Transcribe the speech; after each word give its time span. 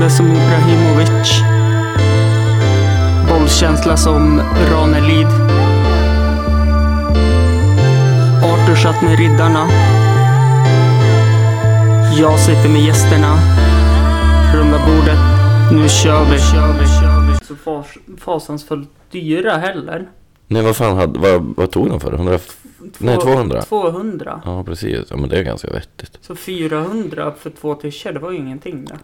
Dribblande 0.00 0.16
som 0.16 0.26
Ibrahimovic. 0.26 1.42
Bollkänsla 3.28 3.96
som 3.96 4.40
Ranelid. 4.70 5.26
Arthur 8.44 8.76
satt 8.76 9.02
med 9.02 9.18
riddarna. 9.18 9.68
Jag 12.18 12.38
sitter 12.38 12.68
med 12.68 12.80
gästerna. 12.80 13.36
Runda 14.54 14.78
bordet. 14.78 15.18
Nu 15.72 15.88
kör 15.88 16.24
vi. 16.24 16.38
Så 17.44 17.56
fas, 17.56 17.86
fasansfullt 18.18 18.90
dyra 19.10 19.52
heller. 19.52 20.08
Nej, 20.46 20.62
vad 20.62 20.76
fan 20.76 20.96
hade, 20.96 21.18
vad, 21.18 21.54
vad 21.56 21.70
tog 21.70 21.88
de 21.88 22.00
för? 22.00 22.12
100, 22.12 22.38
nej, 22.98 23.18
200? 23.18 23.62
200. 23.62 24.42
Ja, 24.44 24.64
precis. 24.64 25.06
Ja, 25.10 25.16
men 25.16 25.28
det 25.28 25.38
är 25.38 25.42
ganska 25.42 25.70
vettigt. 25.70 26.18
Så 26.20 26.34
400 26.34 27.32
för 27.38 27.50
två 27.50 27.74
tischer, 27.74 28.12
det 28.12 28.18
var 28.18 28.30
ju 28.30 28.38
ingenting 28.38 28.84
där. 28.84 28.98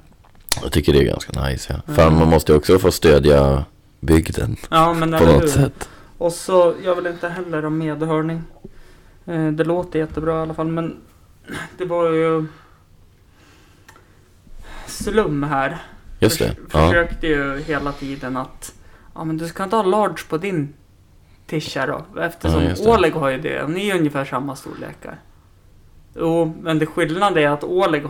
Jag 0.63 0.73
tycker 0.73 0.93
det 0.93 0.99
är 0.99 1.05
ganska 1.05 1.43
nice, 1.43 1.83
ja. 1.87 1.95
Fan, 1.95 2.19
man 2.19 2.29
måste 2.29 2.55
också 2.55 2.79
få 2.79 2.91
stödja 2.93 3.65
bygden 4.01 4.57
Ja, 4.71 4.93
men 4.95 5.13
på 5.13 5.25
något 5.25 5.43
hur? 5.43 5.49
sätt. 5.49 5.89
Och 6.19 6.33
så, 6.33 6.75
jag 6.85 6.95
vill 6.95 7.07
inte 7.07 7.29
heller 7.29 7.63
ha 7.63 7.71
medhörning. 7.71 8.43
Eh, 9.27 9.49
det 9.49 9.65
låter 9.65 9.99
jättebra 9.99 10.39
i 10.39 10.43
alla 10.43 10.55
fall, 10.55 10.67
men 10.69 10.97
det 11.79 11.85
var 11.85 12.11
ju 12.11 12.47
slum 14.87 15.43
här. 15.43 15.79
Just 16.19 16.39
det. 16.39 16.45
Förs- 16.49 16.57
Ja. 16.73 16.87
Försökte 16.89 17.27
ju 17.27 17.59
hela 17.67 17.93
tiden 17.93 18.37
att, 18.37 18.73
ja 19.15 19.25
men 19.25 19.37
du 19.37 19.49
ska 19.49 19.65
inte 19.65 19.77
ha 19.77 19.83
large 19.83 20.23
på 20.29 20.39
din 20.39 20.75
tisha 21.47 21.87
då. 21.87 22.21
Eftersom 22.21 22.63
Ja. 22.65 22.95
Oleg 22.95 23.13
har 23.13 23.29
ju 23.29 23.39
det, 23.39 23.69
ni 23.69 23.89
är 23.91 23.97
ungefär 23.99 24.25
samma 24.25 24.57
storlekar. 24.57 25.19
Jo, 26.15 26.57
men 26.63 26.79
det 26.79 26.87
skillnaden 26.87 27.39
är 27.45 27.49
att 27.49 27.65
Oleg 27.65 28.03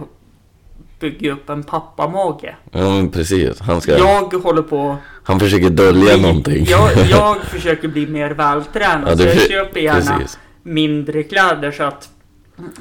bygger 1.01 1.31
upp 1.33 1.51
en 1.51 1.63
pappamage. 1.63 2.57
ja, 2.71 2.91
men 2.91 3.11
precis. 3.11 3.61
Han 3.61 3.81
ska... 3.81 3.99
Jag 3.99 4.33
håller 4.35 4.63
på 4.63 4.97
Han 5.23 5.41
försöker 5.41 5.71
dölja 5.71 6.17
någonting. 6.17 6.65
Jag, 6.69 6.91
jag 7.11 7.37
försöker 7.43 7.89
bli 7.89 8.07
mer 8.07 8.31
vältränad. 8.31 9.09
Ja, 9.13 9.17
så 9.17 9.23
jag 9.23 9.41
köper 9.41 9.81
gärna 9.81 10.19
Precis. 10.19 10.39
mindre 10.63 11.23
kläder 11.23 11.71
så 11.71 11.83
att, 11.83 12.09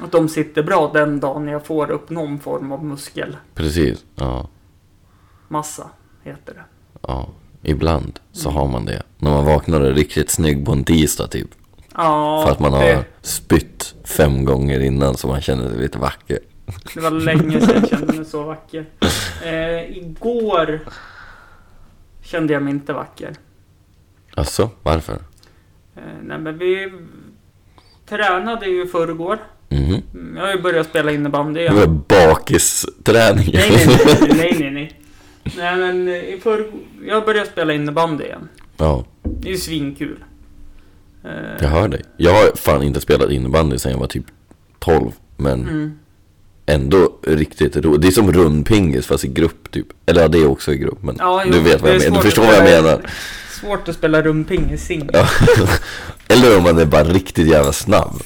att 0.02 0.12
de 0.12 0.28
sitter 0.28 0.62
bra 0.62 0.90
den 0.94 1.20
dagen 1.20 1.48
jag 1.48 1.66
får 1.66 1.90
upp 1.90 2.10
någon 2.10 2.38
form 2.38 2.72
av 2.72 2.84
muskelmassa, 2.84 3.38
Precis. 3.54 4.04
Ja. 4.14 4.48
heter 6.24 6.54
det. 6.54 6.64
Ja. 7.02 7.28
Ibland 7.62 8.20
så 8.32 8.50
har 8.50 8.66
man 8.66 8.84
det. 8.84 9.02
När 9.18 9.30
man 9.30 9.44
vaknar 9.44 9.80
och 9.80 9.86
är 9.86 9.92
riktigt 9.92 10.30
snygg 10.30 10.66
på 10.66 10.72
en 10.72 10.84
tisdag 10.84 11.26
typ. 11.26 11.48
Ja, 11.94 12.42
För 12.46 12.52
att 12.52 12.60
man 12.60 12.72
har 12.72 12.80
det, 12.80 13.04
spytt 13.22 13.94
fem 14.04 14.44
gånger 14.44 14.80
innan 14.80 15.16
så 15.16 15.28
man 15.28 15.40
känner 15.40 15.68
sig 15.70 15.78
lite 15.78 15.98
vacker. 15.98 16.38
Det 16.94 17.00
var 17.00 17.10
länge 17.10 17.60
sedan 17.60 17.74
jag 17.80 17.88
kände 17.88 18.12
mig 18.12 18.24
så 18.24 18.42
vacker. 18.42 18.86
Eh, 19.44 19.96
igår 19.98 20.80
kände 22.22 22.52
jag 22.52 22.62
mig 22.62 22.70
inte 22.72 22.92
vacker. 22.92 23.32
Alltså, 24.34 24.70
varför? 24.82 25.14
Eh, 25.96 26.02
nej 26.22 26.38
men 26.38 26.58
vi 26.58 26.92
tränade 28.08 28.66
ju 28.66 28.84
i 28.84 28.86
förrgår. 28.86 29.38
Mhm. 29.68 30.02
Mm, 30.14 30.36
Jag 30.36 30.42
har 30.46 30.52
ju 30.54 30.62
börjat 30.62 30.86
spela 30.86 31.12
innebandy 31.12 31.60
Det 31.60 31.64
igen. 31.64 31.76
var 31.76 31.86
bakisträning. 31.86 33.50
Nej, 33.54 33.70
nej, 33.70 33.86
nej, 34.20 34.28
nej, 34.36 34.56
nej, 34.60 34.70
nej. 34.70 35.00
Nej, 35.56 35.76
men 35.92 36.08
eh, 36.08 36.14
i 36.14 36.40
för... 36.42 36.66
jag 37.06 37.24
började 37.24 37.50
spela 37.50 37.72
innebandy 37.72 38.24
igen. 38.24 38.48
Ja, 38.76 39.04
Det 39.22 39.48
är 39.48 39.52
ju 39.52 39.58
svinkul. 39.58 40.24
Eh, 41.24 41.30
jag 41.60 41.68
hör 41.68 41.88
dig. 41.88 42.02
Jag 42.16 42.32
har 42.32 42.56
fan 42.56 42.82
inte 42.82 43.00
spelat 43.00 43.30
innebandy 43.30 43.78
sedan 43.78 43.92
jag 43.92 43.98
var 43.98 44.06
typ 44.06 44.24
12. 44.78 45.12
Men 45.36 45.60
Mm. 45.60 45.98
Ändå 46.66 47.12
riktigt 47.22 47.76
roligt. 47.76 48.02
Det 48.02 48.08
är 48.08 48.12
som 48.12 48.32
rundpingis 48.32 49.06
fast 49.06 49.24
i 49.24 49.28
grupp 49.28 49.70
typ. 49.70 49.86
Eller 50.06 50.22
ja, 50.22 50.28
det 50.28 50.38
är 50.38 50.46
också 50.46 50.72
i 50.72 50.76
grupp. 50.78 51.02
Men 51.02 51.16
Ja, 51.18 51.42
jo, 51.46 51.52
du 51.52 51.60
vet 51.60 51.80
vad 51.82 51.90
jag 51.90 51.96
är 51.96 52.00
menar. 52.10 52.16
Du 52.16 52.22
förstår 52.22 52.42
vad 52.46 52.54
jag 52.54 52.64
menar. 52.64 53.10
Svårt 53.60 53.88
att 53.88 53.94
spela 53.94 54.22
rumping 54.22 54.78
singel. 54.78 55.10
Ja. 55.12 55.28
Eller 56.28 56.56
om 56.56 56.62
man 56.62 56.78
är 56.78 56.84
bara 56.84 57.04
riktigt 57.04 57.46
jävla 57.48 57.72
snabb. 57.72 58.20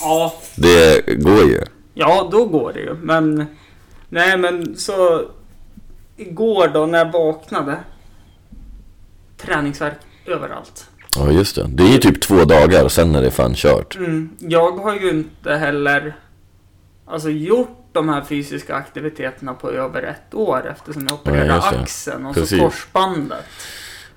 Ja, 0.00 0.34
Det 0.56 1.06
går 1.22 1.44
ju. 1.44 1.60
ja, 1.94 2.28
då 2.32 2.44
går 2.44 2.72
det 2.72 2.80
ju. 2.80 2.94
Men... 2.94 3.46
Nej, 4.08 4.38
men 4.38 4.76
så... 4.76 5.22
Igår 6.16 6.68
då 6.74 6.86
när 6.86 6.98
jag 6.98 7.12
vaknade. 7.12 7.76
Träningsvärk 9.38 9.98
överallt. 10.26 10.86
Ja 11.16 11.30
just 11.30 11.56
det. 11.56 11.66
Det 11.68 11.82
är 11.82 11.88
ju 11.88 11.98
typ 11.98 12.20
två 12.22 12.44
dagar 12.44 12.88
sen 12.88 13.14
är 13.14 13.22
det 13.22 13.30
fan 13.30 13.54
kört. 13.54 13.96
Mm, 13.96 14.30
jag 14.38 14.70
har 14.78 14.94
ju 14.94 15.10
inte 15.10 15.54
heller 15.54 16.16
alltså, 17.06 17.30
gjort 17.30 17.88
de 17.92 18.08
här 18.08 18.24
fysiska 18.24 18.74
aktiviteterna 18.74 19.54
på 19.54 19.70
över 19.70 20.02
ett 20.02 20.34
år 20.34 20.70
eftersom 20.72 21.06
jag 21.08 21.14
opererade 21.14 21.46
det. 21.70 21.80
axeln 21.80 22.26
och 22.26 22.34
Precis. 22.34 22.58
så 22.58 22.64
korsbandet. 22.64 23.44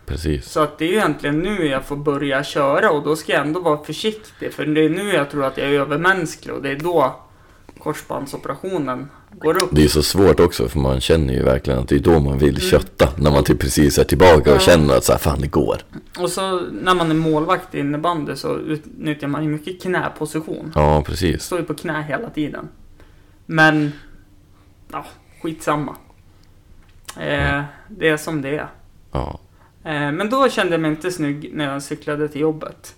Precis. 0.06 0.46
Så 0.52 0.60
att 0.60 0.78
det 0.78 0.86
är 0.86 0.90
ju 0.90 0.96
egentligen 0.96 1.40
nu 1.40 1.66
jag 1.68 1.86
får 1.86 1.96
börja 1.96 2.44
köra 2.44 2.92
och 2.92 3.04
då 3.04 3.16
ska 3.16 3.32
jag 3.34 3.42
ändå 3.48 3.60
vara 3.60 3.84
försiktig 3.84 4.54
för 4.54 4.66
det 4.66 4.86
är 4.86 4.90
nu 4.90 5.14
jag 5.14 5.30
tror 5.32 5.46
att 5.46 5.58
jag 5.58 5.68
är 5.68 5.80
övermänsklig 5.80 6.56
och 6.56 6.62
det 6.62 6.70
är 6.70 6.76
då 6.76 7.16
korsbandsoperationen 7.80 9.08
går 9.32 9.64
upp. 9.64 9.70
Det 9.72 9.84
är 9.84 9.88
så 9.88 10.04
svårt 10.04 10.40
också 10.40 10.68
för 10.68 10.80
man 10.80 11.02
känner 11.02 11.34
ju 11.34 11.44
verkligen 11.44 11.80
att 11.80 11.88
det 11.90 11.96
är 11.96 12.00
då 12.00 12.20
man 12.20 12.38
vill 12.38 12.62
kötta. 12.62 13.10
När 13.18 13.32
man 13.32 13.44
typ 13.44 13.60
precis 13.60 13.98
är 13.98 14.04
tillbaka 14.04 14.34
och 14.36 14.48
Mm. 14.48 14.54
Ja. 14.54 14.60
känner 14.60 14.98
att 14.98 15.04
så 15.04 15.12
här, 15.12 15.20
fan 15.20 15.42
det 15.42 15.48
går. 15.48 15.78
Och 16.20 16.30
så 16.30 16.60
när 16.72 16.94
man 16.96 17.10
är 17.12 17.16
målvakt 17.16 17.76
i 17.76 17.80
innebandy 17.80 18.36
så 18.36 18.58
utnyttjar 18.58 19.28
man 19.28 19.44
ju 19.44 19.50
mycket 19.50 19.82
knäposition. 19.82 20.72
Ja 20.76 21.04
precis. 21.06 21.44
Står 21.44 21.60
ju 21.60 21.66
på 21.66 21.74
knä 21.74 22.02
hela 22.08 22.30
tiden. 22.30 22.68
Men, 23.50 23.92
ja, 24.92 25.06
skitsamma. 25.42 25.96
Eh, 27.20 27.62
det 27.88 28.10
är 28.10 28.18
som 28.18 28.42
det 28.42 28.50
är. 28.58 28.68
Ja. 29.12 29.40
Eh, 29.84 30.12
men 30.12 30.30
då 30.30 30.50
kände 30.50 30.74
jag 30.74 30.82
mig 30.82 30.92
inte 30.92 31.12
snygg 31.12 31.50
när 31.54 31.74
jag 31.74 31.84
cyklade 31.84 32.28
till 32.28 32.42
jobbet. 32.42 32.96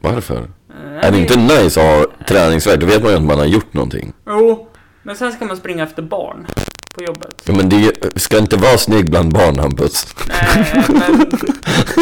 Varför? 0.00 0.36
Eh, 0.70 1.06
Är 1.06 1.10
det 1.12 1.18
inte 1.18 1.36
nice 1.38 1.80
att 1.80 1.86
ha 1.86 2.24
träningsvärk? 2.28 2.80
Då 2.80 2.86
vet 2.86 3.02
man 3.02 3.10
ju 3.10 3.16
att 3.16 3.24
man 3.24 3.38
har 3.38 3.46
gjort 3.46 3.72
någonting. 3.74 4.12
Jo, 4.26 4.68
men 5.02 5.16
sen 5.16 5.32
ska 5.32 5.44
man 5.44 5.56
springa 5.56 5.84
efter 5.84 6.02
barn 6.02 6.46
på 6.94 7.02
jobbet. 7.04 7.42
Ja, 7.44 7.52
men 7.54 7.68
det 7.68 7.92
ska 8.20 8.38
inte 8.38 8.56
vara 8.56 8.78
snygg 8.78 9.10
bland 9.10 9.32
barn 9.32 9.58
Hampus. 9.58 10.06
Nej, 10.28 10.84
men 10.88 11.30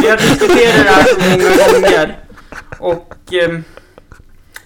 vi 0.02 0.08
har 0.10 0.16
diskuterat 0.16 0.84
det 0.84 0.90
här 0.90 1.04
så 1.04 1.20
många 1.30 1.80
gånger. 1.80 2.18
Och 2.78 3.34
eh, 3.34 3.60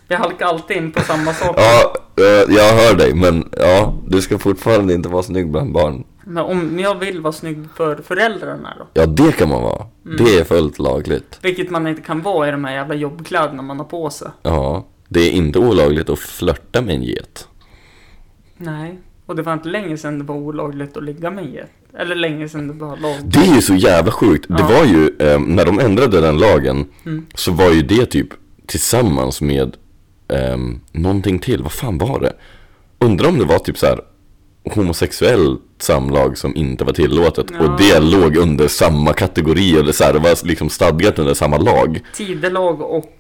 vi 0.09 0.15
halkar 0.15 0.47
alltid 0.47 0.77
in 0.77 0.93
på 0.93 1.01
samma 1.01 1.35
sak. 1.35 1.55
Ja, 1.59 1.95
jag 2.49 2.73
hör 2.75 2.97
dig 2.97 3.15
men 3.15 3.49
ja, 3.59 3.95
du 4.07 4.21
ska 4.21 4.39
fortfarande 4.39 4.95
inte 4.95 5.09
vara 5.09 5.23
snygg 5.23 5.51
bland 5.51 5.73
barn. 5.73 6.05
Men 6.25 6.45
om 6.45 6.79
jag 6.79 6.95
vill 6.99 7.21
vara 7.21 7.33
snygg 7.33 7.65
för 7.77 7.97
föräldrarna 7.97 8.75
då? 8.79 8.87
Ja, 8.95 9.07
det 9.07 9.33
kan 9.33 9.49
man 9.49 9.63
vara. 9.63 9.87
Mm. 10.07 10.17
Det 10.25 10.39
är 10.39 10.45
fullt 10.45 10.79
lagligt. 10.79 11.39
Vilket 11.43 11.71
man 11.71 11.87
inte 11.87 12.03
kan 12.03 12.23
vara 12.23 12.49
i 12.49 12.51
de 12.51 12.65
här 12.65 12.75
jävla 12.75 12.95
jobbkläderna 12.95 13.63
man 13.63 13.79
har 13.79 13.85
på 13.85 14.11
sig. 14.11 14.29
Ja, 14.43 14.87
det 15.09 15.21
är 15.21 15.31
inte 15.31 15.59
olagligt 15.59 16.09
att 16.09 16.19
flörta 16.19 16.83
med 16.83 16.95
en 16.95 17.03
get. 17.03 17.49
Nej. 18.57 18.99
Och 19.27 19.37
det 19.37 19.43
var 19.43 19.53
inte 19.53 19.69
länge 19.69 19.97
sedan 19.97 20.19
det 20.19 20.25
var 20.25 20.35
olagligt 20.35 20.97
att 20.97 21.05
ligga 21.05 21.31
med 21.31 21.45
en 21.45 21.53
get. 21.53 21.71
Eller 21.99 22.15
länge 22.15 22.49
sedan 22.49 22.69
det 22.69 22.75
var 22.75 22.97
lag. 22.97 23.17
Det 23.25 23.39
är 23.39 23.55
ju 23.55 23.63
så 23.63 23.75
jävla 23.75 24.13
sjukt. 24.13 24.49
Det 24.49 24.55
Ja. 24.59 24.69
var 24.69 24.85
ju, 24.85 25.17
eh, 25.19 25.41
när 25.41 25.65
de 25.67 25.79
ändrade 25.79 26.21
den 26.21 26.39
lagen, 26.39 26.87
Mm. 27.07 27.27
så 27.35 27.53
var 27.53 27.71
ju 27.71 27.83
det 27.83 28.07
typ 28.07 28.29
tillsammans 28.67 29.41
med 29.41 29.77
eh, 30.29 30.57
någonting 30.93 31.39
till. 31.39 31.63
Vad 31.63 31.73
fan 31.73 31.99
var 31.99 32.21
det? 32.21 32.33
Undrar 32.99 33.29
om 33.29 33.39
det 33.39 33.45
var 33.45 33.59
typ 33.59 33.79
så 33.79 33.87
här 33.87 34.01
homosexuellt 34.75 35.61
samlag 35.79 36.39
som 36.39 36.57
inte 36.57 36.85
var 36.85 36.93
tillåtet 36.93 37.47
Ja. 37.53 37.59
och 37.61 37.79
det 37.81 38.01
låg 38.01 38.37
under 38.37 38.69
samma 38.69 39.13
kategori 39.13 39.77
eller 39.79 39.93
så 39.93 40.05
här, 40.05 40.13
det 40.13 40.19
var 40.19 40.47
liksom 40.47 40.69
stadgat 40.71 41.19
under 41.19 41.35
samma 41.35 41.59
lag. 41.59 42.01
Tidelag 42.15 42.81
och 42.81 43.13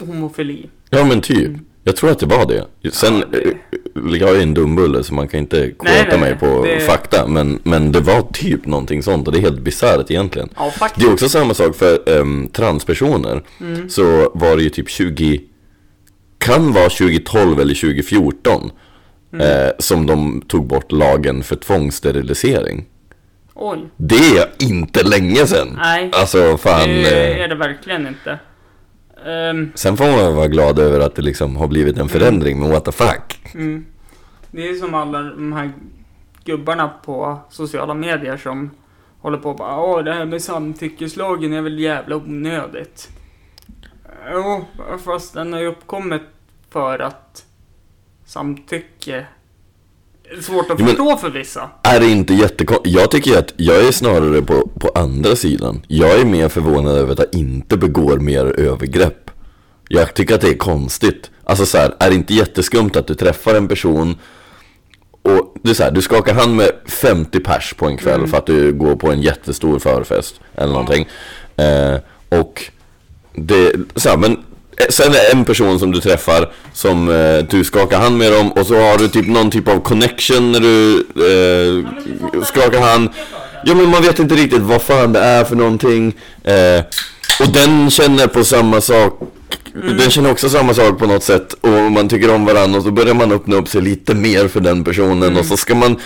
homofili. 0.00 0.66
Ja 0.90 1.04
men 1.04 1.20
typ. 1.20 1.50
Jag 1.84 1.96
tror 1.96 2.10
att 2.10 2.18
det 2.18 2.26
var 2.26 2.46
det. 2.46 2.90
Sen, 2.92 3.14
Ja, 3.18 3.24
det- 3.32 3.38
eh, 4.14 4.20
jag 4.20 4.36
är 4.36 4.42
en 4.42 4.54
dumbulle 4.54 5.04
så 5.04 5.14
man 5.14 5.28
kan 5.28 5.40
inte 5.40 5.70
kåta 5.70 6.18
mig 6.18 6.36
på 6.36 6.64
det- 6.64 6.80
fakta. 6.80 7.26
Men, 7.26 7.58
men 7.62 7.92
det 7.92 8.00
var 8.00 8.22
typ 8.32 8.66
någonting 8.66 9.02
sånt 9.02 9.26
och 9.26 9.32
det 9.32 9.38
är 9.38 9.42
helt 9.42 9.60
bisarrt 9.60 10.10
egentligen. 10.10 10.48
Ja, 10.56 10.72
Det 10.96 11.04
är 11.06 11.12
också 11.12 11.28
samma 11.28 11.54
sak 11.54 11.76
för 11.76 12.08
um, 12.18 12.48
transpersoner. 12.52 13.42
Mm. 13.60 13.88
Så 13.90 14.30
var 14.34 14.56
det 14.56 14.62
ju 14.62 14.68
typ 14.70 14.88
20, 14.90 15.40
kan 16.38 16.72
vara 16.72 16.88
2012 16.88 17.60
eller 17.60 17.74
2014. 17.74 18.70
Mm. 19.32 19.46
Eh, 19.46 19.70
som 19.78 20.06
de 20.06 20.42
tog 20.48 20.66
bort 20.66 20.92
lagen 20.92 21.42
för 21.42 21.56
tvångssterilisering. 21.56 22.84
Oj. 23.54 23.78
Det 23.96 24.38
är 24.38 24.48
inte 24.58 25.02
länge 25.02 25.46
sedan. 25.46 25.74
Nej. 25.76 26.10
Alltså 26.12 26.56
fan. 26.56 26.88
Det 26.88 27.34
eh, 27.34 27.44
är 27.44 27.48
det 27.48 27.54
verkligen 27.54 28.06
inte. 28.06 28.38
Ehm, 29.26 29.72
Sen 29.74 29.96
får 29.96 30.04
man 30.04 30.36
vara 30.36 30.48
glad 30.48 30.78
över 30.78 31.00
att 31.00 31.14
det 31.14 31.22
liksom 31.22 31.56
har 31.56 31.68
blivit 31.68 31.98
en 31.98 32.08
förändring, 32.08 32.60
men 32.60 32.70
what 32.70 32.84
the 32.84 32.92
fuck. 32.92 33.54
mm. 33.54 33.84
Det 34.50 34.68
är 34.68 34.74
som 34.74 34.94
alla 34.94 35.22
de 35.22 35.52
här 35.52 35.72
gubbarna 36.44 36.88
på 36.88 37.38
sociala 37.50 37.94
medier 37.94 38.36
som 38.36 38.70
håller 39.20 39.38
på 39.38 39.50
och 39.50 39.56
bara 39.56 39.80
Åh, 39.80 40.04
det 40.04 40.12
här 40.12 40.24
med 40.24 40.42
samtyckeslagen 40.42 41.52
är 41.52 41.62
väl 41.62 41.78
jävla 41.78 42.16
onödigt. 42.16 43.08
Jo, 44.32 44.64
fast 45.04 45.34
den 45.34 45.52
har 45.52 45.60
ju 45.60 45.66
uppkommit 45.66 46.22
för 46.70 46.98
att 46.98 47.44
samtycke 48.26 49.26
svårt 50.40 50.70
att 50.70 50.78
men- 50.78 50.88
förstå 50.88 51.16
för 51.16 51.30
vissa. 51.30 51.70
Är 51.82 52.00
det 52.00 52.06
inte 52.06 52.34
jättekonstigt? 52.34 52.96
Jag 52.96 53.10
tycker 53.10 53.38
att 53.38 53.54
jag 53.56 53.84
är 53.88 53.92
snarare 53.92 54.42
på, 54.42 54.68
på 54.80 54.90
andra 54.94 55.36
sidan. 55.36 55.82
Jag 55.88 56.20
är 56.20 56.24
mer 56.24 56.48
förvånad 56.48 56.96
över 56.96 57.12
att 57.12 57.18
jag 57.18 57.34
inte 57.34 57.76
begår 57.76 58.18
mer 58.18 58.44
övergrepp. 58.60 59.30
Jag 59.88 60.14
tycker 60.14 60.34
att 60.34 60.40
det 60.40 60.48
är 60.48 60.58
konstigt. 60.58 61.30
Alltså 61.44 61.66
så 61.66 61.78
här, 61.78 61.94
är 62.00 62.08
det 62.10 62.14
inte 62.14 62.34
jätteskumt 62.34 62.90
att 62.96 63.06
du 63.06 63.14
träffar 63.14 63.54
en 63.54 63.68
person 63.68 64.16
och 65.22 65.54
du, 65.62 65.74
så 65.74 65.82
här, 65.82 65.90
du 65.90 66.02
skakar 66.02 66.34
hand 66.34 66.56
med 66.56 66.70
50 66.86 67.40
pers 67.40 67.74
på 67.74 67.86
en 67.86 67.96
kväll 67.96 68.26
för 68.26 68.36
att 68.38 68.46
du 68.46 68.72
går 68.72 68.96
på 68.96 69.10
en 69.10 69.22
jättestor 69.22 69.78
förfest 69.78 70.40
eller 70.54 70.72
någonting. 70.72 71.08
Eh, 71.56 71.96
och 72.40 72.70
det, 73.46 73.72
så 73.94 74.08
här, 74.08 74.16
men 74.16 74.32
eh, 74.32 74.86
sen 74.88 75.06
är 75.06 75.12
det 75.12 75.32
en 75.32 75.44
person 75.44 75.78
som 75.78 75.92
du 75.92 76.00
träffar 76.00 76.52
som 76.72 77.08
eh, 77.08 77.38
du 77.50 77.64
skakar 77.64 77.98
hand 77.98 78.18
med 78.18 78.32
dem 78.32 78.52
och 78.52 78.66
så 78.66 78.74
har 78.74 78.98
du 78.98 79.08
typ 79.08 79.26
någon 79.26 79.50
typ 79.50 79.68
av 79.68 79.80
connection 79.80 80.52
när 80.52 80.60
du 80.60 80.98
eh, 80.98 82.44
skakar 82.44 82.80
hand. 82.80 83.08
Ja 83.64 83.74
men 83.74 83.88
man 83.88 84.02
vet 84.02 84.18
inte 84.18 84.34
riktigt 84.34 84.62
vad 84.62 84.82
fan 84.82 85.12
det 85.12 85.20
är 85.20 85.44
för 85.44 85.56
någonting. 85.56 86.14
Eh, 86.44 86.84
och 87.40 87.52
den 87.52 87.90
känner 87.90 88.26
på 88.26 88.44
samma 88.44 88.80
sak. 88.80 89.20
Den 89.98 90.10
känner 90.10 90.30
också 90.30 90.48
samma 90.48 90.74
sak 90.74 90.98
på 90.98 91.06
något 91.06 91.22
sätt 91.22 91.52
och 91.52 91.92
man 91.92 92.08
tycker 92.08 92.34
om 92.34 92.44
varandra 92.44 92.78
och 92.78 92.84
så 92.84 92.90
börjar 92.90 93.14
man 93.14 93.32
öppna 93.32 93.56
upp 93.56 93.68
sig 93.68 93.82
lite 93.82 94.14
mer 94.14 94.48
för 94.48 94.60
den 94.60 94.84
personen 94.84 95.36
och 95.36 95.44
så 95.44 95.56
ska 95.56 95.74
man 95.74 95.96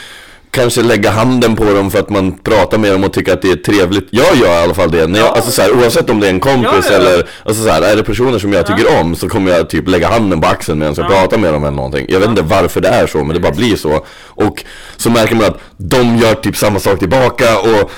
kanske 0.52 0.82
lägga 0.82 1.10
handen 1.10 1.56
på 1.56 1.64
dem 1.64 1.90
för 1.90 1.99
att 1.99 2.10
man 2.10 2.32
pratar 2.38 2.78
med 2.78 2.93
dem 2.93 3.04
och 3.04 3.12
tycker 3.12 3.32
att 3.32 3.43
det 3.43 3.50
är 3.50 3.56
trevligt. 3.56 4.08
Jag 4.10 4.37
gör 4.37 4.60
i 4.60 4.62
alla 4.64 4.75
fall 4.75 4.90
det. 4.90 5.06
När 5.06 5.19
jag, 5.19 5.28
Ja. 5.28 5.32
alltså 5.32 5.50
så 5.50 5.62
här, 5.62 5.72
oavsett 5.76 6.10
om 6.10 6.20
det 6.20 6.26
är 6.26 6.31
en 6.31 6.40
kompis 6.40 6.70
Ja, 6.72 6.93
ja, 6.93 6.96
eller 6.96 7.28
alltså 7.44 7.62
så 7.62 7.69
här, 7.70 7.82
är 7.82 7.96
det 7.96 8.02
personer 8.02 8.38
som 8.38 8.52
jag 8.52 8.66
tycker 8.66 9.00
om 9.00 9.14
så 9.16 9.28
kommer 9.28 9.50
jag 9.52 9.70
typ 9.70 9.88
lägga 9.88 10.08
handen 10.08 10.40
på 10.40 10.49
axeln 10.49 10.78
medan 10.78 10.94
jag 10.96 11.08
pratar 11.08 11.38
med 11.38 11.52
dem 11.52 11.62
eller 11.64 11.76
någonting. 11.76 12.06
Jag 12.08 12.20
vet 12.20 12.28
inte 12.28 12.43
varför 12.43 12.81
det 12.81 12.88
är 12.88 13.06
så 13.06 13.19
men 13.25 13.34
det 13.34 13.40
bara 13.40 13.52
blir 13.52 13.76
så. 13.76 14.04
Och 14.26 14.64
så 14.96 15.10
märker 15.10 15.34
man 15.34 15.44
att 15.46 15.58
de 15.76 16.16
gör 16.16 16.34
typ 16.34 16.56
samma 16.56 16.78
sak 16.78 16.98
tillbaka 16.98 17.44
och 17.58 17.90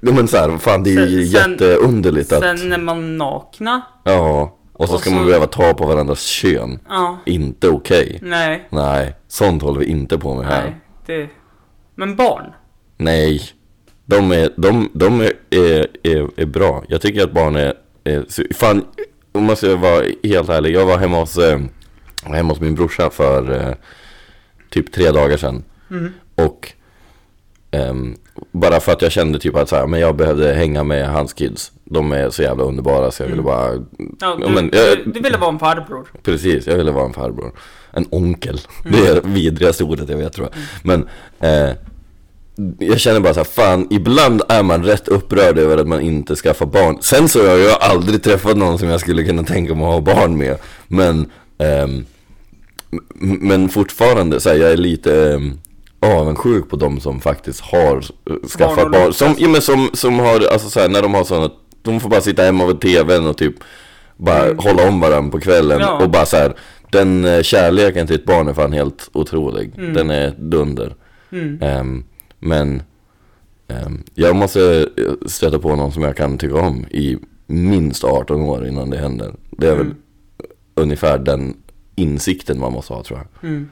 men 0.00 0.28
såhär, 0.28 0.58
fan 0.58 0.82
det 0.82 0.94
är 0.94 1.06
ju 1.06 1.26
Sen- 1.26 1.42
sen- 1.42 1.52
jätteunderligt 1.52 2.32
att 2.32 2.40
Sen 2.58 2.72
är 2.72 2.78
man 2.78 3.18
nakna. 3.18 3.82
Ja, 4.04 4.56
och 4.72 4.88
så 4.88 4.94
Och 4.94 5.00
ska 5.00 5.10
så- 5.10 5.16
man 5.16 5.26
behöva 5.26 5.46
ta 5.46 5.74
på 5.74 5.86
varandras 5.86 6.22
kön 6.22 6.78
Ja. 6.88 7.18
Inte 7.26 7.68
okej 7.68 8.18
Nej. 8.22 8.68
Nej, 8.70 9.16
sånt 9.28 9.62
håller 9.62 9.80
vi 9.80 9.86
inte 9.86 10.18
på 10.18 10.34
med 10.34 10.46
här 10.46 10.62
Nej. 10.62 10.76
Det... 11.06 11.28
Men 11.96 12.16
barn. 12.16 12.44
Nej 12.96 13.42
De 14.04 14.32
är, 14.32 14.50
de, 14.56 14.88
de 14.92 15.20
är, 15.20 15.32
är, 15.50 15.86
är, 16.02 16.28
är 16.40 16.46
bra 16.46 16.84
Jag 16.88 17.00
tycker 17.00 17.24
att 17.24 17.32
barn 17.32 17.56
är, 17.56 17.74
är 18.04 18.54
Fan, 18.54 18.84
om 19.32 19.44
man 19.44 19.56
ska 19.56 19.76
vara 19.76 20.04
helt 20.24 20.48
ärlig 20.48 20.74
Jag 20.74 20.86
var 20.86 20.98
hemma 20.98 21.20
hos, 21.20 21.38
eh, 21.38 21.60
hemma 22.24 22.48
hos 22.52 22.60
min 22.60 22.74
brorsa 22.74 23.10
för 23.10 23.52
eh, 23.68 23.74
Typ 24.70 24.92
tre 24.92 25.10
dagar 25.10 25.36
sedan 25.36 25.64
Och 26.34 26.72
ehm, 27.70 28.14
Bara 28.52 28.80
för 28.80 28.92
att 28.92 29.02
jag 29.02 29.12
kände 29.12 29.38
typ 29.38 29.56
att 29.56 29.68
så 29.68 29.76
här, 29.76 29.86
men 29.86 30.00
jag 30.00 30.16
behövde 30.16 30.52
hänga 30.54 30.84
med 30.84 31.08
hans 31.08 31.32
kids 31.32 31.72
De 31.84 32.12
är 32.12 32.30
så 32.30 32.42
jävla 32.42 32.64
underbara 32.64 33.10
så 33.10 33.22
jag 33.22 33.28
ville 33.28 33.42
bara 33.42 33.72
Ja, 33.74 33.80
Ja, 34.20 34.36
du, 34.46 34.48
men, 34.54 34.70
jag- 34.72 34.98
du, 35.04 35.12
du 35.12 35.20
ville 35.20 35.38
vara 35.38 35.50
en 35.52 35.58
farbror. 35.58 36.08
Precis, 36.22 36.66
jag 36.66 36.76
ville 36.76 36.90
vara 36.90 37.04
en 37.04 37.12
farbror. 37.12 37.52
En 37.96 38.06
onkel. 38.10 38.60
Det 38.84 39.06
är 39.06 39.14
det 39.14 39.20
vidrigaste 39.24 39.84
ordet 39.84 40.08
jag 40.08 40.16
vet 40.16 40.32
tror 40.32 40.48
jag. 40.52 40.62
Men 40.82 41.08
eh, 41.40 41.70
jag 42.78 43.00
känner 43.00 43.20
bara 43.20 43.34
så 43.34 43.40
här, 43.40 43.44
fan, 43.44 43.86
ibland 43.90 44.42
är 44.48 44.62
man 44.62 44.84
rätt 44.84 45.08
upprörd 45.08 45.58
över 45.58 45.78
att 45.78 45.88
man 45.88 46.00
inte 46.00 46.36
skaffar 46.36 46.66
barn. 46.66 46.98
Sen 47.00 47.28
så 47.28 47.48
har 47.48 47.56
jag 47.56 47.82
aldrig 47.82 48.22
träffat 48.22 48.56
någon 48.56 48.78
som 48.78 48.88
jag 48.88 49.00
skulle 49.00 49.24
kunna 49.24 49.42
tänka 49.44 49.74
mig 49.74 49.84
att 49.86 49.92
ha 49.92 50.00
barn 50.00 50.36
med. 50.38 50.56
Men, 50.88 51.30
m- 51.58 53.38
men 53.40 53.68
fortfarande, 53.68 54.40
så 54.40 54.48
här, 54.48 54.56
jag 54.56 54.72
är 54.72 54.76
lite 54.76 55.32
ehm, 55.34 55.58
avundsjuk 56.00 56.70
på 56.70 56.76
de 56.76 57.00
som 57.00 57.20
faktiskt 57.20 57.60
har 57.60 57.96
eh, 57.96 58.48
skaffat 58.58 58.76
barn. 58.92 59.04
låtsas. 59.04 59.16
Som, 59.16 59.34
ja, 59.38 59.48
men 59.48 59.62
som, 59.62 59.90
som 59.92 60.18
har, 60.18 60.52
alltså 60.52 60.70
så 60.70 60.80
här, 60.80 60.88
när 60.88 61.02
de 61.02 61.14
har 61.14 61.24
sådana, 61.24 61.50
de 61.82 62.00
får 62.00 62.08
bara 62.08 62.20
sitta 62.20 62.42
hemma 62.42 62.66
vid 62.66 62.80
tvn 62.80 63.26
och 63.26 63.36
typ 63.38 63.54
bara 64.16 64.54
hålla 64.58 64.88
om 64.88 65.00
varandra 65.00 65.30
på 65.30 65.40
kvällen 65.40 65.80
Ja. 65.80 65.98
och 66.02 66.10
bara 66.10 66.26
så 66.26 66.36
här, 66.36 66.56
den 66.96 67.24
eh, 67.24 67.42
kärleken 67.42 68.06
till 68.06 68.16
ett 68.16 68.24
barn 68.24 68.48
är 68.48 68.52
fan 68.54 68.72
helt 68.72 69.10
otrolig. 69.12 69.72
Den 69.94 70.10
är 70.10 70.34
dunder. 70.38 70.94
Mm. 71.32 71.62
Ehm, 71.62 72.04
men 72.38 72.82
ehm, 73.68 74.02
jag 74.14 74.36
måste 74.36 74.88
eh, 74.96 75.26
stöta 75.26 75.58
på 75.58 75.76
någon 75.76 75.92
som 75.92 76.02
jag 76.02 76.16
kan 76.16 76.38
tycka 76.38 76.54
om 76.56 76.86
i 76.90 77.18
minst 77.46 78.04
18 78.04 78.40
år 78.40 78.68
innan 78.68 78.90
det 78.90 78.98
händer. 78.98 79.34
Det 79.50 79.66
är 79.68 79.72
väl 79.76 79.80
Mm. 79.86 79.96
ungefär 80.74 81.18
den 81.18 81.56
insikten 81.94 82.60
man 82.60 82.72
måste 82.72 82.92
ha 82.92 83.02
tror 83.02 83.18
jag. 83.18 83.50
Mm. 83.50 83.68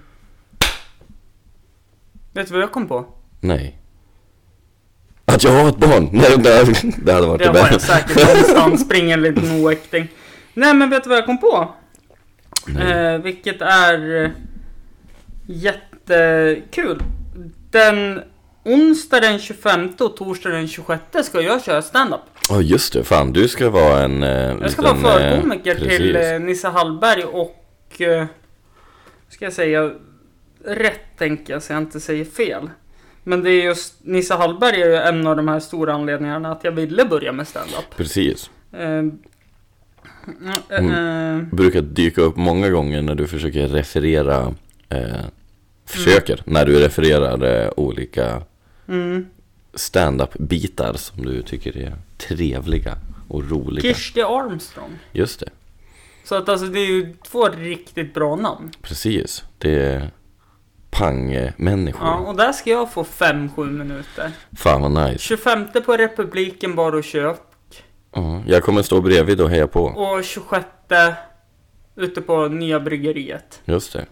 Vet 2.32 2.46
du 2.48 2.52
vad 2.54 2.62
jag 2.62 2.72
kom 2.72 2.88
på? 2.88 3.04
Nej. 3.40 3.78
Att 5.24 5.44
jag 5.44 5.50
har 5.62 5.68
ett 5.68 5.76
barn? 5.78 6.08
Nej, 6.12 6.30
det, 6.38 6.74
det 7.04 7.12
hade 7.12 7.26
varit 7.26 7.38
Det 7.38 7.44
det, 7.52 7.58
har 7.60 7.66
jag 7.68 7.74
bästa. 7.74 7.94
säkert 7.94 8.26
någonstans, 8.28 8.84
springer 8.84 9.14
en 9.18 9.22
liten 9.22 9.64
oäkting. 9.64 10.08
Nej 10.54 10.74
men 10.74 10.90
vet 10.90 11.02
du 11.02 11.08
vad 11.08 11.18
jag 11.18 11.26
kom 11.26 11.40
på? 11.40 11.74
Eh, 12.68 13.22
vilket 13.22 13.62
är 13.62 14.24
eh, 14.24 14.30
jättekul. 15.46 17.02
Den 17.70 18.22
onsdag 18.64 19.20
den 19.20 19.38
25 19.38 19.92
och 20.00 20.16
torsdag 20.16 20.48
den 20.48 20.68
26 20.68 21.02
ska 21.22 21.40
jag 21.40 21.64
köra 21.64 21.82
stand-up. 21.82 22.20
Ja 22.48 22.60
just 22.60 22.92
det, 22.92 23.04
fan 23.04 23.32
du 23.32 23.48
ska 23.48 23.70
vara 23.70 24.02
en 24.02 24.22
eh, 24.22 24.28
Jag 24.30 24.70
ska 24.70 24.82
liten, 24.82 25.02
vara 25.02 25.20
eh, 25.20 25.34
förkomiker 25.34 25.74
till 25.74 26.16
eh, 26.16 26.38
Nisse 26.40 26.68
Hallberg 26.68 27.24
och... 27.24 28.00
Eh, 28.00 28.26
ska 29.28 29.44
jag 29.44 29.52
säga 29.52 29.90
rätt 30.64 31.18
tänker 31.18 31.52
jag 31.52 31.62
så 31.62 31.72
jag 31.72 31.82
inte 31.82 32.00
säger 32.00 32.24
fel. 32.24 32.70
Men 33.24 33.42
det 33.42 33.50
är 33.50 33.64
just 33.64 33.94
Nisse 34.04 34.34
Hallberg 34.34 34.82
är 34.82 34.86
ju 34.86 34.96
en 34.96 35.26
av 35.26 35.36
de 35.36 35.48
här 35.48 35.60
stora 35.60 35.94
anledningarna 35.94 36.52
att 36.52 36.64
jag 36.64 36.72
ville 36.72 37.04
börja 37.04 37.32
med 37.32 37.48
stand-up. 37.48 37.96
Precis. 37.96 38.50
Eh, 40.70 40.78
eh, 40.78 41.36
eh, 41.36 41.42
brukar 41.42 41.82
dyka 41.82 42.20
upp 42.20 42.36
många 42.36 42.70
gånger 42.70 43.02
när 43.02 43.14
du 43.14 43.26
försöker 43.26 43.68
referera 43.68 44.54
eh, 44.88 45.24
Försöker, 45.86 46.42
när 46.44 46.66
du 46.66 46.78
refererar 46.78 47.62
eh, 47.62 47.70
olika 47.76 48.42
mm. 48.88 49.26
stand-up-bitar 49.74 50.94
som 50.94 51.24
du 51.24 51.42
tycker 51.42 51.76
är 51.76 51.96
trevliga 52.18 52.98
och 53.28 53.50
roliga 53.50 53.82
Kirsti 53.82 54.22
Armstrong. 54.22 54.98
Just 55.12 55.40
det, 55.40 55.48
Så 56.24 56.34
att 56.34 56.48
alltså 56.48 56.66
det 56.66 56.78
är 56.78 56.86
ju 56.86 57.14
två 57.22 57.48
riktigt 57.48 58.14
bra 58.14 58.36
namn. 58.36 58.70
precis 58.82 59.44
Det 59.58 59.74
är 59.74 60.10
pang-människor 60.90 62.06
Ja, 62.06 62.16
och 62.16 62.36
där 62.36 62.52
ska 62.52 62.70
jag 62.70 62.92
få 62.92 63.04
5-7 63.04 63.70
minuter. 63.70 64.32
Fan 64.56 64.82
vad 64.82 65.08
nice 65.08 65.18
25 65.18 65.66
på 65.86 65.96
Republiken 65.96 66.74
Bar 66.74 66.94
och 66.94 67.04
Köp. 67.04 67.53
Ja, 68.14 68.42
Jag 68.46 68.62
kommer 68.62 68.82
stå 68.82 69.00
bredvid 69.00 69.40
och 69.40 69.50
heja 69.50 69.66
på 69.66 69.84
Och 69.84 70.24
26 70.24 70.66
ute 71.96 72.20
på 72.20 72.48
Nya 72.48 72.80
Bryggeriet. 72.80 73.60
Just 73.64 73.92
det, 73.92 74.06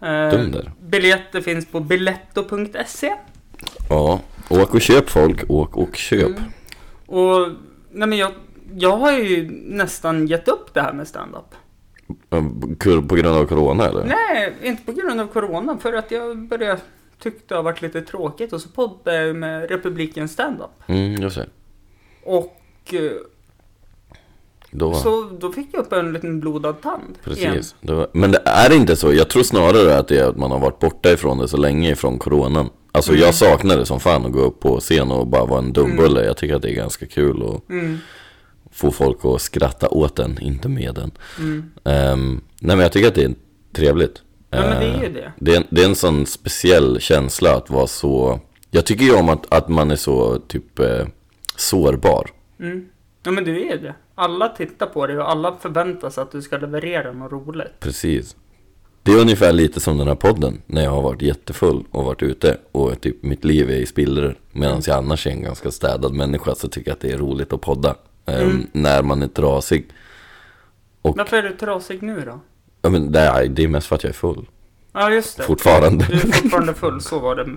Eh, 0.00 0.60
biljetter 0.80 1.40
finns 1.40 1.66
på 1.66 1.80
biletto.se. 1.80 3.14
ja 3.88 4.20
Åk 4.50 4.74
och 4.74 4.80
köp 4.80 5.10
folk, 5.10 5.50
åk 5.50 5.76
och 5.76 5.96
köp 5.96 6.26
Mm. 6.26 6.42
Och 7.06 7.48
nej 7.90 8.08
men 8.08 8.18
jag, 8.18 8.32
jag 8.74 8.96
har 8.96 9.12
ju 9.12 9.50
nästan 9.64 10.26
gett 10.26 10.48
upp 10.48 10.74
det 10.74 10.80
här 10.80 10.92
med 10.92 11.08
stand-up. 11.08 11.54
På 13.08 13.14
grund 13.14 13.36
av 13.36 13.46
corona 13.46 13.86
eller? 13.88 14.04
Nej, 14.04 14.52
inte 14.62 14.82
på 14.84 14.92
grund 14.92 15.20
av 15.20 15.26
corona. 15.26 15.78
För 15.78 15.92
att 15.92 16.10
jag 16.10 16.38
började 16.38 16.80
tyckte 17.18 17.44
det 17.48 17.54
har 17.54 17.62
varit 17.62 17.82
lite 17.82 18.02
tråkigt. 18.02 18.52
Och 18.52 18.60
så 18.60 18.68
poddade 18.68 19.26
jag 19.26 19.36
med 19.36 19.70
Republiken 19.70 20.28
stand-up. 20.28 20.70
Mm, 20.86 21.22
just 21.22 21.36
det 21.36 21.46
Och 22.22 22.60
eh, 22.92 23.00
Då 24.76 24.94
så 24.94 25.30
då 25.40 25.52
fick 25.52 25.68
jag 25.72 25.80
upp 25.80 25.92
en 25.92 26.12
liten 26.12 26.40
blodad 26.40 26.80
tand. 26.82 27.18
Precis. 27.24 27.74
Var, 27.80 28.08
men 28.12 28.30
det 28.32 28.42
är 28.44 28.72
inte 28.72 28.96
så. 28.96 29.12
Jag 29.12 29.30
tror 29.30 29.42
snarare 29.42 29.98
att 29.98 30.08
det 30.08 30.18
är 30.18 30.24
att 30.28 30.36
man 30.36 30.50
har 30.50 30.58
varit 30.58 30.78
borta 30.78 31.12
ifrån 31.12 31.38
det 31.38 31.48
så 31.48 31.56
länge 31.56 31.90
ifrån 31.92 32.18
coronan. 32.18 32.70
Alltså 32.92 33.12
Mm. 33.12 33.22
jag 33.24 33.34
saknar 33.34 33.76
det 33.76 33.86
som 33.86 34.00
fan 34.00 34.26
att 34.26 34.32
gå 34.32 34.40
upp 34.40 34.60
på 34.60 34.80
scen 34.80 35.10
och 35.10 35.26
bara 35.26 35.44
vara 35.44 35.58
en 35.58 35.72
dumbulle. 35.72 36.24
Jag 36.24 36.36
tycker 36.36 36.54
att 36.56 36.62
det 36.62 36.70
är 36.70 36.74
ganska 36.74 37.06
kul 37.06 37.42
att 37.42 37.70
Mm, 37.70 37.98
få 38.72 38.90
folk 38.90 39.24
att 39.24 39.40
skratta 39.42 39.88
åt 39.88 40.16
den, 40.16 40.38
inte 40.42 40.68
med 40.68 40.94
den. 40.94 41.10
mm. 41.38 41.70
Ehm, 41.84 42.40
nej 42.60 42.76
men 42.76 42.82
jag 42.82 42.92
tycker 42.92 43.08
att 43.08 43.14
det 43.14 43.24
är 43.24 43.34
trevligt. 43.72 44.22
Ja 44.50 44.60
men 44.60 44.80
det 44.80 44.86
är 44.86 44.94
Ehm, 44.94 45.02
ju 45.02 45.12
det. 45.12 45.32
det, 45.40 45.52
är 45.52 45.56
en, 45.56 45.64
det 45.70 45.82
är 45.82 45.88
en 45.88 45.94
sån 45.94 46.26
speciell 46.26 47.00
känsla 47.00 47.54
att 47.56 47.70
vara 47.70 47.86
så... 47.86 48.40
Jag 48.70 48.86
tycker 48.86 49.04
ju 49.04 49.14
om 49.14 49.28
att, 49.28 49.54
att 49.54 49.68
man 49.68 49.90
är 49.90 49.96
så 49.96 50.38
typ 50.38 50.78
eh, 50.78 51.06
sårbar. 51.56 52.30
Mm. 52.60 52.86
Ja 53.22 53.30
men 53.30 53.44
du 53.44 53.66
är 53.68 53.78
det. 53.78 53.94
Alla 54.14 54.48
tittar 54.48 54.86
på 54.86 55.06
dig 55.06 55.18
och 55.18 55.30
alla 55.30 55.56
förväntar 55.60 56.10
sig 56.10 56.22
att 56.22 56.32
du 56.32 56.42
ska 56.42 56.56
leverera 56.58 57.12
något 57.12 57.32
roligt. 57.32 57.80
Precis. 57.80 58.36
Det 59.02 59.12
är 59.12 59.20
ungefär 59.20 59.52
lite 59.52 59.80
som 59.80 59.98
den 59.98 60.08
här 60.08 60.14
podden 60.14 60.62
när 60.66 60.84
jag 60.84 60.90
har 60.90 61.02
varit 61.02 61.22
jättefull 61.22 61.84
och 61.90 62.04
varit 62.04 62.22
ute 62.22 62.56
och 62.72 63.00
typ 63.00 63.22
mitt 63.22 63.44
liv 63.44 63.70
är 63.70 63.74
i 63.76 63.86
spillror. 63.86 64.34
Medan 64.52 64.82
jag 64.86 64.96
annars 64.98 65.26
är 65.26 65.30
en 65.30 65.42
ganska 65.42 65.70
städad 65.70 66.14
människa 66.14 66.54
så 66.54 66.68
tycker 66.68 66.90
jag 66.90 66.94
att 66.94 67.00
det 67.00 67.12
är 67.12 67.18
roligt 67.18 67.52
att 67.52 67.60
podda. 67.60 67.94
ehm, 68.26 68.40
Mm. 68.42 68.66
När 68.72 69.02
man 69.02 69.22
är 69.22 69.28
trasig. 69.28 69.88
Och 71.02 71.16
Varför 71.18 71.36
är 71.36 71.42
du 71.42 71.56
trasig 71.56 72.02
nu 72.02 72.20
då? 72.20 72.40
ja, 72.82 72.90
men 72.90 73.12
det, 73.12 73.20
är, 73.20 73.46
det 73.48 73.64
är 73.64 73.68
mest 73.68 73.86
för 73.86 73.96
att 73.96 74.02
jag 74.04 74.10
är 74.10 74.14
full. 74.14 74.46
Ja, 74.92 75.10
just 75.10 75.36
det. 75.36 75.42
fortfarande. 75.42 76.04
Du 76.10 76.14
är 76.14 76.18
fortfarande 76.32 76.74
full, 76.74 77.00
så 77.00 77.18
var 77.18 77.36
det. 77.36 77.50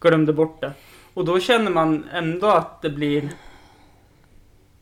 Glömde 0.00 0.32
bort 0.32 0.60
det. 0.60 0.72
Och 1.14 1.24
då 1.24 1.40
känner 1.40 1.70
man 1.70 2.04
ändå 2.12 2.46
att 2.46 2.82
det 2.82 2.90
blir... 2.90 3.28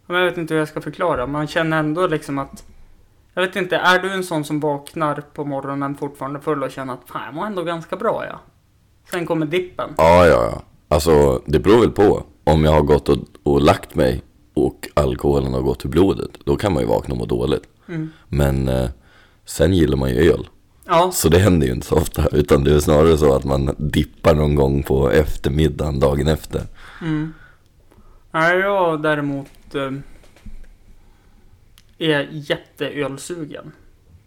Jag 0.07 0.25
vet 0.25 0.39
inte 0.39 0.55
hur 0.55 0.59
jag 0.59 0.69
ska 0.69 0.81
förklara. 0.81 1.27
Man 1.27 1.47
känner 1.47 1.79
ändå 1.79 2.07
liksom 2.07 2.39
att... 2.39 2.65
Jag 3.35 3.43
vet 3.43 3.57
inte, 3.57 3.77
är 3.77 3.99
du 3.99 4.11
en 4.11 4.25
sån 4.25 4.45
som 4.45 4.61
vaknar 4.61 5.23
på 5.35 5.45
morgonen 5.45 5.95
fortfarande 5.95 6.41
full 6.41 6.63
och 6.63 6.71
känner 6.71 6.95
att 6.95 7.01
fan, 7.07 7.23
jag 7.27 7.35
mår 7.35 7.47
ändå 7.47 7.63
ganska 7.63 7.97
bra 7.97 8.25
ja. 8.31 8.41
Sen 9.11 9.27
kommer 9.27 9.47
dippen. 9.47 9.91
Ja, 9.97 10.27
ja, 10.27 10.51
ja. 10.53 10.63
Alltså, 10.89 11.43
det 11.47 11.59
beror 11.59 11.81
väl 11.81 11.91
på. 11.91 12.23
Om 12.45 12.65
jag 12.65 12.73
har 12.73 12.83
gått 12.83 13.09
och, 13.09 13.19
och 13.43 13.61
lagt 13.61 13.95
mig 13.95 14.23
och 14.55 14.89
alkoholen 14.95 15.55
har 15.55 15.61
gått 15.61 15.85
ur 15.85 15.89
blodet, 15.89 16.31
då 16.45 16.57
kan 16.57 16.73
man 16.73 16.83
ju 16.83 16.89
vakna 16.89 17.13
och 17.13 17.19
må 17.19 17.27
dåligt. 17.27 17.65
Mm. 17.89 18.11
Men 18.29 18.69
eh, 18.69 18.89
sen 19.45 19.73
gillar 19.73 19.97
man 19.97 20.11
ju 20.11 20.33
öl. 20.33 20.49
Ja, 20.87 21.11
Så 21.13 21.29
det 21.29 21.39
händer 21.39 21.67
ju 21.67 21.73
inte 21.73 21.87
så 21.87 21.97
ofta, 21.97 22.27
utan 22.33 22.65
det 22.65 22.75
är 22.75 22.81
snarare 22.81 23.19
så 23.19 23.35
att 23.35 23.45
man 23.45 23.75
dippar 23.79 24.35
någon 24.35 24.55
gång 24.55 24.83
på 24.83 25.11
eftermiddagen, 25.11 26.01
dagen 26.01 26.29
efter. 26.29 26.63
Mm. 27.01 27.35
Nej, 28.31 28.59
jag 28.59 29.03
däremot 29.03 29.47
eh, 29.75 29.93
är 31.99 32.29
jätteölsugen. 32.31 33.73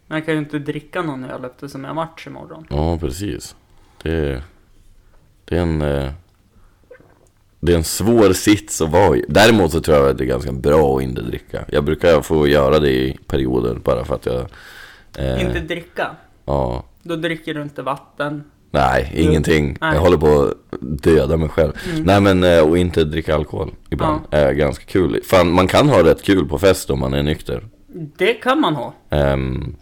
Men 0.06 0.16
jag 0.18 0.24
kan 0.24 0.34
ju 0.34 0.40
inte 0.40 0.58
dricka 0.58 1.02
någon 1.02 1.24
öl 1.24 1.44
eftersom 1.44 1.80
jag 1.84 1.90
har 1.90 1.94
match 1.94 2.26
imorgon. 2.26 2.66
Ja, 2.70 2.98
precis. 2.98 3.56
Det, 4.02 4.42
det 5.44 5.56
är 5.56 5.62
en... 5.62 5.82
eh, 5.82 6.10
Det 7.60 7.72
är 7.72 7.76
en 7.76 7.84
svår 7.84 8.32
sits 8.32 8.80
att 8.80 8.90
vara 8.90 9.16
i. 9.16 9.24
Däremot 9.28 9.72
så 9.72 9.80
tror 9.80 9.96
jag 9.96 10.08
att 10.08 10.18
det 10.18 10.24
är 10.24 10.28
ganska 10.28 10.52
bra 10.52 10.96
att 10.96 11.02
inte 11.02 11.22
dricka. 11.22 11.64
Jag 11.68 11.84
brukar 11.84 12.20
få 12.20 12.48
göra 12.48 12.78
det 12.78 12.90
i 12.90 13.18
perioder 13.26 13.74
bara 13.74 14.04
för 14.04 14.14
att 14.14 14.26
jag... 14.26 14.46
eh, 15.18 15.46
Inte 15.46 15.60
dricka. 15.60 16.16
Ja. 16.44 16.84
Då 17.02 17.16
dricker 17.16 17.54
du 17.54 17.62
inte 17.62 17.82
vatten. 17.82 18.44
Nej, 18.70 19.12
ingenting. 19.14 19.76
Nej. 19.80 19.94
Jag 19.94 20.00
håller 20.00 20.16
på 20.16 20.42
att 20.42 20.78
döda 20.80 21.36
mig 21.36 21.48
själv. 21.48 21.72
Mm. 21.90 22.02
Nej 22.02 22.20
men, 22.20 22.44
eh, 22.44 22.68
och 22.68 22.78
inte 22.78 23.04
dricka 23.04 23.34
alkohol 23.34 23.74
ibland 23.90 24.20
är 24.30 24.52
ganska 24.52 24.84
kul. 24.84 25.20
Fan, 25.24 25.52
man 25.52 25.66
kan 25.66 25.88
ha 25.88 26.04
rätt 26.04 26.22
kul 26.22 26.48
på 26.48 26.58
fest 26.58 26.90
om 26.90 27.00
man 27.00 27.14
är 27.14 27.22
nykter. 27.22 27.64
Det 28.16 28.34
kan 28.34 28.60
man 28.60 28.74
ha. 28.74 28.94
Ehm, 29.10 29.76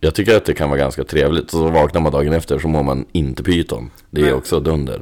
jag 0.00 0.14
tycker 0.14 0.36
att 0.36 0.44
det 0.44 0.54
kan 0.54 0.68
vara 0.70 0.78
ganska 0.78 1.04
trevligt. 1.04 1.50
Så 1.50 1.68
vaknar 1.68 2.00
man 2.00 2.12
dagen 2.12 2.32
efter 2.32 2.58
så 2.58 2.68
mår 2.68 2.82
man 2.82 3.04
inte 3.12 3.42
pyton. 3.42 3.90
Det 4.10 4.20
är 4.20 4.24
Nej. 4.24 4.34
också 4.34 4.60
dunder. 4.60 5.00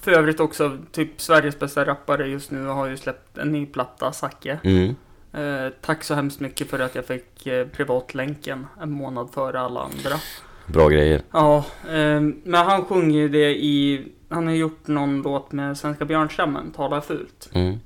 För 0.00 0.12
övrigt 0.12 0.40
också, 0.40 0.78
typ 0.92 1.20
Sveriges 1.20 1.58
bästa 1.58 1.86
rappare 1.86 2.28
just 2.28 2.50
nu 2.50 2.66
har 2.66 2.86
ju 2.86 2.96
släppt 2.96 3.38
en 3.38 3.52
ny 3.52 3.66
platta, 3.66 4.12
Zacke. 4.12 4.58
Mm. 4.64 4.94
Eh, 5.32 5.72
tack 5.80 6.04
så 6.04 6.14
hemskt 6.14 6.40
mycket 6.40 6.70
för 6.70 6.78
att 6.78 6.94
jag 6.94 7.04
fick 7.04 7.46
eh, 7.46 7.66
privatlänken 7.66 8.66
en 8.80 8.90
månad 8.90 9.28
före 9.34 9.60
alla 9.60 9.80
andra. 9.80 10.16
Bra 10.66 10.88
grejer. 10.88 11.22
Ja, 11.32 11.56
eh, 11.88 12.20
men 12.20 12.54
han 12.54 12.84
sjunger 12.84 13.18
ju 13.20 13.28
det 13.28 13.50
i... 13.64 14.06
Han 14.28 14.46
har 14.46 14.54
gjort 14.54 14.86
någon 14.86 15.22
låt 15.22 15.52
med 15.52 15.78
Svenska 15.78 16.04
Björnstammen, 16.04 16.70
Tala 16.72 17.00
fult. 17.00 17.50
Mm. 17.52 17.78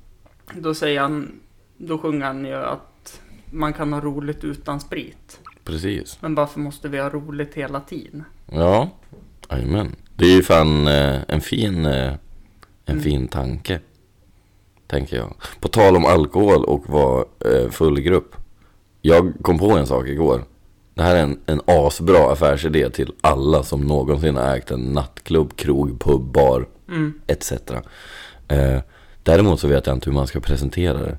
Då 0.55 0.73
säger 0.73 1.01
han... 1.01 1.31
Då 1.77 1.97
sjunger 1.97 2.25
han 2.25 2.45
ju 2.45 2.53
att 2.55 3.21
man 3.51 3.73
kan 3.73 3.93
ha 3.93 4.01
roligt 4.01 4.43
utan 4.43 4.79
sprit. 4.79 5.39
Precis. 5.63 6.17
Men 6.21 6.35
varför 6.35 6.59
måste 6.59 6.87
vi 6.87 6.99
ha 6.99 7.09
roligt 7.09 7.53
hela 7.55 7.79
tiden? 7.79 8.23
Ja, 8.51 8.89
jajamän. 9.49 9.95
Det 10.15 10.25
är 10.25 10.35
ju 10.35 10.43
fan 10.43 10.87
eh, 10.87 11.19
en 11.27 11.41
fin, 11.41 11.85
eh, 11.85 12.07
en 12.13 12.17
Mm. 12.85 13.03
fin 13.03 13.27
tanke. 13.27 13.79
Tänker 14.87 15.17
jag. 15.17 15.33
På 15.59 15.67
tal 15.67 15.95
om 15.95 16.05
alkohol 16.05 16.63
och 16.65 16.89
vara 16.89 17.25
eh, 17.45 17.69
full 17.69 17.99
grupp. 18.01 18.35
Jag 19.01 19.33
kom 19.41 19.59
på 19.59 19.71
en 19.71 19.87
sak 19.87 20.07
igår. 20.07 20.43
Det 20.99 21.03
här 21.03 21.15
är 21.15 21.23
en, 21.23 21.39
en 21.45 21.61
asbra 21.65 22.31
affärsidé 22.31 22.89
till 22.89 23.13
alla 23.21 23.63
som 23.63 23.81
någonsin 23.81 24.35
har 24.35 24.55
ägt 24.55 24.71
en 24.71 24.79
nattklubb, 24.79 25.55
krog, 25.55 25.99
pub, 26.01 26.21
bar 26.21 26.67
Mm. 26.89 27.13
etc. 27.27 27.51
Eh, 28.47 28.81
däremot 29.23 29.59
så 29.59 29.67
vet 29.67 29.87
jag 29.87 29.95
inte 29.95 30.09
hur 30.09 30.15
man 30.15 30.27
ska 30.27 30.39
presentera 30.39 30.97
det. 30.97 31.17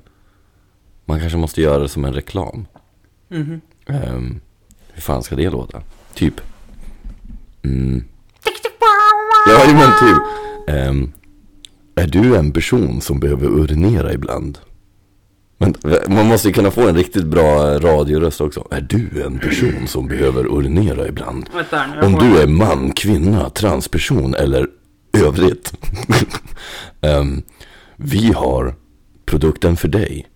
Man 1.05 1.19
kanske 1.19 1.37
måste 1.37 1.61
göra 1.61 1.79
det 1.79 1.89
som 1.89 2.05
en 2.05 2.13
reklam. 2.13 2.65
Mhm. 3.27 3.61
Ehm, 3.87 4.39
hur 4.93 5.01
fan 5.01 5.23
ska 5.23 5.35
det 5.35 5.49
låta? 5.49 5.81
Typ. 6.13 6.41
Mm. 7.63 8.03
Ja, 9.47 9.73
men 9.73 9.91
typ. 9.99 10.23
Ehm, 10.75 11.11
är 11.95 12.07
du 12.07 12.35
en 12.37 12.51
person 12.51 13.01
som 13.01 13.19
behöver 13.19 13.47
urinera 13.47 14.13
ibland? 14.13 14.57
Men, 15.61 15.75
man 16.15 16.27
måste 16.27 16.47
ju 16.47 16.53
kunna 16.53 16.71
få 16.71 16.87
en 16.87 16.95
riktigt 16.95 17.25
bra 17.25 17.79
radioröst 17.79 18.41
också. 18.41 18.67
Är 18.71 18.81
du 18.81 19.23
en 19.25 19.39
person 19.39 19.87
som 19.87 20.07
behöver 20.07 20.45
urinera 20.45 21.07
ibland? 21.07 21.49
Här 21.71 22.03
Om 22.03 22.13
du 22.13 22.41
är 22.41 22.47
man, 22.47 22.91
kvinna, 22.91 23.49
transperson 23.49 24.35
eller 24.35 24.67
övrigt. 25.13 25.73
Ehm, 27.01 27.41
vi 27.97 28.31
har 28.31 28.75
produkten 29.25 29.77
för 29.77 29.87
dig. 29.87 30.27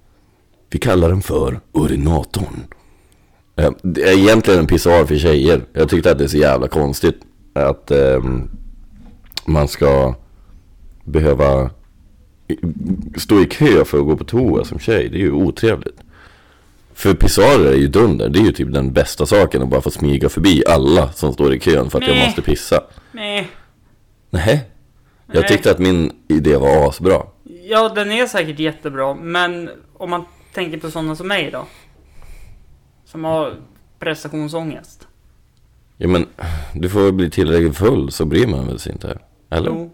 Vi 0.70 0.80
kallar 0.80 1.10
den 1.10 1.22
för 1.22 1.60
urinatorn. 1.74 2.64
Eh, 3.56 3.72
Det 3.84 4.04
är 4.04 4.18
egentligen 4.18 4.60
en 4.60 4.68
pissoar 4.68 5.06
för 5.06 5.18
tjejer. 5.18 5.62
Jag 5.74 5.90
tyckte 5.90 6.12
att 6.12 6.18
det 6.18 6.24
är 6.24 6.28
så 6.28 6.38
jävla 6.38 6.68
konstigt 6.68 7.20
att 7.54 7.92
ehm, 7.92 8.50
man 9.46 9.68
ska 9.68 10.16
behöva 11.04 11.70
stå 13.18 13.42
i 13.42 13.46
kö 13.46 13.86
för 13.86 13.98
att 14.00 14.06
gå 14.06 14.18
på 14.18 14.24
toa 14.24 14.66
som 14.66 14.80
tjej. 14.80 15.10
Det 15.10 15.18
är 15.18 15.22
ju 15.22 15.32
otrevligt. 15.32 16.00
För 16.94 17.14
pissoarer 17.14 17.72
är 17.72 17.78
ju 17.78 17.88
dunder. 17.88 18.30
Det 18.30 18.40
är 18.40 18.44
ju 18.44 18.52
typ 18.52 18.74
den 18.74 18.94
bästa 18.94 19.26
saken 19.26 19.62
att 19.62 19.70
bara 19.70 19.82
få 19.82 19.92
smyga 19.92 20.30
förbi 20.30 20.64
alla 20.68 21.12
som 21.12 21.34
står 21.34 21.54
i 21.54 21.60
kön 21.60 21.90
för 21.90 21.98
att 21.98 22.08
jag 22.08 22.16
Nej. 22.16 22.26
måste 22.26 22.42
pissa. 22.42 22.82
Nej. 23.12 23.48
Nej. 24.30 24.70
Jag 25.32 25.48
tyckte 25.48 25.72
att 25.72 25.80
min 25.80 26.12
idé 26.28 26.58
var 26.58 26.90
asbra. 26.90 27.24
Ja, 27.44 27.90
den 27.90 28.12
är 28.12 28.28
säkert 28.28 28.60
jättebra, 28.60 29.14
men 29.14 29.70
om 29.94 30.10
man 30.10 30.26
tänker 30.54 30.78
på 30.78 30.92
sådana 30.92 31.16
som 31.16 31.28
mig 31.28 31.52
då? 31.52 31.66
Som 33.06 33.24
har 33.24 33.54
prestationsångest. 34.00 35.08
Ja 35.98 36.08
men, 36.08 36.26
du 36.74 36.90
får 36.90 37.04
väl 37.04 37.14
bli 37.14 37.30
tillräckligt 37.30 37.78
full 37.78 38.12
så 38.12 38.26
bryr 38.26 38.48
man 38.48 38.68
väl 38.68 38.80
sig 38.80 38.92
inte? 38.92 39.20
Eller? 39.50 39.70
Jo. 39.70 39.92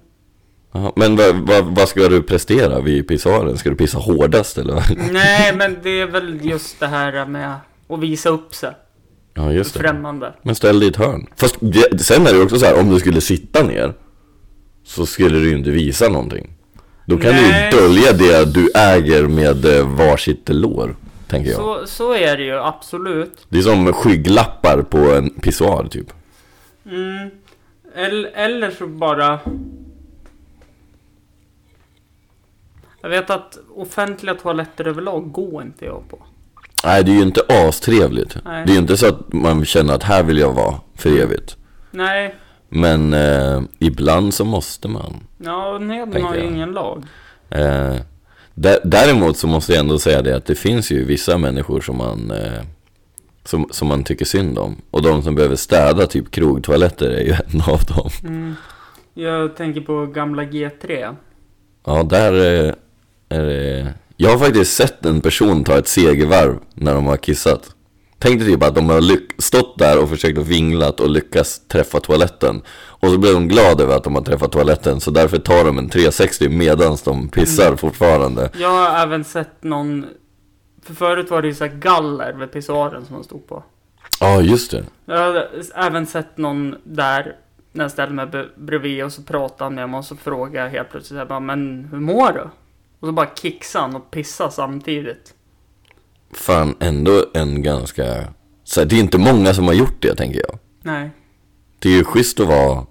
Men 0.96 1.16
vad, 1.16 1.36
vad, 1.36 1.66
vad 1.66 1.90
ska 1.90 2.08
du 2.10 2.22
prestera 2.24 2.82
vid 2.82 3.08
pissoaren? 3.08 3.58
Ska 3.58 3.70
du 3.70 3.76
pissa 3.76 3.98
hårdast 3.98 4.58
eller? 4.58 4.84
Nej, 5.14 5.56
men 5.56 5.78
det 5.84 6.00
är 6.02 6.06
väl 6.06 6.40
just 6.46 6.80
det 6.80 6.88
här 6.88 7.26
med 7.26 7.56
att 7.90 8.00
visa 8.00 8.30
upp 8.30 8.56
sig. 8.56 8.72
Ja 9.34 9.52
just 9.52 9.74
det. 9.74 9.80
Främmande. 9.80 10.34
Men 10.42 10.56
ställ 10.56 10.80
dig 10.80 10.88
i 10.88 10.92
ett 10.92 10.98
hörn. 10.98 11.28
Fast 11.36 11.56
det- 11.60 12.00
sen 12.04 12.28
är 12.28 12.34
det 12.34 12.42
också 12.42 12.60
så 12.60 12.66
här, 12.66 12.80
om 12.80 12.90
du 12.90 13.00
skulle 13.00 13.22
sitta 13.22 13.64
ner 13.64 13.94
så 14.86 15.06
skulle 15.06 15.40
du 15.40 15.50
ju 15.50 15.58
inte 15.58 15.70
visa 15.72 16.10
någonting. 16.10 16.54
Då 17.06 17.18
kan 17.18 17.32
Nej. 17.36 17.70
du 17.72 17.78
ju 17.78 17.82
dölja 17.84 18.12
det 18.14 18.54
du 18.54 18.70
äger 18.76 19.24
med 19.28 19.66
eh, 19.66 19.88
varsitt 19.98 20.50
lår, 20.50 20.96
tänker 21.28 21.52
jag. 21.52 21.60
Så, 21.60 21.82
så 21.86 22.14
är 22.14 22.38
det 22.38 22.44
ju 22.44 22.58
absolut. 22.60 23.46
Det 23.50 23.58
är 23.58 23.62
som 23.62 23.94
skygglappar 23.94 24.82
på 24.82 24.98
en 24.98 25.30
pissoar 25.30 25.88
typ. 25.92 26.14
Mm. 26.86 27.30
Eller, 27.96 28.30
eller 28.34 28.72
så 28.72 28.88
bara... 28.88 29.40
Jag 33.02 33.10
vet 33.10 33.30
att 33.30 33.58
offentliga 33.76 34.36
toaletter 34.36 34.88
överlag 34.88 35.32
går 35.32 35.62
inte 35.62 35.86
jag 35.86 36.04
på. 36.10 36.20
Nej, 36.84 37.04
det 37.04 37.12
är 37.12 37.16
ju 37.16 37.22
inte 37.22 37.42
astrevligt. 37.68 38.38
Nej. 38.46 38.66
Det 38.66 38.72
är 38.72 38.74
ju 38.74 38.80
inte 38.82 38.98
så 38.98 39.08
att 39.08 39.34
man 39.34 39.66
känner 39.66 39.94
att 39.94 40.04
här 40.04 40.24
vill 40.24 40.38
jag 40.38 40.54
vara 40.54 40.76
för 40.96 41.10
evigt. 41.20 41.58
Nej, 41.92 42.36
Men 42.70 43.14
eh, 43.14 43.62
ibland 43.80 44.34
så 44.34 44.46
måste 44.46 44.88
man. 44.88 45.16
ja, 45.38 45.78
Tänker 45.80 46.22
har 46.22 46.36
ju 46.36 46.44
ingen 46.46 46.72
lag. 46.72 47.04
Eh, 47.50 47.96
dä- 48.54 48.80
däremot 48.84 49.38
så 49.38 49.48
måste 49.48 49.72
jag 49.74 49.80
ändå 49.80 50.00
säga 50.00 50.22
det 50.22 50.36
att 50.36 50.46
det 50.46 50.56
finns 50.56 50.92
ju 50.92 51.06
vissa 51.06 51.38
människor 51.38 51.82
som 51.82 51.98
man, 51.98 52.32
eh, 52.32 52.62
som, 53.44 53.68
som 53.72 53.88
man 53.88 54.04
tycker 54.04 54.26
synd 54.26 54.60
om. 54.60 54.76
Och 54.92 55.02
de 55.02 55.22
som 55.24 55.36
behöver 55.36 55.56
städa 55.56 56.08
typ 56.08 56.32
krogtoaletter 56.32 57.10
är 57.10 57.22
ju 57.24 57.32
en 57.54 57.62
av 57.62 57.80
dem. 57.84 58.10
Mm. 58.24 58.56
Jag 59.14 59.56
tänker 59.56 59.82
på 59.82 60.06
gamla 60.06 60.44
G3. 60.44 61.16
Ja, 61.86 62.04
där 62.04 62.66
eh, 62.68 62.74
det... 63.40 63.94
Jag 64.18 64.30
har 64.30 64.38
faktiskt 64.38 64.76
sett 64.76 65.06
en 65.06 65.22
person 65.22 65.64
ta 65.64 65.78
ett 65.78 65.88
segervarv 65.88 66.60
när 66.74 66.94
de 66.94 67.06
har 67.06 67.18
kissat. 67.18 67.76
Tänk 68.20 68.40
dig 68.40 68.48
typ 68.48 68.64
att 68.64 68.76
de 68.76 68.90
har 68.90 69.02
stått 69.42 69.78
där 69.78 70.04
och 70.04 70.10
försökt 70.10 70.38
att 70.38 70.48
vinglat 70.48 71.00
och 71.00 71.10
lyckas 71.10 71.68
träffa 71.68 72.00
toaletten. 72.00 72.62
Och 72.70 73.10
så 73.10 73.18
blir 73.18 73.34
de 73.34 73.48
glada 73.48 73.84
över 73.84 73.96
att 73.96 74.04
de 74.04 74.16
har 74.16 74.22
träffat 74.22 74.52
toaletten 74.52 75.00
så 75.00 75.12
därför 75.12 75.38
tar 75.38 75.66
de 75.66 75.78
en 75.78 75.90
360 75.90 76.50
medans 76.50 77.02
de 77.02 77.30
pissar 77.30 77.76
fortfarande. 77.76 78.50
Jag 78.58 78.70
har 78.70 79.00
även 79.04 79.24
sett 79.24 79.64
någon... 79.64 80.06
För 80.84 80.94
förut 80.94 81.30
var 81.30 81.42
det 81.42 81.48
ju 81.48 81.54
så 81.54 81.66
här 81.66 81.76
galler 81.76 82.34
vid 82.34 82.52
pissoaren 82.52 83.06
som 83.06 83.16
man 83.16 83.24
stod 83.24 83.48
på. 83.48 83.64
Ja, 84.20 84.42
just 84.42 84.72
det. 84.72 84.84
Jag 85.06 85.18
har 85.18 85.48
även 85.76 86.06
sett 86.08 86.38
någon 86.38 86.76
där 86.84 87.36
när 87.72 87.84
jag 87.84 87.92
ställde 87.92 88.16
mig 88.16 88.28
bredvid 88.56 89.04
och 89.04 89.14
så 89.14 89.22
pratade 89.22 89.64
han 89.64 89.76
med 89.76 89.90
mig 89.90 89.98
och 89.98 90.06
så 90.06 90.16
frågade 90.16 90.66
jag 90.66 90.70
helt 90.70 90.90
plötsligt 90.92 91.16
så 91.16 91.18
här, 91.18 91.26
bara, 91.26 91.40
men 91.40 91.88
hur 91.92 92.00
mår 92.00 92.32
du? 92.32 92.50
Och 93.02 93.08
så 93.08 93.12
bara 93.12 93.30
kicksade 93.36 93.86
han 93.86 93.96
och 93.96 94.12
pissade 94.12 94.52
samtidigt. 94.52 95.34
Fan, 96.34 96.76
ändå 96.80 97.26
en 97.34 97.64
ganska... 97.64 98.34
Så 98.64 98.80
här, 98.80 98.88
det 98.88 98.96
är 98.96 99.00
inte 99.00 99.18
många 99.18 99.54
som 99.54 99.68
har 99.68 99.74
gjort 99.74 100.02
det, 100.02 100.16
tänker 100.16 100.40
jag. 100.40 100.60
Nej. 100.82 101.10
Det 101.80 101.90
är 101.90 101.94
ju 101.94 102.04
schysst 102.04 102.40
att 102.40 102.48
vara 102.48 102.86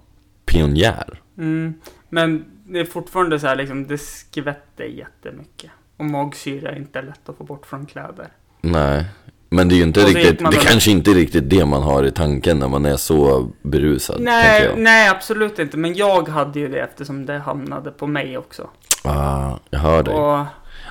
pionjär. 0.45 1.21
Mm. 1.37 1.73
Men 2.09 2.45
det 2.67 2.79
är 2.79 2.85
fortfarande 2.85 3.39
så 3.39 3.47
här 3.47 3.55
liksom, 3.55 3.87
det 3.87 3.97
skvätter 3.97 4.83
jättemycket. 4.83 5.71
Och 5.97 6.05
magsyra 6.05 6.71
är 6.71 6.75
inte 6.75 7.01
lätt 7.01 7.29
att 7.29 7.37
få 7.37 7.43
bort 7.43 7.65
från 7.65 7.85
kläder. 7.85 8.27
Nej. 8.61 9.05
Men 9.49 9.69
det 9.69 9.75
är 9.75 9.77
ju 9.77 9.83
inte 9.83 9.99
riktigt, 9.99 10.39
det 10.39 10.43
väl- 10.43 10.53
kanske 10.53 10.91
inte 10.91 11.11
är 11.11 11.15
riktigt 11.15 11.49
det 11.49 11.65
man 11.65 11.83
har 11.83 12.03
i 12.03 12.11
tanken 12.11 12.59
när 12.59 12.67
man 12.67 12.85
är 12.85 12.97
så 12.97 13.51
berusad. 13.61 14.21
Nej, 14.21 14.73
nej 14.77 15.09
absolut 15.09 15.59
inte. 15.59 15.77
Men 15.77 15.93
jag 15.93 16.29
hade 16.29 16.59
ju 16.59 16.67
det 16.67 16.79
eftersom 16.79 17.25
det 17.25 17.37
hamnade 17.37 17.91
på 17.91 18.07
mig 18.07 18.37
också. 18.37 18.69
Ah, 19.03 19.57
jag 19.69 19.79
hör 19.79 20.03
dig. 20.03 20.13
Och, 20.13 20.45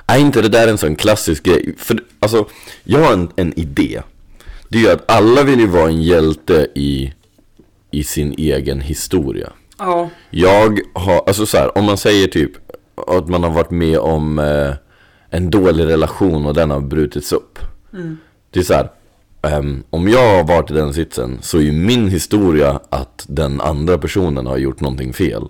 Är 0.07 0.17
inte 0.19 0.41
det 0.41 0.49
där 0.49 0.67
en 0.67 0.77
sån 0.77 0.95
klassisk 0.95 1.43
grej? 1.43 1.75
För 1.77 1.99
alltså, 2.19 2.45
jag 2.83 2.99
har 2.99 3.13
en, 3.13 3.29
en 3.35 3.59
idé. 3.59 4.01
Det 4.69 4.77
är 4.77 4.81
ju 4.81 4.89
att 4.89 5.11
alla 5.11 5.43
vill 5.43 5.59
ju 5.59 5.67
vara 5.67 5.87
en 5.89 6.01
hjälte 6.01 6.67
i, 6.75 7.13
i 7.91 8.03
sin 8.03 8.33
egen 8.37 8.81
historia. 8.81 9.49
ja, 9.79 10.09
Jag 10.29 10.79
har, 10.93 11.23
alltså 11.27 11.45
så 11.45 11.57
här, 11.57 11.77
om 11.77 11.85
man 11.85 11.97
säger 11.97 12.27
typ 12.27 12.51
att 13.07 13.27
man 13.27 13.43
har 13.43 13.49
varit 13.51 13.71
med 13.71 13.99
om 13.99 14.39
eh, 14.39 14.73
en 15.29 15.49
dålig 15.49 15.85
relation 15.85 16.45
och 16.45 16.53
den 16.53 16.71
har 16.71 16.79
brutits 16.79 17.31
upp. 17.33 17.59
mm, 17.93 18.17
Det 18.51 18.59
är 18.59 18.63
så 18.63 18.73
här, 18.73 18.91
ehm, 19.41 19.83
om 19.89 20.07
jag 20.09 20.35
har 20.37 20.43
varit 20.43 20.71
i 20.71 20.73
den 20.73 20.93
sitsen 20.93 21.37
så 21.41 21.57
är 21.57 21.61
ju 21.61 21.71
min 21.71 22.07
historia 22.07 22.79
att 22.89 23.25
den 23.27 23.61
andra 23.61 23.97
personen 23.97 24.45
har 24.45 24.57
gjort 24.57 24.79
någonting 24.81 25.13
fel. 25.13 25.43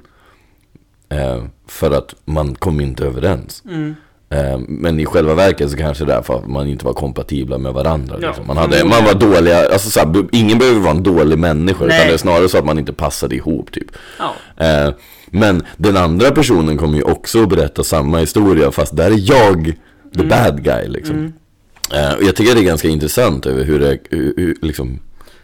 Eh, 1.11 1.43
för 1.67 1.91
att 1.91 2.15
man 2.25 2.55
kom 2.55 2.81
inte 2.81 3.05
överens. 3.05 3.63
mm, 3.69 3.95
Eh, 4.33 4.59
Men 4.67 4.99
i 4.99 5.05
själva 5.05 5.33
verket 5.33 5.71
så 5.71 5.77
kanske 5.77 6.05
det 6.05 6.13
är 6.13 6.21
för 6.21 6.33
att 6.39 6.47
man 6.47 6.67
inte 6.67 6.85
var 6.85 6.93
kompatibla 6.93 7.57
med 7.57 7.73
varandra. 7.73 8.15
Ja, 8.21 8.27
liksom. 8.27 8.47
man, 8.47 8.57
hade, 8.57 8.77
förmodligen. 8.77 9.05
man 9.05 9.19
var 9.29 9.33
dåliga, 9.35 9.69
alltså 9.71 9.89
så 9.89 9.99
här, 9.99 10.07
bu- 10.07 10.29
ingen 10.31 10.57
behöver 10.57 10.79
vara 10.79 10.91
en 10.91 11.03
dålig 11.03 11.39
människa. 11.39 11.85
Nej. 11.85 11.95
Utan 11.97 12.07
det 12.07 12.13
är 12.13 12.17
snarare 12.17 12.49
så 12.49 12.57
att 12.57 12.65
man 12.65 12.79
inte 12.79 12.93
passade 12.93 13.35
ihop 13.35 13.71
typ. 13.71 13.87
ja, 14.19 14.33
Eh, 14.65 14.93
Men 15.27 15.63
den 15.77 15.97
andra 15.97 16.31
personen 16.31 16.77
kommer 16.77 16.97
ju 16.97 17.03
också 17.03 17.43
att 17.43 17.49
berätta 17.49 17.83
samma 17.83 18.17
historia 18.17 18.71
fast 18.71 18.95
där 18.97 19.11
är 19.11 19.29
jag 19.31 19.65
the 20.13 20.19
Mm. 20.23 20.29
bad 20.29 20.63
guy 20.63 20.87
liksom. 20.87 21.33
Eh, 21.93 22.13
Och 22.17 22.23
jag 22.23 22.35
tycker 22.35 22.55
det 22.55 22.61
är 22.61 22.63
ganska 22.65 22.87
intressant 22.87 23.45
över 23.45 23.63
hur 23.63 23.79
det, 23.79 23.97
hur, 24.09 24.33
hur, 24.37 24.55
liksom, 24.61 24.99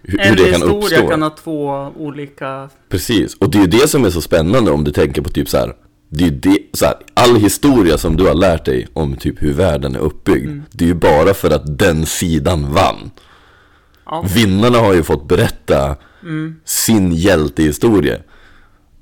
hur, 0.08 0.18
hur 0.18 0.26
En 0.26 0.36
det 0.36 0.52
kan 0.52 0.62
historia 0.62 1.00
uppstå. 1.00 1.08
kan 1.08 1.22
ha 1.22 1.30
två 1.30 1.92
olika... 1.98 2.70
Precis, 2.90 3.36
och 3.36 3.50
det 3.50 3.58
är 3.58 3.62
ju 3.62 3.68
det 3.68 3.88
som 3.88 4.06
är 4.06 4.10
så 4.10 4.22
spännande 4.22 4.72
om 4.72 4.84
du 4.84 4.92
tänker 4.92 5.22
på 5.22 5.30
typ 5.30 5.50
så 5.50 5.58
här. 5.58 5.74
Det 6.10 6.24
är 6.24 6.28
ju 6.30 6.36
det, 6.36 6.58
så 6.74 6.86
här, 6.86 6.96
all 7.14 7.36
historia 7.36 7.98
som 7.98 8.18
du 8.18 8.24
har 8.28 8.34
lärt 8.34 8.66
dig 8.66 8.88
om 8.94 9.16
typ 9.16 9.42
hur 9.44 9.54
världen 9.54 9.96
är 9.96 10.00
uppbyggd 10.00 10.46
Mm. 10.46 10.64
Det 10.72 10.84
är 10.86 10.88
ju 10.88 10.94
bara 10.94 11.34
för 11.34 11.50
att 11.50 11.78
den 11.78 12.06
sidan 12.06 12.74
vann 12.74 13.12
Ja, 14.06 14.26
Vinnarna 14.36 14.78
har 14.78 14.94
ju 14.94 15.04
fått 15.04 15.28
berätta 15.28 15.96
mm, 16.24 16.56
sin 16.66 17.14
hjältehistoria 17.14 18.18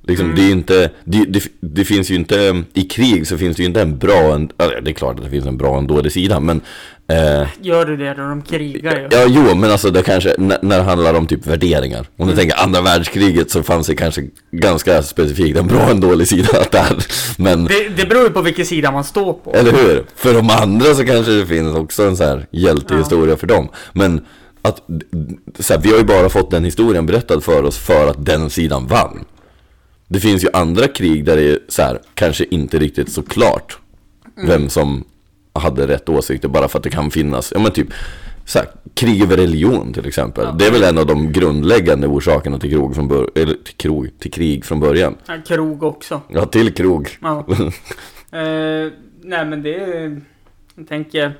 Liksom, 0.08 0.36
det 0.36 0.42
är 0.42 0.52
inte, 0.52 0.90
det, 1.04 1.26
det, 1.26 1.44
det 1.60 1.86
finns 1.86 2.12
ju 2.12 2.16
inte, 2.16 2.64
i 2.74 2.82
krig 2.82 3.28
så 3.28 3.38
finns 3.38 3.58
det 3.58 3.64
ju 3.64 3.68
inte 3.68 3.82
en 3.82 3.98
bra, 3.98 4.34
en, 4.34 4.50
det 4.58 4.90
är 4.90 4.94
klart 4.94 5.18
att 5.20 5.24
det 5.26 5.32
finns 5.32 5.46
en 5.46 5.58
bra 5.58 5.70
och 5.70 5.78
en 5.78 5.88
dålig 5.88 6.12
sida 6.12 6.40
men 6.40 6.62
eh, 7.08 7.48
gör 7.62 7.86
du 7.86 7.98
det 7.98 8.14
då? 8.14 8.22
De 8.22 8.42
krigar 8.42 8.96
ju? 8.96 9.08
Ja, 9.12 9.26
jo, 9.28 9.56
men 9.56 9.72
alltså 9.72 9.90
det 9.90 10.02
kanske, 10.02 10.36
när, 10.38 10.58
när 10.62 10.78
det 10.78 10.84
handlar 10.84 11.14
om 11.14 11.28
typ 11.28 11.48
värderingar. 11.48 12.06
Om 12.18 12.28
du 12.28 12.36
tänker 12.36 12.64
andra 12.64 12.82
världskriget 12.82 13.52
så 13.52 13.64
fanns 13.64 13.88
det 13.88 13.96
kanske 13.96 14.22
ganska 14.52 15.04
specifikt 15.04 15.58
en 15.58 15.68
bra 15.68 15.84
och 15.84 15.92
en 15.92 16.00
dålig 16.00 16.28
sida 16.28 16.48
där 16.72 16.96
Men, 17.38 17.66
Det, 17.66 17.90
det 17.98 18.06
beror 18.06 18.24
ju 18.24 18.30
på 18.30 18.42
vilken 18.42 18.66
sida 18.66 18.92
man 18.92 19.04
står 19.04 19.34
på. 19.34 19.54
eller 19.54 19.72
hur? 19.72 20.06
För 20.16 20.34
de 20.34 20.50
andra 20.50 20.94
så 20.96 21.06
kanske 21.06 21.32
det 21.32 21.46
finns 21.46 21.76
också 21.78 22.04
en 22.04 22.18
så 22.18 22.24
här 22.24 22.48
hjältehistoria 22.52 23.38
för 23.38 23.48
dem. 23.48 23.70
Men 23.94 24.22
att, 24.62 24.82
så 25.60 25.74
här, 25.74 25.82
vi 25.82 25.92
har 25.92 25.98
ju 25.98 26.04
bara 26.04 26.30
fått 26.30 26.52
den 26.52 26.64
historien 26.64 27.06
berättad 27.06 27.42
för 27.42 27.64
oss 27.64 27.78
för 27.78 28.08
att 28.10 28.26
den 28.26 28.50
sidan 28.50 28.88
vann 28.88 29.26
Det 30.08 30.20
finns 30.20 30.44
ju 30.44 30.48
andra 30.54 30.88
krig 30.88 31.26
där 31.26 31.36
det 31.36 31.52
är 31.52 31.60
så 31.68 31.82
här, 31.82 32.00
kanske 32.13 32.46
inte 32.46 32.80
riktigt 32.80 33.12
så 33.12 33.22
klart 33.24 33.78
Vem 34.48 34.70
som 34.70 35.04
hade 35.54 35.88
rätt 35.88 36.10
åsikter 36.10 36.48
bara 36.48 36.68
för 36.68 36.80
att 36.80 36.84
det 36.84 36.89
kan 36.89 37.12
finnas, 37.12 37.52
ja 37.56 37.60
men 37.60 37.72
typ 37.72 37.88
så 38.46 38.60
här, 38.60 38.68
krig 38.94 39.22
över 39.22 39.38
religion 39.38 39.94
till 39.94 40.08
exempel 40.08 40.58
Det 40.58 40.65
är 40.65 40.72
väl 40.72 40.84
en 40.84 40.98
av 40.98 41.06
de 41.06 41.32
grundläggande 41.32 42.08
orsakerna 42.08 42.60
till, 42.60 42.72
krog 42.72 42.96
från 42.96 43.08
bör- 43.08 43.30
eller 43.36 43.54
till, 43.54 43.76
krog, 43.76 44.10
till 44.20 44.32
krig 44.32 44.65
från 44.65 44.80
början 44.80 45.15
Ja, 45.26 45.38
krog 45.48 45.84
också. 45.84 46.22
Ja, 46.28 46.46
till 46.46 46.74
krog 46.74 47.18
Ja. 47.22 47.46
eh, 48.32 48.91
nej 49.22 49.46
men 49.46 49.63
det 49.63 49.76
är... 49.76 50.22
Jag 50.76 50.88
tänker 50.88 51.34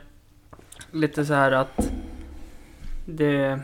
lite 0.92 1.26
så 1.26 1.34
här 1.34 1.52
att 1.52 1.90
det... 3.06 3.60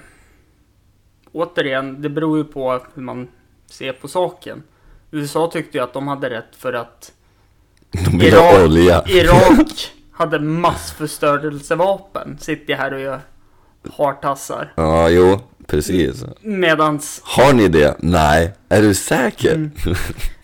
Återigen, 1.32 2.02
det 2.02 2.10
beror 2.10 2.38
ju 2.38 2.44
på 2.44 2.80
hur 2.94 3.02
man 3.02 3.28
ser 3.70 3.94
på 3.94 4.08
saken. 4.08 4.64
USA 5.12 5.50
tyckte 5.54 5.78
ju 5.78 5.84
att 5.84 5.93
de 5.93 6.08
hade 6.08 6.30
rätt 6.30 6.56
för 6.58 6.74
att 6.74 7.12
De 7.91 8.21
Irak- 8.21 8.63
olja 8.63 9.04
Irak 9.08 9.91
hade 10.12 10.39
massförstörelsevapen. 10.39 12.38
Sitter 12.39 12.74
här 12.76 12.93
och 12.93 13.00
gör 13.00 13.19
hartassar. 13.97 14.74
Ja, 14.76 15.10
jo, 15.10 15.39
precis 15.67 16.24
Medans... 16.41 17.21
Har 17.24 17.54
ni 17.54 17.67
det? 17.67 17.95
Nej, 18.00 18.52
är 18.69 18.82
du 18.82 18.93
säker? 18.93 19.54
Mm. 19.56 19.71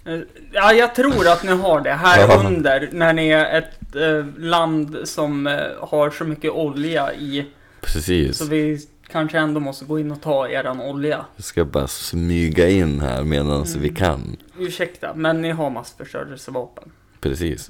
eh, 0.06 0.20
Ja, 0.52 0.74
jag 0.74 0.96
tror 0.96 1.28
att 1.28 1.44
ni 1.44 1.52
har 1.52 1.82
det 1.82 1.94
här 1.94 2.20
Ja. 2.20 2.44
under. 2.46 2.90
När 2.92 3.14
ni 3.14 3.30
är 3.30 3.58
ett 3.58 3.96
eh, 3.96 4.26
land 4.44 4.98
som 5.04 5.48
eh, 5.48 5.54
har 5.82 6.10
så 6.10 6.24
mycket 6.24 6.52
olja 6.52 7.14
i. 7.14 7.46
Precis 7.82 8.38
Så 8.38 8.46
vi 8.46 8.80
kanske 9.08 9.38
ändå 9.40 9.60
måste 9.60 9.86
gå 9.86 10.00
in 10.00 10.12
och 10.12 10.22
ta 10.22 10.48
eran 10.50 10.82
olja. 10.82 11.26
Jag 11.36 11.46
ska 11.46 11.66
bara 11.66 11.88
smyga 11.88 12.70
in 12.70 13.00
här 13.00 13.24
medan 13.24 13.66
vi 13.80 13.90
kan 13.90 14.38
Ursäkta, 14.60 15.14
men 15.16 15.42
ni 15.42 15.52
har 15.52 15.70
massförstörelsevapen. 15.70 16.92
Precis 17.22 17.70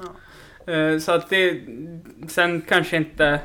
Eh, 0.67 0.99
Så 0.99 1.11
att 1.11 1.29
det, 1.29 1.61
sen 2.27 2.61
kanske 2.61 2.97
inte 2.97 3.39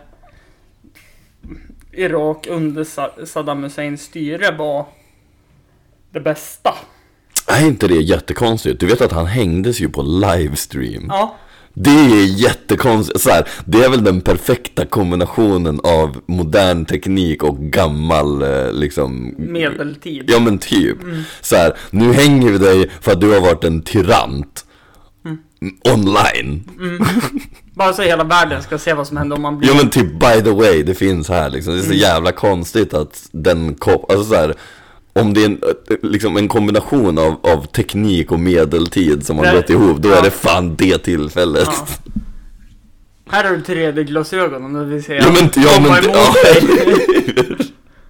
Irak 1.92 2.46
under 2.50 2.84
Sa- 2.84 3.26
Saddam 3.26 3.62
Husseins 3.62 4.02
styre 4.02 4.50
var 4.56 4.86
det 6.10 6.20
bästa. 6.20 6.74
Är 7.48 7.66
inte 7.66 7.88
det 7.88 7.94
jättekonstigt? 7.94 8.80
Du 8.80 8.86
vet 8.86 9.00
att 9.00 9.12
han 9.12 9.26
hängdes 9.26 9.80
ju 9.80 9.88
på 9.88 10.02
livestream 10.02 11.06
Ja, 11.08 11.36
Det 11.74 11.90
är 11.90 12.24
jättekonstigt, 12.40 13.20
så 13.20 13.30
här, 13.30 13.48
det 13.64 13.84
är 13.84 13.88
väl 13.90 14.04
den 14.04 14.20
perfekta 14.20 14.86
kombinationen 14.86 15.80
av 15.84 16.20
modern 16.26 16.84
teknik 16.84 17.42
och 17.42 17.58
gammal 17.58 18.42
eh, 18.42 18.72
liksom 18.72 19.34
medeltid. 19.38 20.24
Ja 20.26 20.38
men 20.40 20.58
typ, 20.58 20.98
så 21.40 21.56
här, 21.56 21.72
nu 21.90 22.12
hänger 22.12 22.50
vi 22.52 22.58
dig 22.58 22.90
för 23.00 23.12
att 23.12 23.20
du 23.20 23.30
har 23.30 23.40
varit 23.40 23.64
en 23.64 23.82
tyrant 23.82 24.64
Online. 25.84 26.64
Bara 27.74 27.92
så 27.92 28.02
hela 28.02 28.24
världen 28.24 28.62
ska 28.62 28.78
se 28.78 28.94
vad 28.94 29.06
som 29.06 29.16
händer 29.16 29.36
om 29.36 29.42
man 29.42 29.58
blir... 29.58 29.68
Ja 29.68 29.74
men 29.76 29.90
typ 29.90 30.12
by 30.20 30.42
the 30.44 30.50
way, 30.50 30.82
det 30.82 30.94
finns 30.94 31.28
här 31.28 31.50
liksom. 31.50 31.72
Det 31.74 31.80
är 31.80 31.84
så 31.84 31.92
jävla 31.92 32.32
konstigt 32.32 32.94
att 32.94 33.28
den 33.32 33.74
kop- 33.74 34.12
alltså 34.12 34.24
så 34.24 34.34
här, 34.34 34.54
Om 35.14 35.34
det 35.34 35.40
är 35.40 35.46
en, 35.46 35.60
liksom 36.02 36.36
en 36.36 36.48
kombination 36.48 37.18
av, 37.18 37.36
av 37.42 37.66
teknik 37.66 38.32
och 38.32 38.40
medeltid 38.40 39.26
som 39.26 39.38
har 39.38 39.52
gått 39.54 39.70
ihop 39.70 39.96
Då 39.98 40.08
Ja. 40.08 40.16
är 40.18 40.22
det 40.22 40.30
fan 40.30 40.76
det 40.76 40.98
tillfället 40.98 41.66
Ja. 41.66 41.86
Här 43.30 43.44
har 43.44 43.50
du 43.50 43.60
3D-glasögon 43.62 44.64
om 44.64 44.72
du 44.72 44.84
vill 44.84 45.04
se 45.04 45.14
Ja, 45.16 45.24
men- 45.32 45.62
ja, 45.64 45.80
men- 45.80 46.10
ja. 46.14 46.34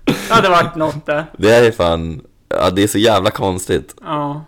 Det 0.05 0.35
hade 0.35 0.49
varit 0.49 0.77
något 0.77 1.07
det. 1.07 1.25
Det 1.39 1.55
är 1.55 1.73
fan, 1.73 2.21
ja 2.49 2.71
det 2.71 2.83
är 2.83 2.89
så 2.89 2.99
jävla 2.99 3.31
konstigt 3.31 3.95
Ja. 4.03 4.45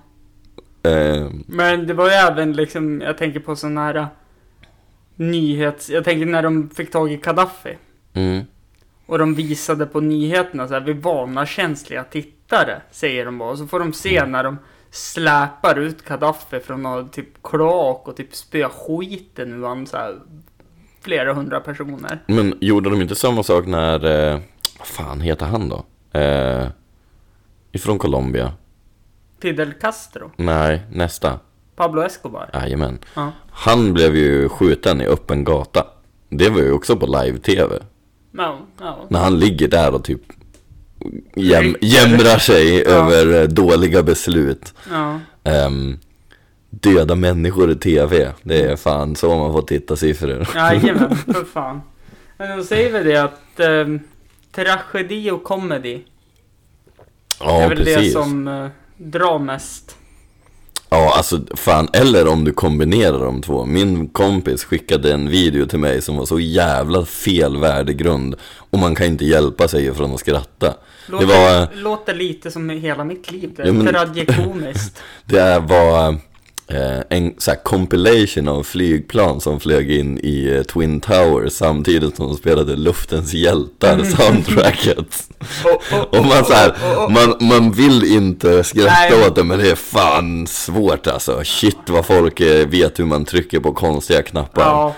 eh, 0.82 1.26
Men 1.46 1.86
det 1.86 1.94
var 1.94 2.04
ju 2.06 2.12
även 2.12 2.52
liksom, 2.52 3.00
jag 3.00 3.18
tänker 3.18 3.40
på 3.40 3.56
sån 3.56 3.76
här 3.78 3.96
uh, 3.96 4.06
nyhets... 5.16 5.90
Jag 5.90 6.04
tänker 6.04 6.26
när 6.26 6.42
de 6.42 6.70
fick 6.70 6.90
tag 6.90 7.12
i 7.12 7.16
Gaddafi. 7.16 7.76
mm. 8.14 8.44
Och 9.06 9.18
de 9.18 9.34
visade 9.34 9.86
på 9.86 10.00
nyheterna 10.00 10.68
så 10.68 10.74
här, 10.74 10.80
vi 10.80 10.92
varnar 10.92 11.46
känsliga 11.46 12.04
tittare, 12.04 12.82
säger 12.90 13.24
de 13.24 13.38
bara. 13.38 13.50
Och 13.50 13.58
så 13.58 13.66
får 13.66 13.78
de 13.80 13.92
se 13.92 14.26
när 14.26 14.44
de 14.44 14.58
släpar 14.90 15.78
ut 15.78 16.04
Gaddafi 16.04 16.60
från 16.60 16.82
någon 16.82 17.08
typ 17.08 17.42
kloak 17.42 18.08
och 18.08 18.16
typ 18.16 18.34
spöa 18.34 18.68
skiten 18.68 19.52
ur 19.52 19.66
han 19.66 19.86
så 19.86 19.96
här, 19.96 20.14
flera 21.00 21.34
hundra 21.34 21.60
personer. 21.60 22.22
Men 22.26 22.58
gjorde 22.60 22.90
de 22.90 23.02
inte 23.02 23.14
samma 23.14 23.42
sak 23.42 23.66
när, 23.66 24.04
eh, 24.04 24.40
vad 24.78 24.86
fan 24.86 25.20
heter 25.20 25.46
han 25.46 25.68
då? 25.68 25.84
Eh, 26.20 26.66
ifrån 27.72 27.98
Colombia? 27.98 28.52
Fidel 29.42 29.72
Castro, 29.72 30.30
Nej, 30.36 30.82
nästa. 30.92 31.38
Pablo 31.76 32.02
Escobar. 32.02 32.50
Jajamän. 32.52 32.98
Ja. 33.14 33.32
Han 33.50 33.92
blev 33.92 34.16
ju 34.16 34.48
skjuten 34.48 35.00
i 35.00 35.06
öppen 35.06 35.44
gata. 35.44 35.86
Det 36.28 36.48
var 36.48 36.60
ju 36.60 36.72
också 36.72 36.96
på 36.96 37.06
live-tv. 37.06 37.78
Ja, 38.36 38.58
ja. 38.80 39.06
När 39.10 39.20
han 39.20 39.38
ligger 39.38 39.68
där 39.68 39.94
och 39.94 40.04
typ 40.04 40.20
jäm, 41.36 41.76
jämrar 41.80 42.38
sig 42.38 42.74
Ja. 42.82 42.90
över 42.90 43.40
eh, 43.42 43.48
dåliga 43.48 44.02
beslut. 44.02 44.74
ja. 44.90 45.20
Ehm, 45.44 45.98
döda 46.70 47.14
människor 47.14 47.70
i 47.70 47.74
tv. 47.74 48.32
Det 48.42 48.62
är 48.62 48.76
fan 48.76 49.16
så 49.16 49.36
man 49.38 49.52
får 49.52 49.62
titta 49.62 49.96
siffror. 49.96 50.48
Jajamän, 50.54 51.16
för 51.26 51.44
fan. 51.44 51.82
Men 52.36 52.58
då 52.58 52.64
säger 52.64 52.92
vi 52.92 53.10
det 53.12 53.16
att 53.22 53.60
eh, 53.60 53.86
tragedi 54.52 55.30
och 55.30 55.44
comedy 55.44 56.00
det 57.38 57.44
är 57.44 57.60
Ja, 57.62 57.68
väl 57.68 57.78
det 57.78 57.84
precis. 57.94 58.12
som 58.12 58.48
eh, 58.48 58.66
drar 58.96 59.38
mest. 59.38 59.96
Ja, 60.94 61.12
alltså 61.16 61.40
fan, 61.56 61.88
eller 61.92 62.26
om 62.28 62.44
du 62.44 62.52
kombinerar 62.52 63.24
de 63.24 63.42
två. 63.42 63.64
Min 63.64 64.08
kompis 64.08 64.64
skickade 64.64 65.12
en 65.12 65.28
video 65.28 65.66
till 65.66 65.78
mig 65.78 66.02
som 66.02 66.16
var 66.16 66.26
så 66.26 66.40
jävla 66.40 67.04
fel 67.04 67.56
värdegrund. 67.56 68.34
Och 68.70 68.78
man 68.78 68.94
kan 68.94 69.06
inte 69.06 69.24
hjälpa 69.24 69.68
sig 69.68 69.94
från 69.94 70.14
att 70.14 70.20
skratta. 70.20 70.74
Låter, 71.06 71.26
Det 71.26 71.32
var, 71.32 71.68
låter 71.82 72.14
lite 72.14 72.50
som 72.50 72.70
hela 72.70 73.04
mitt 73.04 73.30
liv. 73.32 73.50
Det 73.56 73.66
Ja, 73.66 73.72
men- 73.72 73.88
är 73.88 73.92
tragikomiskt. 73.92 75.02
det 75.24 75.58
var 75.58 76.16
en 77.08 77.34
så 77.38 77.52
compilation 77.62 78.48
av 78.48 78.62
flygplan 78.62 79.40
som 79.40 79.60
flög 79.60 79.90
in 79.90 80.18
i 80.18 80.56
eh, 80.56 80.62
Twin 80.62 81.00
Towers 81.00 81.52
samtidigt 81.52 82.16
som 82.16 82.26
de 82.26 82.36
spelade 82.36 82.76
Luftens 82.76 83.34
hjältar 83.34 84.04
soundtracket. 84.04 85.28
Och 86.10 86.24
man 86.24 86.44
så 86.44 86.52
här, 86.52 86.74
man, 87.10 87.48
man 87.48 87.72
vill 87.72 88.04
inte 88.04 88.64
skratta 88.64 88.90
Nej. 89.10 89.26
åt 89.26 89.34
det 89.34 89.44
men 89.44 89.58
det 89.58 89.70
är 89.70 89.74
fan 89.74 90.46
svårt 90.46 91.06
alltså. 91.06 91.44
Shit 91.44 91.78
vad 91.86 92.06
folk 92.06 92.40
eh, 92.40 92.68
vet 92.68 92.98
hur 92.98 93.04
man 93.04 93.24
trycker 93.24 93.60
på 93.60 93.72
konstiga 93.72 94.22
knappar. 94.22 94.62
Ja. 94.62 94.94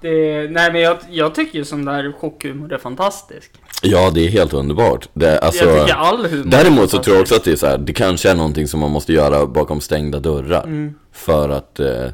Det, 0.00 0.50
nej 0.50 0.72
men 0.72 0.80
jag, 0.80 0.96
jag 1.10 1.34
tycker 1.34 1.58
ju 1.58 1.64
sån 1.64 1.84
där 1.84 2.12
chockhumor 2.12 2.72
är 2.72 2.78
fantastisk. 2.78 3.50
Ja, 3.82 4.10
det 4.14 4.26
är 4.26 4.28
helt 4.28 4.52
underbart. 4.52 5.08
Det, 5.14 5.38
alltså, 5.38 5.64
jag 5.64 5.86
tycker 5.86 5.98
all 5.98 6.26
humor 6.26 6.46
är 6.46 6.50
däremot 6.50 6.90
så 6.90 6.98
tror 6.98 7.16
jag 7.16 7.22
också 7.22 7.34
att 7.34 7.44
det 7.44 7.52
är 7.52 7.56
så 7.56 7.66
här, 7.66 7.78
det 7.78 7.92
kanske 7.92 8.30
är 8.30 8.34
någonting 8.34 8.68
som 8.68 8.80
man 8.80 8.90
måste 8.90 9.12
göra 9.12 9.46
bakom 9.46 9.80
stängda 9.80 10.20
dörrar. 10.20 10.64
Mm. 10.64 10.94
För 11.12 11.48
att 11.48 11.80
eh, 11.80 12.06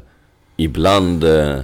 ibland... 0.57 1.23
Eh, 1.23 1.55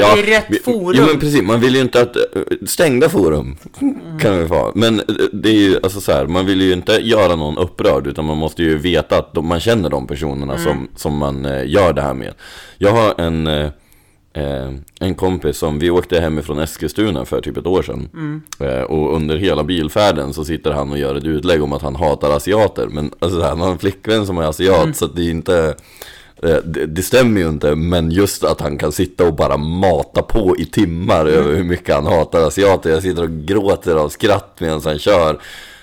Ja, 0.00 0.18
i 0.18 0.22
rätt 0.22 0.64
forum. 0.64 0.94
Ja 0.96 1.06
men 1.06 1.20
precis, 1.20 1.42
man 1.42 1.60
vill 1.60 1.74
ju 1.74 1.80
inte 1.80 2.00
att, 2.02 2.16
eh, 2.16 2.22
stängda 2.66 3.08
forum 3.08 3.56
Mm. 3.80 4.18
kan 4.18 4.38
det 4.38 4.44
vara. 4.44 4.72
Men 4.74 5.00
eh, 5.00 5.04
det 5.32 5.48
är 5.48 5.52
ju 5.54 5.76
alltså 5.82 6.00
så 6.00 6.12
här, 6.12 6.26
man 6.26 6.46
vill 6.46 6.60
ju 6.60 6.72
inte 6.72 6.92
göra 6.92 7.36
någon 7.36 7.58
upprörd 7.58 8.06
utan 8.06 8.24
man 8.24 8.36
måste 8.36 8.62
ju 8.62 8.78
veta 8.78 9.18
att 9.18 9.34
de, 9.34 9.46
man 9.46 9.60
känner 9.60 9.90
de 9.90 10.06
personerna 10.06 10.52
Mm. 10.54 10.64
som, 10.64 10.88
som 10.96 11.16
man 11.18 11.44
eh, 11.46 11.66
gör 11.70 11.92
det 11.92 12.02
här 12.02 12.14
med. 12.14 12.34
Jag 12.78 12.90
har 12.92 13.20
en, 13.20 13.46
eh, 14.34 14.70
en 15.00 15.14
kompis 15.14 15.56
som, 15.56 15.78
vi 15.78 15.90
åkte 15.90 16.20
hemifrån 16.20 16.58
Eskilstuna 16.58 17.24
för 17.24 17.40
typ 17.40 17.56
ett 17.56 17.66
år 17.66 17.82
sedan. 17.82 18.08
Mm. 18.14 18.42
Eh, 18.60 18.82
och 18.82 19.16
under 19.16 19.36
hela 19.36 19.64
bilfärden 19.64 20.32
så 20.32 20.44
sitter 20.44 20.70
han 20.70 20.90
och 20.92 20.98
gör 20.98 21.14
ett 21.14 21.24
utlägg 21.24 21.62
om 21.62 21.72
att 21.72 21.82
han 21.82 21.96
hatar 21.96 22.30
asiater. 22.36 22.86
Men 22.86 23.10
alltså, 23.18 23.40
han 23.42 23.60
har 23.60 23.70
en 23.70 23.78
flickvän 23.78 24.26
som 24.26 24.38
är 24.38 24.42
asiat 24.42 24.82
Mm. 24.82 24.94
så 24.94 25.06
det 25.06 25.22
är 25.22 25.30
inte 25.30 25.74
eh, 26.42 26.56
det, 26.64 26.86
det 26.86 27.02
stämmer 27.02 27.40
ju 27.40 27.48
inte, 27.48 27.74
men 27.74 28.10
just 28.10 28.44
att 28.44 28.60
han 28.60 28.78
kan 28.78 28.92
sitta 28.92 29.26
och 29.26 29.34
bara 29.34 29.56
mata 29.56 30.22
på 30.22 30.56
i 30.58 30.64
timmar 30.64 31.20
Mm. 31.20 31.34
över 31.34 31.54
hur 31.56 31.64
mycket 31.64 31.94
han 31.94 32.06
hatar 32.06 32.46
asiater. 32.46 32.90
Jag 32.90 33.02
sitter 33.02 33.22
och 33.22 33.30
gråter 33.30 33.96
av 33.96 34.08
skratt 34.08 34.56
medan 34.58 34.80
han 34.84 34.98
kör. 34.98 35.38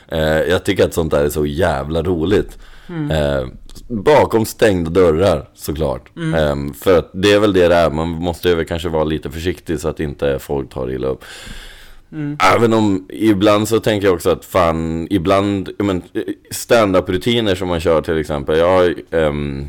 Eh, 0.07 0.19
jag 0.21 0.63
tycker 0.63 0.85
att 0.85 0.93
sånt 0.93 1.11
där 1.11 1.23
är 1.25 1.29
så 1.29 1.45
jävla 1.45 2.03
roligt. 2.03 2.57
Mm. 2.89 3.11
Eh, 3.11 3.47
bakom 3.87 4.45
stängda 4.45 4.89
dörrar 4.89 5.49
såklart. 5.53 6.17
Mm. 6.17 6.33
Eh, 6.33 6.73
för 6.73 6.99
att 6.99 7.09
det 7.13 7.33
är 7.33 7.39
väl 7.39 7.53
det 7.53 7.67
det 7.67 7.75
är, 7.75 7.89
man 7.89 8.09
måste 8.09 8.55
väl 8.55 8.65
kanske 8.65 8.89
vara 8.89 9.03
lite 9.03 9.31
försiktig 9.31 9.79
så 9.79 9.87
att 9.87 9.99
inte 9.99 10.39
folk 10.39 10.69
tar 10.69 10.91
illa 10.91 11.07
upp. 11.07 11.25
Mm. 12.11 12.37
Även 12.55 12.73
om 12.73 13.07
ibland 13.09 13.67
så 13.67 13.79
tänker 13.79 14.07
jag 14.07 14.15
också 14.15 14.29
att 14.29 14.45
fan, 14.45 15.07
ibland, 15.09 15.69
men 15.79 16.01
stand-up 16.51 17.09
rutiner 17.09 17.55
som 17.55 17.67
man 17.67 17.79
kör 17.79 18.01
till 18.01 18.17
exempel. 18.17 18.57
Jag 18.57 18.93
ehm, 19.11 19.67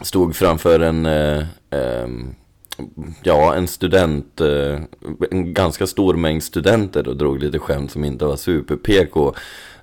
stod 0.00 0.36
framför 0.36 0.80
en, 0.80 1.06
ehm, 1.06 2.34
ja 3.22 3.54
en 3.54 3.68
student, 3.68 4.40
eh, 4.40 4.80
en 5.30 5.54
ganska 5.54 5.86
stor 5.86 6.14
mängd 6.14 6.42
studenter 6.42 7.08
och 7.08 7.16
drog 7.16 7.42
lite 7.42 7.58
skämt 7.58 7.90
som 7.90 8.04
inte 8.04 8.24
var 8.24 8.36
super-PK. 8.36 9.34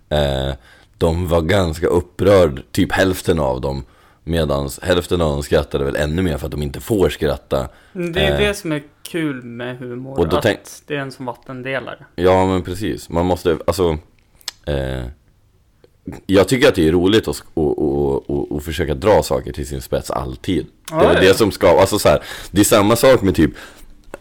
Eh, 0.09 0.53
de 1.01 1.27
var 1.27 1.41
ganska 1.41 1.87
upprörd, 1.87 2.61
typ 2.71 2.91
hälften 2.91 3.39
av 3.39 3.61
dem. 3.61 3.83
Medan 4.23 4.69
hälften 4.81 5.21
av 5.21 5.29
dem 5.31 5.43
skrattade 5.43 5.83
väl 5.83 5.95
ännu 5.95 6.21
mer 6.21 6.37
för 6.37 6.45
att 6.45 6.51
de 6.51 6.61
inte 6.61 6.79
får 6.79 7.09
skratta. 7.09 7.67
Det 7.93 8.19
är 8.19 8.31
Eh. 8.31 8.37
det 8.47 8.53
som 8.53 8.71
är 8.71 8.83
kul 9.03 9.43
med 9.43 9.77
humor. 9.77 10.19
Och 10.19 10.29
då 10.29 10.37
att 10.37 10.43
tänk- 10.43 10.59
det 10.87 10.95
är 10.95 10.99
en 10.99 11.11
som 11.11 11.25
vattendelare. 11.25 12.05
Ja 12.15 12.45
men 12.45 12.61
precis, 12.63 13.09
man 13.09 13.25
måste, 13.25 13.57
alltså 13.67 13.97
eh, 14.65 15.05
Jag 16.25 16.47
tycker 16.47 16.67
att 16.67 16.75
det 16.75 16.87
är 16.87 16.91
roligt 16.91 17.27
att, 17.27 17.43
och, 17.53 17.79
och, 17.79 18.29
och, 18.29 18.51
och 18.51 18.63
försöka 18.63 18.93
dra 18.95 19.23
saker 19.23 19.51
till 19.53 19.67
sin 19.67 19.81
spets 19.81 20.11
alltid 20.11 20.65
Det 20.89 20.95
är 20.95 21.13
Ja, 21.13 21.19
det 21.19 21.33
som 21.37 21.51
ska, 21.51 21.79
alltså 21.79 21.99
så 21.99 22.09
här, 22.09 22.23
Det 22.51 22.59
är 22.61 22.65
samma 22.65 22.95
sak 22.95 23.21
med 23.21 23.35
typ 23.35 23.51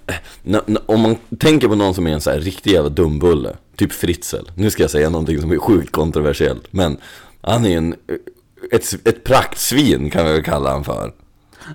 eh, 0.06 0.58
Om 0.86 1.00
man 1.00 1.16
tänker 1.38 1.68
på 1.68 1.74
någon 1.74 1.94
som 1.94 2.06
är 2.06 2.10
en 2.12 2.20
så 2.20 2.30
här 2.30 2.40
riktig 2.40 2.70
jävla 2.72 2.88
dumbulle 2.90 3.56
Typ 3.80 3.92
Fritzl, 3.92 4.36
nu 4.54 4.70
ska 4.70 4.82
jag 4.82 4.90
säga 4.90 5.10
någonting 5.10 5.40
som 5.40 5.52
är 5.52 5.58
sjukt 5.58 5.92
kontroversiellt 5.92 6.66
Men 6.70 6.96
han 7.40 7.66
är 7.66 7.76
en 7.76 7.94
ett, 8.72 9.06
ett 9.08 9.24
praktsvin 9.24 10.10
kan 10.10 10.26
vi 10.26 10.32
väl 10.32 10.42
kalla 10.42 10.70
han 10.70 10.84
för 10.84 11.12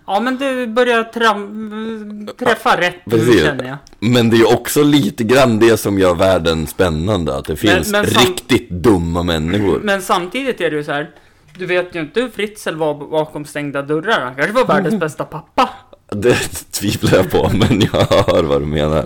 Ja 0.07 0.19
men 0.19 0.37
du 0.37 0.67
börjar 0.67 1.03
tram, 1.03 2.29
träffa 2.39 2.81
rätt 2.81 2.95
nu 3.05 3.17
Precis. 3.17 3.41
känner 3.43 3.63
jag. 3.67 3.77
Men 3.99 4.29
det 4.29 4.37
är 4.37 4.53
också 4.53 4.83
lite 4.83 5.23
grann 5.23 5.59
det 5.59 5.77
som 5.77 5.99
gör 5.99 6.15
världen 6.15 6.67
spännande 6.67 7.35
Att 7.35 7.45
det 7.45 7.55
finns 7.55 7.91
men 7.91 8.05
sam- 8.07 8.23
riktigt 8.25 8.69
dumma 8.69 9.23
människor 9.23 9.79
Men 9.83 10.01
samtidigt 10.01 10.61
är 10.61 10.71
det 10.71 10.77
ju 10.77 10.83
så 10.83 10.91
här. 10.91 11.09
Du 11.57 11.65
vet 11.65 11.95
ju 11.95 11.99
inte 11.99 12.21
hur 12.21 12.29
Fritzl 12.29 12.75
var 12.75 12.93
bakom 12.93 13.45
stängda 13.45 13.81
dörrar. 13.81 14.21
Han 14.21 14.35
kanske 14.35 14.53
var 14.53 14.65
världens 14.65 14.95
bästa 14.99 15.23
pappa. 15.23 15.69
Det 16.11 16.35
tvivlar 16.71 17.13
jag 17.15 17.31
på, 17.31 17.51
men 17.53 17.81
jag 17.81 18.05
hör 18.05 18.43
vad 18.43 18.61
du 18.61 18.65
menar. 18.65 19.05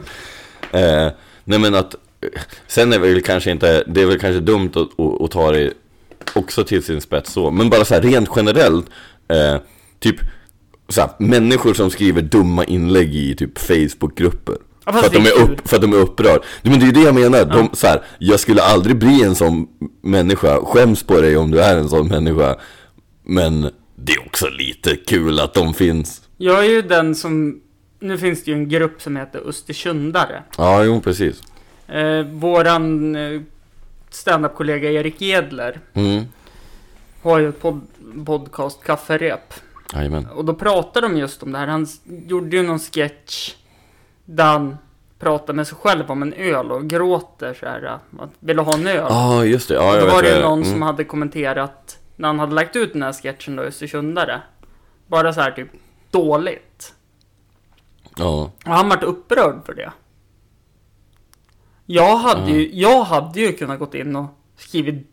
Eh, 0.71 1.07
nej 1.43 1.59
men 1.59 1.75
att, 1.75 1.95
sen 2.67 2.93
är 2.93 2.99
väl 2.99 3.21
kanske 3.21 3.51
inte, 3.51 3.83
det 3.87 4.01
är 4.01 4.05
väl 4.05 4.19
kanske 4.19 4.39
dumt 4.39 4.71
att, 4.75 4.99
att, 4.99 5.21
att 5.21 5.31
ta 5.31 5.51
det 5.51 5.73
också 6.35 6.63
till 6.63 6.83
sin 6.83 7.01
spets 7.01 7.33
så. 7.33 7.51
Men 7.51 7.69
bara 7.69 7.85
så 7.85 7.93
här 7.93 8.01
rent 8.01 8.29
generellt, 8.35 8.85
eh, 9.27 9.61
typ 9.99 10.15
så 10.89 11.01
här, 11.01 11.09
människor 11.17 11.73
som 11.73 11.89
skriver 11.89 12.21
dumma 12.21 12.65
inlägg 12.65 13.15
i 13.15 13.35
typ 13.35 13.57
Facebookgrupper. 13.59 14.55
Ja, 14.85 14.91
för, 14.91 14.99
att 14.99 15.13
de 15.13 15.23
det 15.23 15.29
är 15.29 15.41
upp, 15.41 15.67
för 15.67 15.75
att 15.75 15.81
de 15.81 15.93
är 15.93 15.97
upprörd. 15.97 16.41
Men 16.61 16.79
det 16.79 16.85
är 16.85 16.87
ju 16.87 16.91
det 16.91 17.01
jag 17.01 17.15
menar. 17.15 17.45
De, 17.45 17.69
så 17.73 17.87
här, 17.87 18.01
jag 18.19 18.39
skulle 18.39 18.61
aldrig 18.61 18.97
bli 18.97 19.23
en 19.23 19.35
sån 19.35 19.67
människa. 20.01 20.65
Skäms 20.65 21.03
på 21.03 21.21
dig 21.21 21.37
om 21.37 21.51
du 21.51 21.61
är 21.61 21.77
en 21.77 21.89
sån 21.89 22.07
människa. 22.07 22.55
Men 23.23 23.69
det 23.95 24.13
är 24.13 24.25
också 24.25 24.47
lite 24.47 24.95
kul 24.95 25.39
att 25.39 25.53
de 25.53 25.73
finns. 25.73 26.21
Jag 26.37 26.65
är 26.65 26.69
ju 26.69 26.81
den 26.81 27.15
som... 27.15 27.61
Nu 28.01 28.17
finns 28.17 28.43
det 28.43 28.51
ju 28.51 28.57
en 28.57 28.69
grupp 28.69 29.01
som 29.01 29.17
heter 29.17 29.49
Östersundare. 29.49 30.43
Ja, 30.57 30.83
jo 30.83 31.01
precis. 31.01 31.41
Eh, 31.91 32.25
våran 32.25 33.15
eh, 33.15 33.41
standup-kollega 34.09 34.91
Erik 34.91 35.21
Edler 35.21 35.79
Mm. 35.93 36.23
har 37.21 37.39
ju 37.39 37.49
ett 37.49 37.61
pod 37.61 37.81
podcast, 38.25 38.83
Kafferep. 38.83 39.53
Jajamän. 39.93 40.25
Och 40.25 40.45
då 40.45 40.53
pratar 40.53 41.01
de 41.01 41.17
just 41.17 41.43
om 41.43 41.51
det 41.51 41.57
här. 41.57 41.67
Han 41.67 41.87
gjorde 42.27 42.57
ju 42.57 42.63
någon 42.63 42.79
sketch 42.79 43.55
där 44.25 44.43
han 44.45 44.77
pratar 45.19 45.53
med 45.53 45.67
sig 45.67 45.77
själv 45.77 46.11
om 46.11 46.21
en 46.21 46.33
öl 46.33 46.71
och 46.71 46.87
gråter 46.87 47.53
så 47.53 47.65
här. 47.65 47.83
Att 48.19 48.29
ville 48.39 48.61
ha 48.61 48.73
en 48.73 48.87
öl. 48.87 49.05
Ja, 49.09 49.45
just 49.45 49.67
det. 49.67 49.73
Ja, 49.73 49.95
och 49.95 50.01
då 50.01 50.13
var 50.13 50.23
det 50.23 50.41
någon 50.41 50.59
mm. 50.61 50.71
som 50.71 50.81
hade 50.81 51.03
kommenterat 51.03 51.97
när 52.15 52.27
han 52.27 52.39
hade 52.39 52.53
lagt 52.53 52.75
ut 52.75 52.93
den 52.93 53.03
här 53.03 53.13
sketchen 53.13 53.55
då, 53.55 53.63
Östersundare. 53.63 54.41
Bara 55.07 55.33
så 55.33 55.41
här 55.41 55.51
typ 55.51 55.67
dåligt. 56.11 56.93
Ja, 58.17 58.51
Och 58.65 58.73
han 58.73 58.89
vart 58.89 59.03
upprörd 59.03 59.55
för 59.65 59.73
det. 59.73 59.91
Jag 61.91 62.17
hade, 62.17 62.51
ju, 62.51 62.69
jag 62.73 63.03
hade 63.03 63.39
ju 63.39 63.51
kunnat 63.51 63.79
gått 63.79 63.95
in 63.95 64.15
och 64.15 64.25
skrivit 64.57 65.07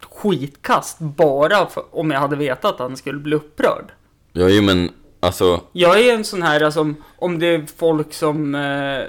skitkast 0.00 0.98
bara 0.98 1.66
för, 1.66 1.84
om 1.90 2.10
jag 2.10 2.20
hade 2.20 2.36
vetat 2.36 2.64
att 2.64 2.78
han 2.78 2.96
skulle 2.96 3.18
bli 3.18 3.34
upprörd. 3.36 3.92
ja 4.32 4.48
ju, 4.48 4.62
men 4.62 4.90
alltså. 5.20 5.60
Jag 5.72 6.00
är 6.00 6.14
en 6.14 6.24
sån 6.24 6.42
här 6.42 6.70
som, 6.70 6.96
om 7.16 7.38
det 7.38 7.46
är 7.46 7.66
folk 7.76 8.12
som 8.12 8.54
eh, 8.54 9.00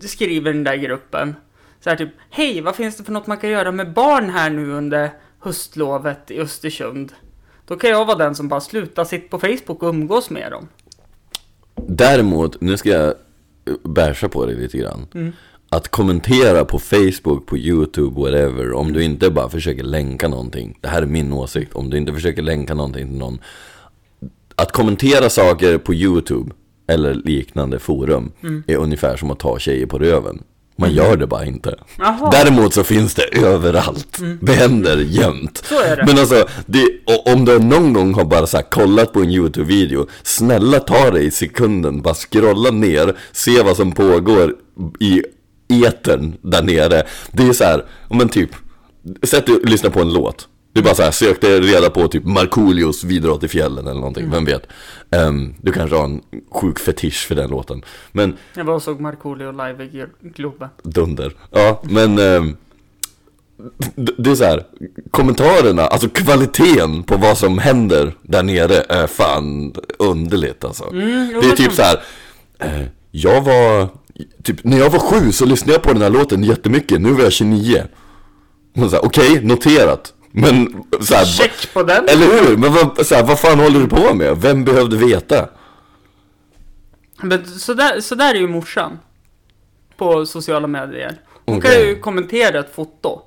skriver 0.00 0.50
i 0.50 0.54
den 0.54 0.64
där 0.64 0.76
gruppen. 0.76 1.34
Så 1.80 1.90
här 1.90 1.96
typ, 1.96 2.10
hej, 2.30 2.60
vad 2.60 2.76
finns 2.76 2.96
det 2.96 3.04
för 3.04 3.12
något 3.12 3.26
man 3.26 3.38
kan 3.38 3.50
göra 3.50 3.72
med 3.72 3.92
barn 3.92 4.30
här 4.30 4.50
nu 4.50 4.72
under 4.72 5.10
höstlovet 5.38 6.30
i 6.30 6.40
Östersund? 6.40 7.12
Då 7.66 7.76
kan 7.76 7.90
jag 7.90 8.04
vara 8.04 8.18
den 8.18 8.34
som 8.34 8.48
bara 8.48 8.60
slutar 8.60 9.04
sitta 9.04 9.28
på 9.28 9.38
Facebook 9.38 9.82
och 9.82 9.88
umgås 9.88 10.30
med 10.30 10.52
dem. 10.52 10.68
Däremot, 11.74 12.60
nu 12.60 12.76
ska 12.76 12.88
jag 12.88 13.08
eh, 13.08 13.74
bärsa 13.84 14.28
på 14.28 14.46
det 14.46 14.54
lite 14.54 14.78
grann. 14.78 15.06
Mm. 15.14 15.32
Att 15.72 15.88
kommentera 15.88 16.64
på 16.64 16.78
Facebook, 16.78 17.46
på 17.46 17.56
YouTube, 17.58 18.20
whatever. 18.20 18.72
Om 18.72 18.92
du 18.92 19.02
inte 19.04 19.30
bara 19.30 19.48
försöker 19.48 19.82
länka 19.82 20.28
någonting. 20.28 20.78
Det 20.80 20.88
här 20.88 21.02
är 21.02 21.06
min 21.06 21.32
åsikt. 21.32 21.72
Om 21.74 21.90
du 21.90 21.96
inte 21.96 22.12
försöker 22.12 22.42
länka 22.42 22.74
någonting 22.74 23.08
till 23.08 23.18
någon. 23.18 23.38
Att 24.56 24.72
kommentera 24.72 25.30
saker 25.30 25.78
på 25.78 25.94
YouTube 25.94 26.50
eller 26.88 27.14
liknande 27.14 27.78
forum 27.78 28.32
Mm. 28.42 28.62
är 28.66 28.76
ungefär 28.76 29.16
som 29.16 29.30
att 29.30 29.38
ta 29.38 29.58
tjejer 29.58 29.86
på 29.86 29.98
röven. 29.98 30.42
Man 30.76 30.92
gör 30.92 31.16
det 31.16 31.26
bara 31.26 31.44
inte. 31.44 31.74
Jaha. 31.98 32.30
Däremot 32.32 32.74
så 32.74 32.84
finns 32.84 33.14
det 33.14 33.22
överallt. 33.38 34.18
Det 34.40 34.52
händer 34.52 34.96
jämt. 34.96 35.62
Så 35.68 35.80
är 35.80 35.96
det. 35.96 36.04
Men 36.06 36.18
alltså, 36.18 36.44
det, 36.66 36.84
om 37.32 37.44
du 37.44 37.58
någon 37.58 37.92
gång 37.92 38.14
har 38.14 38.24
bara 38.24 38.46
så 38.46 38.56
här 38.56 38.64
kollat 38.70 39.12
på 39.12 39.20
en 39.20 39.30
YouTube-video, 39.30 40.06
snälla 40.22 40.78
ta 40.80 41.10
dig 41.10 41.26
i 41.26 41.30
sekunden, 41.30 42.02
bara 42.02 42.14
scrolla 42.14 42.70
ner, 42.70 43.16
se 43.32 43.62
vad 43.62 43.76
som 43.76 43.92
pågår 43.92 44.54
i 45.00 45.22
etern 45.72 46.34
där 46.42 46.62
nere. 46.62 47.02
Det 47.32 47.42
är 47.48 47.52
så 47.52 47.64
här, 47.64 47.84
men 48.10 48.28
typ, 48.28 48.50
sätt 49.22 49.46
dig 49.46 49.54
och 49.54 49.68
lyssna 49.68 49.90
på 49.90 50.00
en 50.00 50.12
låt. 50.12 50.48
Du 50.74 50.82
bara 50.82 50.94
så 50.94 51.02
här, 51.02 51.10
sökte 51.10 51.60
reda 51.60 51.90
på 51.90 52.08
typ 52.08 52.24
Markoolios 52.24 53.04
Vidare 53.04 53.38
i 53.42 53.48
fjällen 53.48 53.86
eller 53.86 54.00
någonting, 54.00 54.30
vem 54.30 54.44
vet. 54.44 54.62
Ehm, 55.10 55.54
du 55.62 55.72
kanske 55.72 55.96
har 55.96 56.04
en 56.04 56.20
sjuk 56.50 56.78
fetisch 56.78 57.26
för 57.28 57.34
den 57.34 57.50
låten. 57.50 57.82
Men 58.12 58.36
Jag 58.56 58.64
var 58.64 58.74
och 58.74 58.82
såg 58.82 59.00
Markoolio 59.00 59.50
live 59.50 59.84
i 59.84 60.04
Globen. 60.20 60.68
Dunder. 60.82 61.32
Ja, 61.50 61.82
men 61.84 62.16
d- 63.94 64.12
det 64.18 64.30
är 64.30 64.34
så 64.34 64.44
här, 64.44 64.64
kommentarerna, 65.10 65.82
alltså 65.82 66.08
kvaliteten 66.08 67.02
på 67.02 67.16
vad 67.16 67.38
som 67.38 67.58
händer 67.58 68.12
där 68.22 68.42
nere 68.42 68.84
är 68.88 69.06
fan 69.06 69.74
underligt 69.98 70.64
alltså. 70.64 70.84
Mm, 70.90 71.40
det 71.42 71.46
är 71.48 71.56
typ 71.56 71.72
så 71.72 71.82
här, 71.82 72.02
eh, 72.58 72.82
jag 73.10 73.40
var, 73.42 73.88
typ 74.42 74.64
när 74.64 74.78
jag 74.78 74.90
var 74.90 74.98
sju 74.98 75.32
så 75.32 75.46
lyssnade 75.46 75.72
jag 75.72 75.82
på 75.82 75.92
den 75.92 76.02
här 76.02 76.10
låten 76.10 76.44
jättemycket, 76.44 77.00
nu 77.00 77.12
var 77.12 77.22
jag 77.22 77.32
29. 77.32 77.84
Och 78.76 78.90
så 78.90 78.96
här, 78.96 79.04
okej, 79.04 79.44
noterat. 79.44 80.12
Men 80.34 80.82
så 81.00 81.14
här, 81.14 81.20
va- 81.22 81.26
Check 81.26 81.72
på 81.74 81.82
den! 81.82 82.08
eller 82.08 82.26
hur? 82.48 82.56
Men 82.56 82.72
vad, 82.72 83.06
så 83.06 83.14
här, 83.14 83.22
vad 83.24 83.40
fan 83.40 83.58
håller 83.60 83.80
du 83.80 83.88
på 83.88 84.14
med? 84.14 84.36
Vem 84.42 84.64
behövde 84.64 84.96
veta? 84.96 85.48
Men 87.22 87.46
så 87.46 87.74
där, 87.74 88.00
så 88.00 88.14
där 88.14 88.34
är 88.34 88.38
ju 88.38 88.48
morsan. 88.48 88.98
På 89.96 90.26
sociala 90.26 90.66
medier. 90.66 91.20
Hon 91.46 91.58
Okej. 91.58 91.70
kan 91.70 91.80
ju 91.88 91.96
kommentera 92.00 92.58
ett 92.60 92.74
foto. 92.74 93.20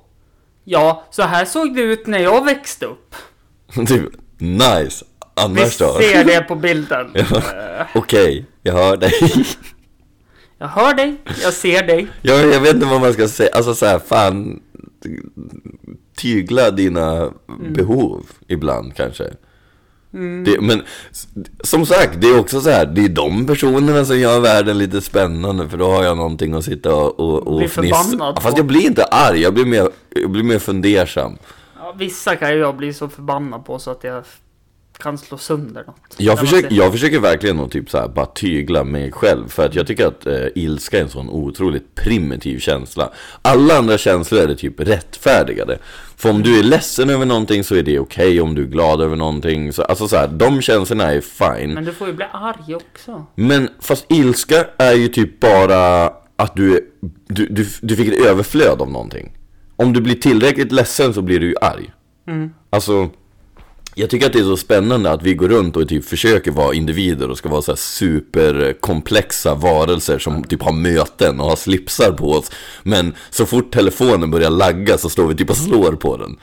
Ja, 0.64 1.04
så 1.10 1.22
här 1.22 1.44
såg 1.44 1.74
det 1.74 1.80
ut 1.82 2.06
när 2.06 2.18
jag 2.18 2.44
växte 2.44 2.86
upp. 2.86 3.14
typ, 3.88 4.02
nice. 4.38 5.04
Vi 5.36 5.42
Annars 5.42 5.78
då? 5.78 5.98
ser 6.00 6.24
det 6.24 6.40
på 6.48 6.54
bilden. 6.54 7.10
Ja. 7.14 7.20
Eh, 7.36 7.86
Okej, 7.94 8.46
jag 8.62 8.72
hör 8.74 8.96
dig. 8.96 9.12
Jag 10.58 10.68
hör 10.68 10.94
dig, 10.94 11.16
jag 11.42 11.52
ser 11.52 11.86
dig. 11.86 12.06
Jag, 12.22 12.52
jag 12.52 12.60
vet 12.60 12.74
inte 12.74 12.86
vad 12.86 13.00
man 13.00 13.12
ska 13.12 13.28
säga, 13.28 13.50
alltså 13.54 13.74
så 13.74 13.86
här, 13.86 13.98
fan 13.98 14.60
Tygla 16.16 16.70
dina 16.70 17.30
behov 17.74 18.26
ibland 18.48 18.94
kanske. 18.96 19.24
Det, 20.44 20.60
Men 20.60 20.82
som 21.60 21.86
sagt, 21.86 22.20
det 22.20 22.26
är 22.26 22.38
också 22.38 22.60
så 22.60 22.70
här, 22.70 22.86
det 22.86 23.04
är 23.04 23.08
de 23.08 23.46
personerna 23.46 24.04
som 24.04 24.18
gör 24.18 24.40
världen 24.40 24.78
lite 24.78 25.00
spännande 25.00 25.68
För 25.68 25.78
då 25.78 25.90
har 25.90 26.04
jag 26.04 26.16
någonting 26.16 26.54
att 26.54 26.64
sitta 26.64 26.94
och, 26.94 27.20
och, 27.20 27.46
och 27.46 27.70
fnissa. 27.70 28.16
Ja, 28.18 28.36
Fast 28.40 28.56
jag 28.56 28.66
blir 28.66 28.86
inte 28.86 29.04
arg, 29.04 29.40
jag 29.40 29.54
blir 29.54 29.64
mer, 29.64 29.88
jag 30.08 30.30
blir 30.30 30.42
mer 30.42 30.58
fundersam. 30.58 31.38
Ja, 31.78 31.94
vissa 31.98 32.36
kan 32.36 32.52
ju 32.52 32.58
jag 32.58 32.76
bli 32.76 32.92
så 32.92 33.08
förbannad 33.08 33.64
på 33.64 33.78
så 33.78 33.90
att 33.90 34.04
jag 34.04 34.24
kan 34.98 35.18
slå 35.18 35.38
sönder 35.38 35.84
något. 35.86 36.14
Jag 36.16 36.38
försöker, 36.38 36.72
jag 36.72 36.92
försöker 36.92 37.20
verkligen 37.20 37.60
att 37.60 37.70
typ 37.70 37.90
så 37.90 37.98
här, 37.98 38.08
bara 38.08 38.26
tygla 38.26 38.84
mig 38.84 39.12
själv 39.12 39.48
För 39.48 39.66
att 39.66 39.74
jag 39.74 39.86
tycker 39.86 40.06
att 40.06 40.26
eh, 40.26 40.46
ilska 40.54 40.98
är 40.98 41.02
en 41.02 41.08
sån 41.08 41.30
otroligt 41.30 41.94
primitiv 41.94 42.58
känsla. 42.58 43.12
Alla 43.42 43.78
andra 43.78 43.98
känslor 43.98 44.40
är 44.40 44.46
det 44.46 44.56
typ 44.56 44.80
rättfärdigade. 44.80 45.78
För 46.16 46.30
om 46.30 46.42
du 46.42 46.58
är 46.58 46.62
ledsen 46.62 47.10
över 47.10 47.26
någonting 47.26 47.64
så 47.64 47.74
är 47.74 47.82
det 47.82 47.98
okej 47.98 48.40
Om 48.40 48.54
du 48.54 48.62
är 48.62 48.66
glad 48.66 49.00
över 49.00 49.16
någonting 49.16 49.72
så, 49.72 49.82
Alltså 49.82 50.08
så 50.08 50.16
här, 50.16 50.28
de 50.28 50.62
känslorna 50.62 51.12
är 51.12 51.20
fine. 51.20 51.74
Men 51.74 51.84
du 51.84 51.92
får 51.92 52.06
ju 52.06 52.12
bli 52.12 52.26
arg 52.32 52.74
också. 52.74 53.26
Men 53.34 53.68
fast 53.80 54.06
ilska 54.08 54.66
är 54.76 54.94
ju 54.94 55.08
typ 55.08 55.40
bara 55.40 56.12
att 56.36 56.56
du, 56.56 56.90
du, 57.28 57.46
du, 57.46 57.66
du 57.82 57.96
fick 57.96 58.08
ett 58.08 58.26
överflöd 58.26 58.82
av 58.82 58.90
någonting. 58.90 59.32
Om 59.76 59.92
du 59.92 60.00
blir 60.00 60.14
tillräckligt 60.14 60.72
ledsen 60.72 61.14
så 61.14 61.22
blir 61.22 61.40
du 61.40 61.46
ju 61.46 61.54
arg. 61.60 61.92
Alltså 62.70 63.10
jag 63.98 64.10
tycker 64.10 64.26
att 64.26 64.32
det 64.32 64.38
är 64.38 64.42
så 64.42 64.56
spännande 64.56 65.10
att 65.10 65.22
vi 65.22 65.34
går 65.34 65.48
runt 65.48 65.76
och 65.76 65.88
typ 65.88 66.04
försöker 66.04 66.50
vara 66.50 66.74
individer 66.74 67.30
och 67.30 67.38
ska 67.38 67.48
vara 67.48 67.62
så 67.62 67.72
här 67.72 67.76
superkomplexa 67.76 69.54
varelser 69.54 70.18
som 70.18 70.44
typ 70.44 70.62
har 70.62 70.72
möten 70.72 71.40
och 71.40 71.48
har 71.48 71.56
slipsar 71.56 72.12
på 72.12 72.32
oss. 72.32 72.50
Men 72.82 73.14
så 73.30 73.46
fort 73.46 73.72
telefonen 73.72 74.30
börjar 74.30 74.50
lagga 74.50 74.98
så 74.98 75.08
står 75.08 75.26
vi 75.26 75.34
typ 75.34 75.50
och 75.50 75.56
slår 75.56 75.92
på 75.92 76.16
den. 76.16 76.36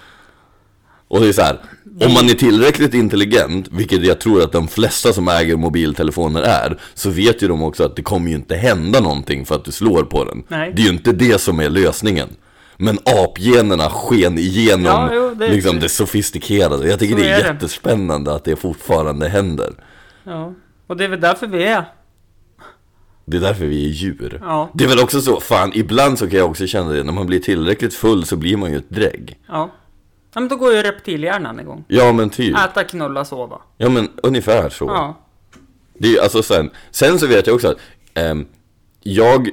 Och 1.07 1.19
det 1.19 1.27
är 1.27 1.33
så 1.33 1.41
här, 1.41 1.59
om 2.01 2.13
man 2.13 2.29
är 2.29 2.33
tillräckligt 2.33 2.93
intelligent, 2.93 3.67
vilket 3.71 4.05
jag 4.05 4.19
tror 4.19 4.43
att 4.43 4.51
de 4.51 4.67
flesta 4.67 5.13
som 5.13 5.27
äger 5.27 5.55
mobiltelefoner 5.55 6.41
är 6.41 6.79
Så 6.93 7.09
vet 7.09 7.43
ju 7.43 7.47
de 7.47 7.63
också 7.63 7.83
att 7.83 7.95
det 7.95 8.01
kommer 8.01 8.29
ju 8.29 8.35
inte 8.35 8.55
hända 8.55 8.99
någonting 8.99 9.45
för 9.45 9.55
att 9.55 9.65
du 9.65 9.71
slår 9.71 10.03
på 10.03 10.25
den. 10.25 10.43
Nej. 10.47 10.73
Det 10.75 10.81
är 10.81 10.85
ju 10.85 10.93
inte 10.93 11.11
det 11.11 11.41
som 11.41 11.59
är 11.59 11.69
lösningen 11.69 12.29
men 12.77 12.97
apgenerna 13.05 13.89
sken 13.89 14.37
igenom 14.37 14.85
Ja, 14.85 15.09
jo, 15.13 15.33
det- 15.35 15.49
liksom 15.49 15.79
det 15.79 15.89
sofistikerade. 15.89 16.87
Jag 16.89 16.99
tycker 16.99 17.15
det 17.15 17.29
är, 17.29 17.39
är 17.39 17.43
det. 17.43 17.47
jättespännande 17.49 18.33
att 18.35 18.43
det 18.43 18.55
fortfarande 18.55 19.29
händer. 19.29 19.73
Ja. 20.23 20.53
Och 20.87 20.97
det 20.97 21.03
är 21.03 21.07
väl 21.07 21.21
därför 21.21 21.47
vi 21.47 21.63
är. 21.63 21.85
Det 23.25 23.37
är 23.37 23.41
därför 23.41 23.65
vi 23.65 23.85
är 23.85 23.89
djur. 23.89 24.39
Ja. 24.41 24.69
Det 24.73 24.83
är 24.83 24.87
väl 24.87 24.99
också 24.99 25.21
så, 25.21 25.39
fan 25.39 25.71
ibland 25.75 26.19
så 26.19 26.29
kan 26.29 26.39
jag 26.39 26.49
också 26.49 26.67
känna 26.67 26.91
det, 26.91 27.03
när 27.03 27.13
man 27.13 27.25
blir 27.27 27.39
tillräckligt 27.39 27.93
full 27.93 28.25
så 28.25 28.35
blir 28.35 28.57
man 28.57 28.71
ju 28.71 28.77
ett 28.77 28.89
drägg. 28.89 29.37
Ja. 29.47 29.69
Ja 30.33 30.39
men 30.39 30.49
då 30.49 30.55
går 30.55 30.73
ju 30.73 30.81
reptilhjärnan 30.81 31.59
igång. 31.59 31.83
Ja 31.87 32.11
men 32.13 32.29
typ. 32.29 32.57
Äta, 32.57 32.83
knulla, 32.83 33.25
sova. 33.25 33.61
Ja 33.77 33.89
men 33.89 34.09
ungefär 34.23 34.69
så. 34.69 34.85
Ja. 34.85 35.19
Det 35.93 36.15
är 36.15 36.21
alltså 36.23 36.43
sen, 36.43 36.69
sen 36.91 37.19
så 37.19 37.27
vet 37.27 37.47
jag 37.47 37.55
också 37.55 37.67
att 37.67 37.77
ehm, 38.13 38.45
jag, 39.03 39.49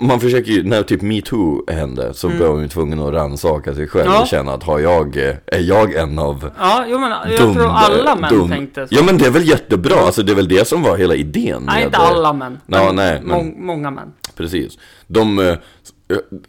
man 0.00 0.20
försöker 0.20 0.50
ju, 0.52 0.62
när 0.62 0.82
typ 0.82 1.02
metoo 1.02 1.64
hände 1.70 2.14
så 2.14 2.28
blev 2.28 2.50
man 2.50 2.62
ju 2.62 2.68
tvungen 2.68 3.00
att 3.00 3.12
rannsaka 3.12 3.74
sig 3.74 3.88
själv 3.88 4.04
Mm. 4.06 4.14
Ja. 4.14 4.22
och 4.22 4.28
känna 4.28 4.52
att 4.52 4.62
har 4.62 4.78
jag, 4.78 5.16
är 5.46 5.58
jag 5.60 5.94
en 5.94 6.18
av 6.18 6.50
Ja, 6.58 6.84
jo 6.88 6.98
men 6.98 7.10
jag 7.10 7.40
dum- 7.40 7.54
tror 7.54 7.66
alla 7.68 8.16
män 8.16 8.30
dum- 8.34 8.48
tänkte 8.48 8.88
så. 8.88 8.94
Ja 8.94 9.02
men 9.02 9.18
det 9.18 9.26
är 9.26 9.30
väl 9.30 9.48
jättebra, 9.48 9.96
alltså 9.96 10.22
det 10.22 10.32
är 10.32 10.36
väl 10.36 10.48
det 10.48 10.68
som 10.68 10.82
var 10.82 10.96
hela 10.96 11.14
idén 11.14 11.62
Nej, 11.66 11.84
inte 11.84 11.96
alla 11.98 12.32
män. 12.32 12.60
Ja, 12.66 12.84
men 12.84 12.96
nej, 12.96 13.20
men- 13.24 13.46
må- 13.46 13.66
många 13.66 13.90
män. 13.90 14.12
Precis. 14.36 14.78
De, 15.06 15.38
eh, 15.38 15.54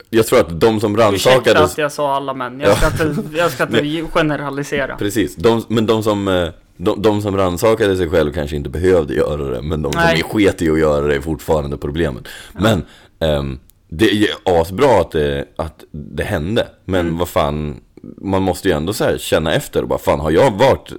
jag 0.10 0.28
tror 0.28 0.40
att 0.40 0.60
de 0.62 0.80
som 0.80 0.94
Ursäkta 0.96 1.08
rannsakades 1.12 1.72
att 1.72 1.78
jag 1.78 1.92
sa 1.92 2.16
alla 2.16 2.34
män. 2.34 2.60
Jag 2.60 2.78
ska 2.78 2.88
inte, 3.08 3.38
jag 3.38 3.52
ska 3.52 3.64
inte 3.64 4.06
generalisera. 4.14 4.96
Precis, 4.96 5.36
de, 5.36 5.64
men 5.68 5.86
de 5.86 6.04
som, 6.04 6.28
eh, 6.28 6.48
de, 6.82 7.02
de 7.02 7.22
som 7.22 7.38
rannsakade 7.38 7.98
sig 7.98 8.10
själv 8.10 8.34
kanske 8.34 8.56
inte 8.56 8.70
behövde 8.70 9.14
göra 9.14 9.44
det 9.50 9.62
Men 9.62 9.82
de 9.82 9.92
Nej. 9.96 10.18
som 10.20 10.26
är 10.30 10.34
sket 10.34 10.62
i 10.62 10.70
att 10.70 10.80
göra 10.80 11.08
det 11.08 11.16
är 11.16 11.22
fortfarande 11.22 11.78
problemet 11.78 12.28
Men 12.54 12.84
ehm, 13.20 13.60
det 13.90 14.10
är 14.12 14.30
asbra 14.44 15.02
att 15.02 15.12
det, 15.12 15.46
att 15.56 15.84
det 15.92 16.24
hände 16.24 16.68
Men 16.86 17.00
Mm. 17.06 17.18
vad 17.18 17.30
fan 17.30 17.76
Man 18.22 18.42
måste 18.44 18.68
ju 18.68 18.74
ändå 18.76 18.94
så 18.94 19.18
känna 19.18 19.54
efter 19.54 19.82
och 19.82 19.88
bara 19.88 20.00
Fan 20.00 20.20
har 20.20 20.32
jag 20.32 20.52
varit 20.52 20.92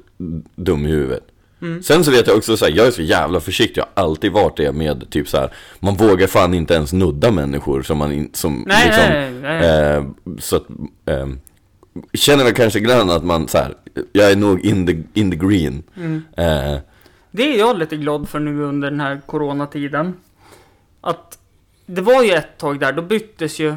dum 0.57 0.87
i 0.87 0.88
huvudet? 0.88 1.23
Mm. 1.62 1.83
Sen 1.83 2.05
så 2.05 2.11
vet 2.11 2.27
jag 2.27 2.37
också 2.37 2.57
så 2.57 2.64
här, 2.64 2.73
jag 2.77 2.87
är 2.87 2.90
så 2.90 3.03
jävla 3.03 3.40
försiktig, 3.40 3.81
jag 3.81 3.87
har 3.95 4.03
alltid 4.11 4.33
varit 4.33 4.57
det 4.57 4.73
med 4.73 5.11
typ 5.11 5.29
så 5.29 5.37
här, 5.37 5.53
Man 5.81 5.95
vågar 5.97 6.27
fan 6.27 6.55
inte 6.55 6.75
ens 6.75 6.93
nudda 6.93 7.31
människor 7.31 7.83
som 7.83 7.99
man 7.99 8.12
in, 8.12 8.31
som 8.33 8.64
Nej, 8.66 8.87
liksom, 8.87 9.05
nej, 9.09 9.31
nej. 9.43 9.97
Eh, 9.97 10.05
så 10.38 10.57
att, 10.57 10.64
eh, 11.07 11.27
känner 12.14 12.44
väl 12.44 12.55
kanske 12.55 12.81
grann 12.81 13.11
att 13.11 13.24
man 13.24 13.48
så 13.48 13.59
här, 13.59 13.74
jag 14.12 14.31
är 14.33 14.37
nog 14.37 14.61
in 14.61 14.87
the, 14.87 15.20
in 15.20 15.31
the 15.31 15.37
green. 15.37 15.83
Mm. 15.96 16.22
Eh, 16.37 16.79
Det 17.31 17.55
är 17.55 17.59
jag 17.59 17.79
lite 17.79 17.96
glad 17.96 18.29
för 18.29 18.38
nu 18.38 18.62
under 18.62 18.90
den 18.90 19.00
här 19.00 19.20
coronatiden. 19.26 20.14
Att 21.00 21.38
det 21.87 22.00
var 22.00 22.22
ju 22.22 22.31
ett 22.33 22.59
tag 22.59 22.81
där, 22.81 22.92
då 22.92 23.03
byttes 23.03 23.59
ju 23.59 23.74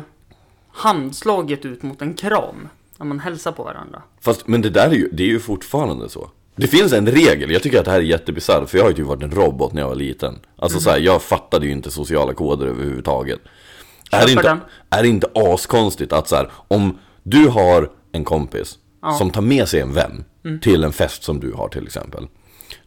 handslaget 0.71 1.65
ut 1.65 1.83
mot 1.83 2.01
en 2.01 2.13
kram. 2.13 2.67
När 2.97 3.05
man 3.05 3.19
hälsar 3.19 3.51
på 3.51 3.63
varandra. 3.63 4.01
fast, 4.21 4.47
men 4.47 4.61
det 4.61 4.69
där 4.69 4.87
är 4.89 4.93
ju, 4.93 5.09
det 5.11 5.23
är 5.23 5.27
ju 5.27 5.39
fortfarande 5.39 6.09
så. 6.09 6.29
Det 6.55 6.67
finns 6.67 6.93
en 6.93 7.07
regel, 7.07 7.51
jag 7.51 7.63
tycker 7.63 7.79
att 7.79 7.85
det 7.85 7.91
här 7.91 7.97
är 7.97 8.03
jättebisarrt, 8.03 8.69
för 8.69 8.77
jag 8.77 8.85
har 8.85 8.89
ju 8.89 8.95
typ 8.95 9.05
varit 9.05 9.23
en 9.23 9.31
robot 9.31 9.73
när 9.73 9.81
jag 9.81 9.89
var 9.89 9.95
liten. 9.95 10.39
Alltså 10.55 10.79
så 10.79 10.89
här, 10.89 10.97
jag 10.99 11.21
fattade 11.21 11.65
ju 11.65 11.71
inte 11.71 11.91
sociala 11.91 12.33
koder 12.33 12.65
överhuvudtaget. 12.67 13.39
Är 14.11 14.25
det, 14.25 14.31
inte, 14.31 14.43
den. 14.43 14.59
är 14.89 15.01
det 15.01 15.07
inte 15.07 15.27
askonstigt 15.35 16.13
att 16.13 16.27
så 16.27 16.35
här, 16.35 16.51
om 16.67 16.97
du 17.23 17.47
har 17.47 17.89
en 18.13 18.23
kompis 18.23 18.77
Ja. 19.01 19.13
som 19.13 19.29
tar 19.29 19.41
med 19.41 19.67
sig 19.67 19.79
en 19.81 19.93
vän 19.93 20.23
till 20.61 20.83
en 20.83 20.93
fest 20.93 21.23
som 21.23 21.39
du 21.39 21.51
har 21.53 21.67
till 21.69 21.85
exempel. 21.85 22.27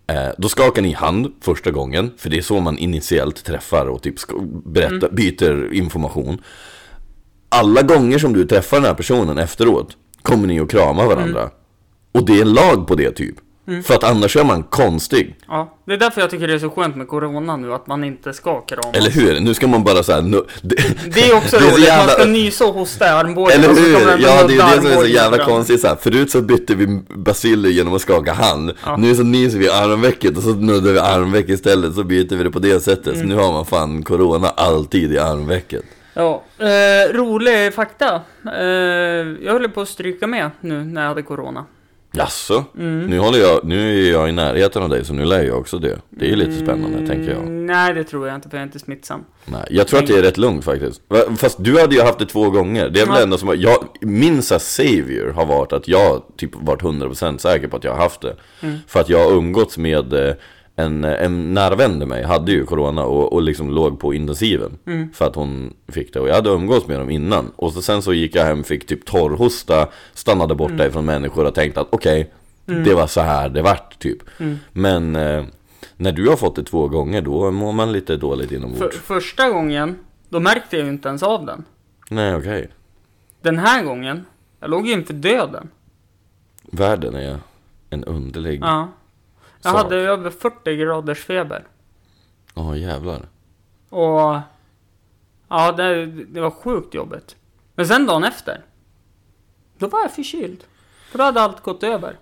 Eh, 0.07 0.29
då 0.39 0.49
skakar 0.49 0.83
ni 0.83 0.93
hand 0.93 1.33
första 1.41 1.71
gången, 1.71 2.11
för 2.17 2.31
det 2.31 2.39
är 2.39 2.43
så 2.43 2.61
man 2.61 2.79
initiellt 2.79 3.45
träffar 3.45 3.87
och 3.87 4.03
typ 4.03 4.19
ska 4.19 4.37
berätta, 4.65 5.09
byter 5.09 5.73
information. 5.73 6.41
Alla 7.49 7.83
gånger 7.83 8.19
som 8.19 8.33
du 8.33 8.47
träffar 8.47 8.77
den 8.77 8.87
här 8.87 8.95
personen 8.95 9.39
efteråt 9.39 9.97
kommer 10.23 10.47
ni 10.47 10.61
att 10.61 10.71
krama 10.71 11.07
varandra. 11.07 11.51
Och 12.13 12.27
det 12.27 12.39
är 12.39 12.43
en 12.43 12.53
lag 12.53 12.87
på 12.89 12.95
det 12.95 13.11
typ. 13.11 13.35
För 13.85 13.95
att 13.95 14.05
annars 14.05 14.37
är 14.37 14.45
man 14.45 14.63
konstig. 14.63 15.37
Ja, 15.49 15.75
det 15.87 15.93
är 15.93 15.97
därför 15.97 16.21
jag 16.21 16.31
tycker 16.31 16.47
det 16.49 16.55
är 16.55 16.59
så 16.59 16.71
skönt 16.71 16.97
med 16.97 17.09
corona 17.09 17.57
nu, 17.57 17.73
att 17.75 17.87
man 17.87 18.05
inte 18.05 18.33
ska 18.33 18.61
krama. 18.61 18.93
Eller 18.93 19.11
hur? 19.11 19.41
Nu 19.41 19.55
ska 19.55 19.67
man 19.67 19.85
bara 19.85 20.03
såhär... 20.03 20.23
Nu, 20.23 20.37
det, 20.63 20.77
Det 21.15 21.21
är 21.31 21.37
också 21.37 21.59
det 21.59 21.65
är 21.67 21.71
roligt, 21.71 21.73
man 21.79 21.83
jävla- 21.99 22.13
ska 22.13 22.25
nysa 22.25 22.67
och 22.67 22.75
hosta 22.75 23.07
i 23.07 23.09
armbågen. 23.09 23.59
Eller 23.61 23.69
hur? 23.75 24.23
Ja, 24.23 24.47
det 24.47 24.55
är 24.55 24.77
det 24.77 24.83
som 24.83 24.91
är 24.91 24.97
så 24.97 25.07
jävla 25.07 25.45
konstigt 25.45 25.81
så 25.81 25.89
här. 25.89 25.97
Förut 25.97 26.31
så 26.31 26.41
bytte 26.43 26.75
vi 26.75 26.87
basiller 27.09 27.69
genom 27.69 27.95
att 27.95 28.01
skaka 28.03 28.33
hand 28.33 28.73
Ja. 28.85 28.97
Nu 28.97 29.15
så 29.15 29.23
nyser 29.23 29.59
vi 29.59 29.69
armvecket 29.69 30.37
och 30.37 30.43
så 30.43 30.49
nuddar 30.55 30.93
vi 30.93 30.99
armveck 30.99 31.49
istället 31.49 31.95
Så 31.95 32.05
byter 32.05 32.37
vi 32.37 32.45
det 32.45 32.51
på 32.51 32.59
det 32.59 32.81
sättet 32.81 33.07
Mm. 33.07 33.19
Så 33.21 33.25
nu 33.27 33.35
har 33.43 33.53
man 33.53 33.67
fan 33.67 34.03
corona 34.03 34.49
alltid 34.49 35.13
i 35.13 35.19
armvecket 35.19 35.83
Ja, 36.15 36.43
eh, 36.59 37.13
rolig 37.15 37.75
fakta. 37.75 38.21
Eh, 38.59 38.65
jag 39.45 39.53
höll 39.53 39.69
på 39.69 39.81
att 39.81 39.89
stryka 39.89 40.27
med 40.27 40.51
nu 40.61 40.85
när 40.85 41.01
jag 41.01 41.09
hade 41.09 41.23
corona. 41.23 41.65
Jaså? 42.17 42.65
Mm. 42.79 43.07
Nu, 43.07 43.19
håller 43.19 43.39
jag, 43.39 43.65
nu 43.65 44.07
är 44.07 44.13
jag 44.13 44.29
i 44.29 44.33
närheten 44.33 44.83
av 44.83 44.89
dig 44.89 45.05
så 45.05 45.13
nu 45.13 45.25
lär 45.25 45.43
jag 45.43 45.59
också 45.59 45.79
det. 45.79 45.99
Det 46.11 46.25
är 46.25 46.29
ju 46.31 46.37
lite 46.37 46.53
spännande 46.53 46.99
tänker 47.07 47.31
jag. 47.31 47.43
Mm, 47.43 47.67
Nej, 47.67 47.95
det 47.95 48.05
tror 48.05 48.27
jag 48.29 48.35
inte 48.35 48.49
för 48.49 48.57
jag 48.57 48.63
är 48.63 48.67
inte 48.67 48.79
smittsam. 48.79 49.25
Nej, 49.45 49.67
jag 49.71 49.89
tror 49.89 49.99
att 50.01 50.07
det 50.07 50.19
är 50.19 50.23
rätt 50.23 50.37
lugnt 50.39 50.65
faktiskt. 50.65 51.01
Fast 51.37 51.65
du 51.65 51.81
hade 51.81 51.95
ju 51.95 52.03
haft 52.03 52.19
det 52.19 52.27
två 52.27 52.51
gånger. 52.51 52.89
Det 52.89 53.01
är 53.01 53.07
väl 53.07 53.15
Ja. 53.17 53.23
ändå 53.23 53.39
som 53.39 53.55
jag, 53.61 53.85
min 54.01 54.43
så 54.43 54.59
savior 54.59 55.33
har 55.33 55.47
varit 55.47 55.73
att 55.73 55.89
jag 55.89 56.23
typ 56.37 56.51
varit 56.55 56.83
100% 56.83 57.39
säker 57.39 57.69
på 57.69 57.77
att 57.77 57.85
jag 57.85 57.93
har 57.93 57.99
haft 58.03 58.21
det. 58.21 58.37
Mm. 58.61 58.77
För 58.87 59.01
att 59.01 59.09
jag 59.09 59.25
har 59.25 59.37
umgåtts 59.37 59.79
med 59.79 60.13
eh, 60.13 60.35
en, 60.77 61.05
en 61.05 61.55
nära 61.55 61.75
vän 61.75 61.99
till 61.99 62.09
mig, 62.09 62.23
hade 62.25 62.53
ju 62.53 62.65
corona 62.67 63.05
och, 63.05 63.33
och 63.33 63.43
liksom 63.43 63.71
låg 63.71 64.01
på 64.01 64.15
intensiven. 64.15 64.79
Mm. 64.87 65.13
För 65.13 65.25
att 65.27 65.35
hon 65.35 65.75
fick 65.89 66.13
det. 66.13 66.21
Och 66.21 66.29
jag 66.29 66.35
hade 66.35 66.51
umgåtts 66.51 66.87
med 66.87 66.99
dem 66.99 67.11
innan. 67.11 67.51
Och 67.57 67.73
så, 67.73 67.83
sen 67.83 68.03
så 68.03 68.13
gick 68.13 68.35
jag 68.35 68.45
hem, 68.45 68.65
fick 68.65 68.87
typ 68.87 69.05
torrhosta, 69.05 69.89
stannade 70.15 70.55
borta 70.55 70.75
Mm. 70.75 70.87
ifrån 70.89 71.05
människor 71.05 71.45
och 71.45 71.55
tänkte 71.55 71.81
att 71.81 71.87
okej, 71.91 72.33
det 72.65 72.95
var 72.95 73.07
så 73.07 73.21
här 73.21 73.49
det 73.49 73.63
vart 73.63 73.99
typ. 73.99 74.19
Mm. 74.41 74.57
Men 74.73 75.17
eh, 75.17 75.45
när 75.97 76.13
du 76.13 76.29
har 76.29 76.37
fått 76.37 76.57
det 76.57 76.65
två 76.65 76.89
gånger, 76.89 77.23
då 77.23 77.51
mår 77.51 77.73
man 77.73 77.93
lite 77.93 78.17
dåligt 78.17 78.49
För, 78.49 78.57
inombords. 78.57 78.97
första 78.97 79.51
gången, 79.51 79.99
då 80.29 80.41
märkte 80.41 80.77
jag 80.77 80.85
ju 80.87 80.91
inte 80.93 81.09
ens 81.09 81.23
av 81.23 81.47
den. 81.47 81.65
Nej, 82.11 82.35
okej. 82.37 82.69
Den 83.43 83.59
här 83.59 83.83
gången, 83.85 84.25
jag 84.61 84.71
låg 84.71 84.87
ju 84.87 84.93
inför 84.93 85.15
döden. 85.15 85.69
Världen 86.73 87.15
är 87.15 87.39
en 87.91 88.05
underlig... 88.05 88.61
Ja. 88.63 88.89
Jag 89.67 89.75
Sak. 89.75 89.83
hade 89.83 89.97
över 89.97 90.31
40 90.31 90.77
graders 90.77 91.25
feber. 91.25 91.65
jävlar. 92.77 93.23
Och 93.91 94.39
ja, 95.49 95.73
det, 95.77 96.07
det 96.07 96.41
var 96.41 96.51
sjukt 96.51 96.95
jobbigt. 96.95 97.37
Men 97.75 97.87
sen 97.87 98.07
dagen 98.07 98.25
efter, 98.25 98.61
då 99.79 99.87
var 99.87 100.01
jag 100.01 100.13
förkyld. 100.13 100.65
För 101.11 101.19
då 101.19 101.25
hade 101.25 101.41
allt 101.41 101.63
gått 101.63 101.83
över. 101.83 102.17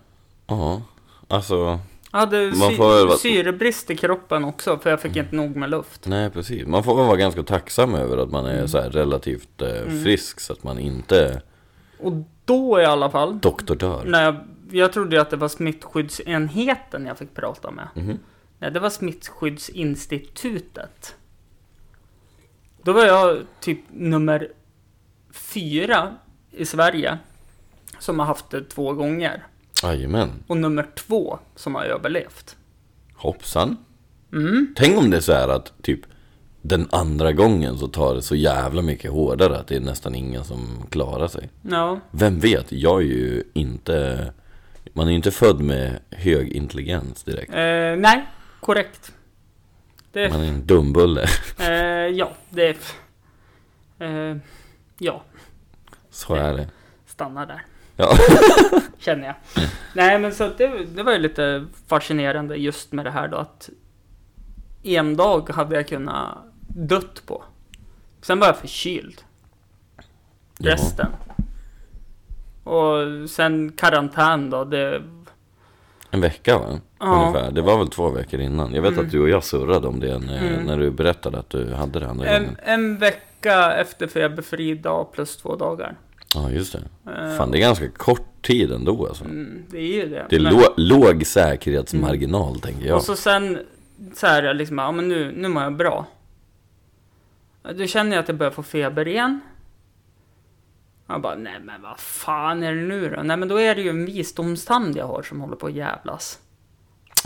Ja, 0.47 0.83
alltså... 1.29 1.79
Jag 2.13 2.19
hade 2.21 2.47
Man 2.47 2.71
sy- 2.71 2.77
vara- 2.77 3.17
syrebrist 3.17 3.91
i 3.91 3.97
kroppen 3.97 4.45
också, 4.45 4.79
för 4.79 4.91
jag 4.91 5.01
fick 5.01 5.17
inte 5.17 5.35
nog 5.37 5.57
med 5.57 5.71
luft. 5.71 6.07
Nej, 6.07 6.31
precis. 6.31 6.67
Man 6.67 6.85
får 6.85 6.97
väl 6.97 7.07
vara 7.07 7.17
ganska 7.17 7.43
tacksam 7.43 7.95
över 7.95 8.17
att 8.19 8.31
man 8.31 8.47
är 8.47 8.55
Mm. 8.55 8.69
så 8.69 8.79
relativt 8.79 9.63
eh, 9.63 10.03
frisk 10.05 10.41
så 10.41 10.53
att 10.53 10.63
man 10.65 10.79
inte 10.79 11.43
Och 11.99 12.13
då 12.45 12.81
i 12.81 12.85
alla 12.85 13.11
fall, 13.11 13.39
doktor 13.41 13.77
dör. 13.77 14.05
när 14.05 14.25
jag, 14.25 14.37
jag 14.71 14.93
trodde 14.93 15.21
att 15.21 15.31
det 15.31 15.37
var 15.37 15.49
smittskyddsenheten 15.49 17.07
jag 17.07 17.19
fick 17.19 17.35
prata 17.35 17.71
med. 17.71 17.89
Mhm. 17.95 18.19
Nej, 18.59 18.71
det 18.71 18.81
var 18.81 18.91
smittskyddsinstitutet. 18.91 21.15
Då 22.83 22.93
var 22.93 23.05
jag 23.05 23.39
typ 23.61 23.79
nummer 23.91 24.49
fyra 25.33 26.15
i 26.51 26.65
Sverige 26.65 27.19
som 27.99 28.19
har 28.19 28.27
haft 28.27 28.51
det 28.51 28.65
två 28.65 28.93
gånger. 28.93 29.47
Jajamän. 29.83 30.31
Och 30.47 30.57
nummer 30.57 30.87
två 30.95 31.39
som 31.57 31.75
har 31.75 31.85
överlevt. 31.85 32.57
Hoppsan. 33.15 33.77
Mm. 34.33 34.75
Tänk 34.77 34.99
om 34.99 35.11
det 35.11 35.17
är 35.17 35.21
så 35.21 35.33
här 35.33 35.49
att 35.49 35.73
typ 35.83 36.01
den 36.63 36.89
andra 36.93 37.33
gången 37.33 37.79
så 37.79 37.89
tar 37.89 38.15
det 38.15 38.23
så 38.23 38.35
jävla 38.35 38.83
mycket 38.83 39.11
hårdare 39.11 39.59
att 39.59 39.67
det 39.67 39.77
är 39.77 39.81
nästan 39.81 40.15
ingen 40.15 40.45
som 40.45 40.87
klarar 40.91 41.29
sig. 41.29 41.49
Ja, 41.63 42.01
Vem 42.11 42.39
vet, 42.39 42.73
jag 42.73 43.01
är 43.01 43.05
ju 43.07 43.45
inte... 43.55 44.33
Man 44.97 45.07
är 45.07 45.11
ju 45.11 45.17
inte 45.17 45.31
född 45.31 45.61
med 45.61 45.99
hög 46.11 46.49
intelligens 46.53 47.23
direkt. 47.23 47.51
eh, 47.51 47.97
nej, 47.97 48.27
korrekt. 48.61 49.13
Det, 50.13 50.31
Man 50.31 50.41
är 50.41 50.49
en 50.49 50.67
dumbulle. 50.67 51.27
eh, 51.61 51.69
ja, 52.17 52.33
det. 52.51 52.77
Eh, 53.99 54.37
ja, 54.99 55.23
Så 56.11 56.35
är 56.35 56.55
det. 56.55 56.69
stannar 57.07 57.47
där. 57.47 57.63
Ja. 57.97 58.17
Känner 58.99 59.27
jag. 59.27 59.35
Nej 59.95 60.19
men 60.19 60.35
så 60.35 60.49
det, 60.59 60.85
det 60.85 61.03
var 61.03 61.13
ju 61.13 61.19
lite 61.19 61.67
fascinerande 61.87 62.57
just 62.57 62.93
med 62.93 63.05
det 63.05 63.11
här 63.11 63.29
då 63.29 63.37
att 63.37 63.71
en 64.83 65.17
dag 65.17 65.51
hade 65.51 65.77
jag 65.77 65.89
kunnat 65.89 66.39
dött 66.69 67.23
på. 67.27 67.45
Sen 68.23 68.39
var 68.41 68.47
jag 68.47 68.57
förkyld. 68.57 69.23
Ja. 70.59 70.77
Och 72.65 73.31
sen 73.31 73.73
karantän 73.77 74.51
då. 74.51 74.65
Det, 74.65 75.03
En 76.11 76.21
vecka 76.21 76.59
va? 76.59 76.81
Ja. 76.99 77.07
Ungefär. 77.31 77.51
Det 77.53 77.63
var 77.63 77.79
väl 77.79 77.89
två 77.89 78.09
veckor 78.11 78.41
innan. 78.41 78.75
Jag 78.75 78.83
vet 78.83 78.93
Mm. 78.93 79.05
att 79.05 79.11
du 79.13 79.21
och 79.21 79.29
jag 79.29 79.45
surrade 79.45 79.89
om 79.89 80.01
det 80.01 80.19
när, 80.19 80.47
Mm. 80.49 80.65
när 80.67 80.79
du 80.79 80.91
berättade 80.91 81.39
att 81.39 81.51
du 81.51 81.73
hade 81.75 82.01
det 82.01 82.09
andra 82.09 82.27
en, 82.29 82.43
gången. 82.43 82.57
en 82.65 82.99
vecka 82.99 83.73
efter 83.75 84.07
feberfri 84.07 84.75
dag 84.75 85.13
plus 85.13 85.37
två 85.37 85.57
dagar. 85.57 85.95
Ja, 86.35 86.51
just 86.51 86.73
det. 86.73 87.11
Eh, 87.13 87.37
Fan, 87.37 87.51
det 87.51 87.59
är 87.59 87.61
ganska 87.61 87.89
kort 87.89 88.43
tid 88.43 88.73
ändå 88.73 89.07
alltså. 89.07 89.25
mm, 89.25 89.63
det 89.71 89.79
är 89.79 89.83
ju 90.05 90.09
det. 90.09 90.27
Det 90.31 90.37
är 90.37 90.41
Men- 90.41 90.53
lå- 90.55 90.73
låg 90.77 91.27
säkerhetsmarginal, 91.27 92.61
tänker 92.61 92.87
jag. 92.87 92.97
Och 92.97 93.03
så 93.03 93.17
sen 93.17 93.59
så 94.15 94.27
här 94.27 94.55
liksom, 94.55 94.79
ja 94.79 94.93
men 94.93 95.09
nu, 95.09 95.33
nu 95.37 95.49
mår 95.49 95.63
jag 95.63 95.77
bra. 95.77 96.07
Då 97.79 97.87
känner 97.87 98.17
jag 98.17 98.23
att 98.23 98.29
jag 98.29 98.37
börjar 98.37 98.51
få 98.53 98.63
feber 98.63 99.09
igen. 99.09 99.41
Jag 101.15 101.21
bara, 101.23 101.35
nej 101.35 101.61
men 101.65 101.83
vad 101.83 101.99
fan 101.99 102.63
är 102.63 102.75
det 102.75 102.83
nu 102.83 103.09
då? 103.17 103.23
Nej 103.23 103.37
men 103.37 103.49
då 103.49 103.61
är 103.61 103.75
det 103.75 103.83
ju 103.83 103.91
en 103.91 104.07
visdomstand 104.07 104.97
jag 104.97 105.07
har 105.07 105.23
som 105.23 105.41
håller 105.41 105.57
på 105.57 105.67
att 105.67 105.73
jävlas. 105.73 106.39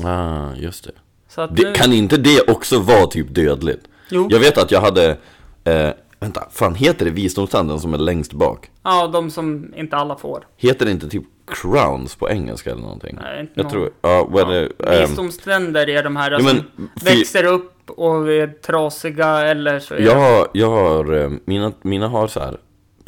Ah, 0.05 0.55
just 0.57 0.85
det. 0.85 0.91
Så 1.29 1.41
att 1.41 1.57
det. 1.57 1.63
nu, 1.69 1.73
Kan 1.75 1.93
inte 1.93 2.17
det 2.17 2.49
också 2.51 2.79
vara 2.81 3.07
typ 3.07 3.35
dödligt? 3.35 3.85
Jo, 4.11 4.27
Jag 4.31 4.41
vet 4.41 4.59
att 4.59 4.71
jag 4.71 4.81
hade... 4.81 5.17
Eh, 5.65 5.91
vänta, 6.21 6.49
fan 6.51 6.75
heter 6.75 7.05
det 7.05 7.11
visdomstanden 7.11 7.81
som 7.81 7.95
är 7.95 7.99
längst 7.99 8.33
bak? 8.33 8.71
ja 8.83 9.07
de 9.07 9.31
som 9.31 9.73
inte 9.77 9.97
alla 9.97 10.17
får. 10.17 10.47
Heter 10.57 10.85
det 10.87 10.91
inte 10.93 11.09
typ 11.09 11.25
crowns 11.47 12.15
på 12.17 12.31
engelska 12.31 12.71
eller 12.71 12.83
någonting? 12.83 13.19
Nej, 13.23 13.41
inte 13.41 13.53
jag 13.55 13.63
någon. 13.65 13.73
tror... 13.73 13.91
Ja, 14.03 14.27
vad 14.31 14.53
är 14.55 14.61
det? 14.79 14.91
ehm, 14.93 15.09
Visdomständer 15.09 15.89
är 15.89 16.03
de 16.03 16.17
här 16.17 16.31
ja, 16.31 16.39
som 16.39 16.49
fy- 16.49 17.17
växer 17.17 17.45
upp 17.45 17.91
och 17.91 18.33
är 18.33 18.47
trasiga 18.47 19.41
eller 19.41 19.79
så 19.81 19.95
är 19.95 20.01
Jag 20.01 20.15
har, 20.17 20.49
jag 20.53 20.71
har, 20.71 21.13
eh, 21.15 21.31
mina, 21.45 21.73
mina 21.83 22.09
har 22.09 22.29
så 22.29 22.41
här 22.41 22.57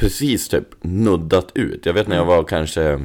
precis 0.01 0.49
typ 0.49 0.65
nuddat 0.81 1.51
ut. 1.55 1.87
Jag 1.87 1.93
vet 1.93 2.09
när 2.09 2.17
jag 2.17 2.25
var 2.25 2.45
kanske, 2.45 3.01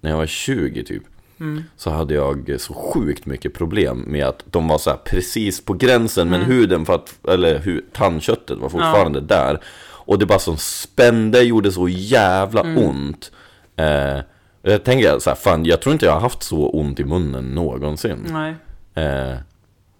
när 0.00 0.10
jag 0.10 0.16
var 0.16 0.26
20 0.26 0.84
typ. 0.84 1.02
Mm. 1.40 1.62
Så 1.76 1.90
hade 1.90 2.14
jag 2.14 2.54
så 2.58 2.74
sjukt 2.74 3.26
mycket 3.26 3.54
problem 3.54 4.04
med 4.06 4.26
att 4.26 4.44
de 4.50 4.68
var 4.68 4.78
så 4.78 4.90
här 4.90 4.96
precis 5.04 5.64
på 5.64 5.72
gränsen 5.72 6.30
men 6.30 6.40
Mm. 6.40 6.52
huden, 6.52 6.86
för 6.86 6.94
att, 6.94 7.26
eller 7.28 7.58
hu, 7.58 7.80
tandköttet 7.92 8.58
var 8.58 8.68
fortfarande 8.68 9.20
där. 9.20 9.60
Och 9.90 10.18
det 10.18 10.26
bara 10.26 10.38
som 10.38 10.56
spände, 10.56 11.42
gjorde 11.42 11.72
så 11.72 11.88
jävla 11.88 12.60
Mm. 12.60 12.78
ont. 12.78 13.32
Eh, 13.76 14.18
jag 14.62 14.84
tänker 14.84 15.18
så 15.18 15.30
här, 15.30 15.36
fan 15.36 15.64
jag 15.64 15.82
tror 15.82 15.92
inte 15.92 16.06
jag 16.06 16.12
har 16.12 16.20
haft 16.20 16.42
så 16.42 16.68
ont 16.68 17.00
i 17.00 17.04
munnen 17.04 17.44
någonsin. 17.44 18.26
Nej. 18.30 18.54
Eh, 18.94 19.36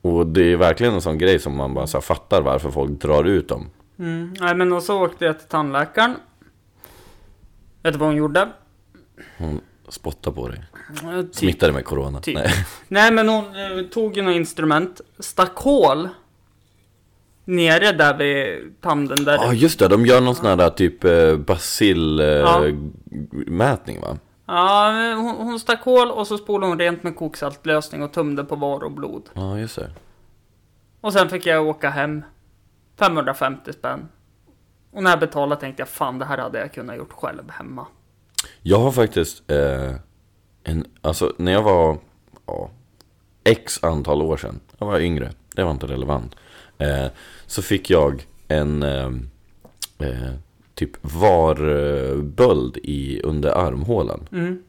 och 0.02 0.26
det 0.26 0.52
är 0.52 0.56
verkligen 0.56 0.94
en 0.94 1.00
sån 1.00 1.18
grej 1.18 1.38
som 1.38 1.56
man 1.56 1.74
bara 1.74 1.86
så 1.86 2.00
fattar 2.00 2.42
varför 2.42 2.70
folk 2.70 2.90
drar 2.90 3.24
ut 3.24 3.48
dem. 3.48 3.66
Mm. 3.98 4.34
Nej 4.40 4.54
men 4.54 4.72
och 4.72 4.82
så 4.82 5.04
åkte 5.04 5.24
jag 5.24 5.38
till 5.38 5.48
tandläkaren. 5.48 6.14
Vet 7.88 7.94
du 7.94 7.98
vad 7.98 8.08
hon 8.08 8.16
gjorde? 8.16 8.48
Hon 9.38 9.60
spottar 9.88 10.30
på 10.32 10.48
dig. 10.48 10.62
Eh, 11.02 11.20
Typ. 11.22 11.34
Smittade 11.34 11.72
med 11.72 11.84
corona. 11.84 12.20
Typ. 12.20 12.34
Nej. 12.34 12.52
Nej 12.88 13.12
men 13.12 13.28
hon 13.28 13.44
eh, 13.44 13.82
tog 13.92 14.16
ju 14.16 14.22
något 14.22 14.34
instrument, 14.34 15.00
stack 15.18 15.56
hål 15.56 16.08
nere 17.44 17.92
där 17.92 18.16
vid 18.18 18.74
tanden 18.80 19.24
där. 19.24 19.34
Ja 19.34 19.52
just 19.52 19.78
det, 19.78 19.88
de 19.88 20.06
gör 20.06 20.20
någon 20.20 20.34
sån 20.34 20.60
här 20.60 20.70
typ 20.70 21.04
eh, 21.04 21.10
Ja. 21.12 21.36
basilmätning 21.36 24.00
va? 24.00 24.18
Ja, 24.46 24.92
men 24.92 25.18
hon, 25.18 25.36
hon 25.36 25.60
stack 25.60 25.84
hål 25.84 26.10
och 26.10 26.26
så 26.26 26.38
spolade 26.38 26.70
hon 26.72 26.78
rent 26.78 27.02
med 27.02 27.16
koksaltlösning 27.16 28.02
och 28.02 28.12
tömde 28.12 28.44
på 28.44 28.56
var 28.56 28.84
och 28.84 28.92
blod. 28.92 29.30
Ja 29.34 29.58
just 29.58 29.76
det. 29.76 29.90
Och 31.00 31.12
sen 31.12 31.28
fick 31.28 31.46
jag 31.46 31.66
åka 31.66 31.90
hem. 31.90 32.22
550 32.98 33.72
spänn. 33.72 34.08
Och 34.90 35.02
när 35.02 35.10
jag 35.10 35.20
betalade 35.20 35.60
tänkte 35.60 35.80
jag 35.80 35.88
fan 35.88 36.18
det 36.18 36.24
här 36.24 36.38
hade 36.38 36.58
jag 36.58 36.72
kunnat 36.72 36.96
gjort 36.96 37.12
själv 37.12 37.50
hemma. 37.50 37.86
Jag 38.62 38.78
har 38.78 38.92
faktiskt 38.92 39.50
eh, 39.50 39.94
en, 40.64 40.84
alltså 41.00 41.32
när 41.38 41.52
jag 41.52 41.62
var 41.62 41.98
ja, 42.46 42.70
x 43.44 43.84
antal 43.84 44.22
år 44.22 44.36
sedan, 44.36 44.60
jag 44.78 44.86
var 44.86 45.00
yngre, 45.00 45.32
det 45.54 45.64
var 45.64 45.70
inte 45.70 45.86
relevant. 45.86 46.34
Eh, 46.78 47.06
så 47.46 47.62
fick 47.62 47.90
jag 47.90 48.26
en 48.48 48.82
eh, 48.82 49.10
eh, 49.98 50.32
typ 50.74 50.90
varböld 51.00 52.76
i 52.82 53.20
under 53.22 53.50
armhålan. 53.50 54.28
Mm. 54.32 54.62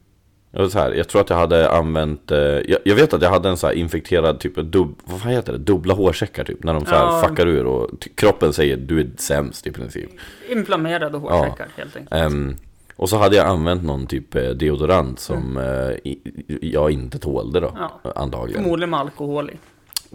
Jag, 0.52 0.70
så 0.70 0.78
här, 0.78 0.92
jag 0.92 1.08
tror 1.08 1.20
att 1.20 1.30
jag 1.30 1.36
hade 1.36 1.70
använt, 1.70 2.30
eh, 2.30 2.38
jag, 2.38 2.78
jag 2.84 2.94
vet 2.94 3.12
att 3.14 3.22
jag 3.22 3.30
hade 3.30 3.48
en 3.48 3.56
så 3.56 3.66
här 3.66 3.74
infekterad 3.74 4.40
typ, 4.40 4.54
dub, 4.56 4.94
vad 5.04 5.20
fan 5.20 5.30
heter 5.32 5.52
det? 5.52 5.58
Dubbla 5.58 5.94
hårsäckar 5.94 6.44
typ. 6.44 6.64
När 6.64 6.74
de 6.74 6.84
så 6.86 6.94
här 6.94 7.02
Ja. 7.04 7.24
fuckar 7.28 7.46
ur 7.46 7.66
och 7.66 8.08
kroppen 8.14 8.52
säger 8.52 8.76
du 8.76 9.00
är 9.00 9.10
sämst 9.16 9.66
i 9.66 9.72
princip. 9.72 10.10
Inflammerade 10.50 11.18
hårsäckar 11.18 11.68
helt 11.76 11.96
enkelt. 11.96 12.14
Ehm, 12.14 12.56
och 12.96 13.08
så 13.08 13.16
hade 13.16 13.36
jag 13.36 13.46
använt 13.46 13.84
någon 13.84 14.06
typ 14.06 14.34
eh, 14.34 14.42
deodorant 14.50 15.20
som 15.20 15.56
eh, 15.56 15.64
i, 15.64 16.18
i- 16.48 16.72
jag 16.72 16.90
inte 16.90 17.18
tålde 17.18 17.60
då, 17.60 17.76
Ja. 18.04 18.12
antagligen. 18.14 18.62
Förmodligen 18.62 18.90
med 18.90 19.00
alkohol 19.00 19.50
i. 19.50 19.54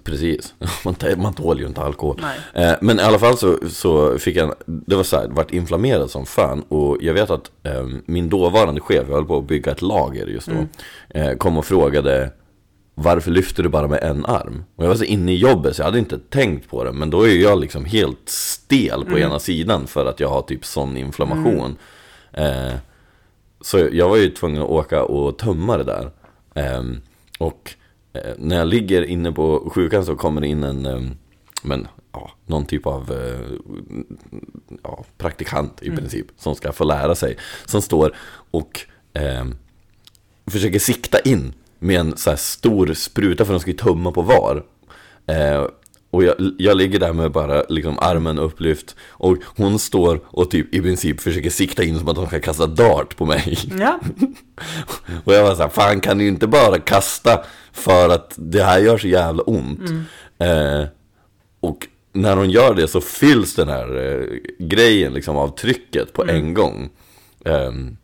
Precis, 0.04 0.54
man, 0.86 0.96
man 1.18 1.34
tål 1.34 1.60
ju 1.60 1.68
inte 1.68 1.82
alkohol. 1.82 2.22
Eh, 2.54 2.74
men 2.82 3.00
i 3.00 3.04
alla 3.04 3.20
fall 3.20 3.38
så, 3.38 3.58
så 3.70 4.20
fick 4.20 4.36
jag, 4.36 4.54
det 4.66 4.96
var 4.96 5.04
så 5.04 5.18
här, 5.18 5.28
vart 5.28 5.52
inflammerad 5.52 6.12
som 6.12 6.26
fan. 6.26 6.62
Och 6.62 6.98
jag 7.02 7.14
vet 7.14 7.30
att 7.30 7.52
eh, 7.64 7.88
min 8.06 8.30
dåvarande 8.30 8.82
chef, 8.82 9.04
jag 9.08 9.16
höll 9.16 9.26
på 9.26 9.38
att 9.38 9.48
bygga 9.48 9.72
ett 9.72 9.82
lager 9.82 10.28
just 10.28 10.48
då, 10.48 10.68
eh, 11.20 11.34
kom 11.34 11.58
och 11.58 11.66
frågade 11.66 12.32
varför 12.96 13.32
lyfter 13.32 13.64
du 13.64 13.70
bara 13.70 13.88
med 13.88 14.04
en 14.04 14.26
arm? 14.26 14.64
Och 14.76 14.84
jag 14.84 14.90
var 14.90 14.96
så 14.96 15.04
inne 15.04 15.32
i 15.32 15.36
jobbet 15.36 15.76
så 15.76 15.82
jag 15.82 15.86
hade 15.86 16.00
inte 16.00 16.20
tänkt 16.20 16.70
på 16.70 16.84
det. 16.84 16.92
Men 16.92 17.10
då 17.10 17.28
är 17.28 17.36
jag 17.36 17.60
liksom 17.60 17.86
helt 17.86 18.30
stel 18.30 19.06
på 19.06 19.20
ena 19.20 19.40
sidan 19.40 19.88
för 19.88 20.06
att 20.06 20.20
jag 20.20 20.30
har 20.30 20.42
typ 20.42 20.66
sån 20.66 20.98
inflammation. 20.98 21.78
Eh, 22.34 22.74
så 23.62 23.88
jag 23.92 24.10
var 24.10 24.18
ju 24.18 24.30
tvungen 24.30 24.62
att 24.62 24.70
åka 24.70 25.04
och 25.04 25.38
tömma 25.38 25.78
det 25.78 25.84
där. 25.84 26.12
Ehm, 26.54 27.02
och 27.40 27.72
eh, 27.72 27.85
när 28.38 28.58
jag 28.58 28.68
ligger 28.68 29.04
inne 29.04 29.32
på 29.32 29.72
sjukan 29.74 30.06
så 30.06 30.16
kommer 30.16 30.42
det 30.42 30.48
in 30.48 30.64
en, 30.64 30.86
ehm, 30.86 31.12
men, 31.64 31.88
ja, 32.12 32.32
någon 32.46 32.66
typ 32.66 32.88
av 32.88 33.12
eh, 33.12 33.58
ja, 34.84 35.04
praktikant 35.18 35.84
i 35.84 35.92
princip, 35.92 36.26
som 36.38 36.56
ska 36.56 36.72
få 36.72 36.84
lära 36.84 37.16
sig. 37.16 37.38
Som 37.66 37.82
står 37.82 38.16
och 38.52 38.82
ehm, 39.14 39.56
försöker 40.48 40.80
sikta 40.80 41.20
in 41.20 41.54
med 41.80 42.00
en 42.00 42.18
så 42.18 42.30
här 42.30 42.38
stor 42.38 42.94
spruta 42.94 43.46
för 43.46 43.54
de 43.54 43.60
ska 43.60 43.72
ju 43.72 43.78
tömma 43.78 44.12
på 44.12 44.22
var. 44.22 44.64
Eh, 45.28 45.66
och 46.16 46.24
jag, 46.24 46.36
jag 46.58 46.78
ligger 46.78 47.00
där 47.00 47.14
med 47.14 47.32
bara 47.32 47.64
liksom 47.70 48.00
armen 48.00 48.40
upplyft 48.40 48.96
och 49.10 49.38
hon 49.58 49.80
står 49.80 50.22
och 50.26 50.52
typ 50.52 50.76
i 50.76 50.82
princip 50.82 51.22
försöker 51.22 51.50
sikta 51.50 51.84
in 51.84 52.00
som 52.00 52.08
att 52.08 52.16
de 52.16 52.28
ska 52.28 52.40
kasta 52.40 52.68
dart 52.68 53.18
på 53.18 53.26
mig. 53.26 53.58
Ja, 53.80 54.00
Och 55.24 55.34
jag 55.34 55.44
var 55.44 55.56
så 55.56 55.62
här, 55.62 55.70
fan 55.70 56.02
kan 56.02 56.18
du 56.18 56.28
inte 56.28 56.48
bara 56.48 56.80
kasta 56.80 57.46
för 57.76 58.10
att 58.10 58.34
det 58.36 58.64
här 58.64 58.80
gör 58.80 58.98
så 58.98 59.08
jävla 59.08 59.44
ont. 59.44 59.90
Eh, 60.38 60.84
och 61.60 61.88
när 62.14 62.36
hon 62.36 62.50
gör 62.50 62.74
det 62.74 62.88
så 62.88 63.02
fylls 63.02 63.56
den 63.56 63.68
här 63.70 63.98
eh, 63.98 64.28
grejen 64.60 65.14
liksom 65.14 65.38
av 65.38 65.48
trycket 65.56 66.14
på 66.14 66.26
en 66.26 66.54
gång. 66.54 66.90
Ehm, 67.46 67.98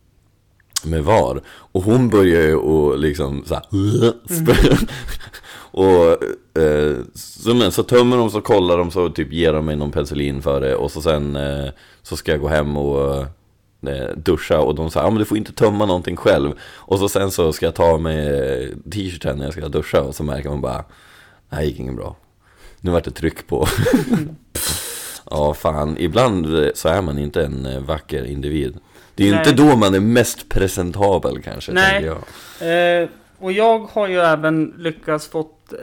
med 0.84 1.04
VAR. 1.04 1.40
Och 1.46 1.82
hon 1.82 2.08
börjar 2.08 2.42
ju 2.42 2.54
och 2.56 2.98
liksom 2.98 3.44
så 3.46 3.54
här, 3.54 3.62
spö- 4.28 4.88
Och 5.74 6.24
eh, 6.62 6.96
så, 7.14 7.54
men, 7.54 7.72
så 7.72 7.82
tömmer 7.82 8.16
de, 8.16 8.30
så 8.30 8.40
kollar 8.40 8.78
de, 8.78 8.90
så 8.90 9.08
typ 9.08 9.32
ger 9.32 9.52
de 9.52 9.64
mig 9.64 9.76
någon 9.76 9.90
penicillin 9.92 10.42
för 10.42 10.60
det. 10.60 10.76
Och 10.76 10.90
så 10.90 11.02
sen 11.02 11.36
eh, 11.36 11.68
så 12.02 12.16
ska 12.16 12.30
jag 12.32 12.40
gå 12.40 12.48
hem 12.48 12.76
och 12.76 13.16
eh, 13.16 13.26
duscha 14.16 14.58
och 14.60 14.74
de 14.74 14.90
säger 14.90 15.06
ja 15.06 15.10
men 15.10 15.18
du 15.18 15.24
får 15.24 15.36
inte 15.36 15.52
tömma 15.52 15.86
någonting 15.86 16.16
själv. 16.16 16.52
Och 16.62 16.98
så 16.98 17.08
sen 17.08 17.30
så 17.30 17.52
ska 17.52 17.66
jag 17.66 17.74
ta 17.74 17.98
med 17.98 18.22
t-shirten 18.92 19.38
när 19.38 19.44
jag 19.44 19.52
ska 19.52 19.68
duscha 19.68 20.02
och 20.02 20.14
så 20.14 20.22
märker 20.24 20.48
man 20.48 20.60
bara, 20.60 20.84
det 21.50 21.56
här 21.56 21.62
gick 21.62 21.78
inget 21.78 21.96
bra. 21.96 22.16
Nu 22.80 22.90
vart 22.90 23.04
det 23.04 23.10
tryck 23.10 23.46
på. 23.46 23.66
ja 25.30 25.54
fan, 25.54 25.96
ibland 25.98 26.64
eh, 26.64 26.70
så 26.74 26.88
är 26.88 27.02
man 27.02 27.18
inte 27.18 27.44
en 27.44 27.66
eh, 27.66 27.80
vacker 27.80 28.24
individ. 28.24 28.76
Det 29.14 29.22
är 29.22 29.28
ju 29.28 29.38
inte 29.38 29.52
då 29.52 29.76
man 29.76 29.94
är 29.94 30.00
mest 30.00 30.48
presentabel 30.48 31.42
kanske, 31.42 31.72
Nej. 31.72 32.04
jag. 32.04 33.02
eh, 33.02 33.08
och 33.38 33.52
jag 33.52 33.78
har 33.78 34.08
ju 34.08 34.18
även 34.20 34.74
lyckats 34.78 35.28
fått 35.28 35.72
eh, 35.72 35.78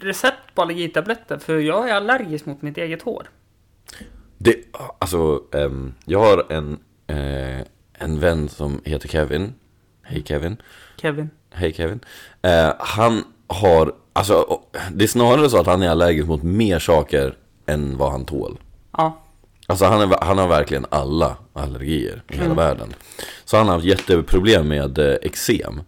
recept 0.00 0.54
på 0.54 0.62
allergitabletter 0.62 1.38
för 1.38 1.58
jag 1.58 1.90
är 1.90 1.94
allergisk 1.94 2.46
mot 2.46 2.62
mitt 2.62 2.78
eget 2.78 3.02
hår. 3.02 3.28
Det, 4.38 4.56
alltså, 4.98 5.42
ehm, 5.52 5.94
jag 6.04 6.18
har 6.18 6.52
en, 6.52 6.78
eh, 7.06 7.66
en 7.92 8.20
vän 8.20 8.48
som 8.48 8.80
heter 8.84 9.08
Kevin. 9.08 9.54
Hej 10.02 10.24
Kevin. 10.26 10.56
Kevin. 10.96 11.30
Hej 11.50 11.72
Kevin. 11.72 12.00
Eh, 12.42 12.72
han 12.78 13.24
har, 13.46 13.92
alltså, 14.12 14.60
det 14.92 15.04
är 15.04 15.08
snarare 15.08 15.50
så 15.50 15.58
att 15.60 15.66
han 15.66 15.82
är 15.82 15.88
allergisk 15.88 16.28
mot 16.28 16.42
mer 16.42 16.78
saker 16.78 17.36
än 17.66 17.96
vad 17.98 18.12
han 18.12 18.24
tål. 18.24 18.58
Ja. 18.92 19.22
Alltså 19.66 19.84
han, 19.84 20.00
är, 20.00 20.24
han 20.24 20.38
har 20.38 20.48
verkligen 20.48 20.86
alla 20.90 21.36
allergier 21.52 22.22
i 22.28 22.36
hela 22.36 22.54
världen. 22.54 22.94
Så 23.44 23.56
han 23.56 23.66
har 23.66 23.74
haft 23.74 23.86
jätteproblem 23.86 24.68
med 24.68 24.98
eh, 24.98 25.14
eksem. 25.22 25.80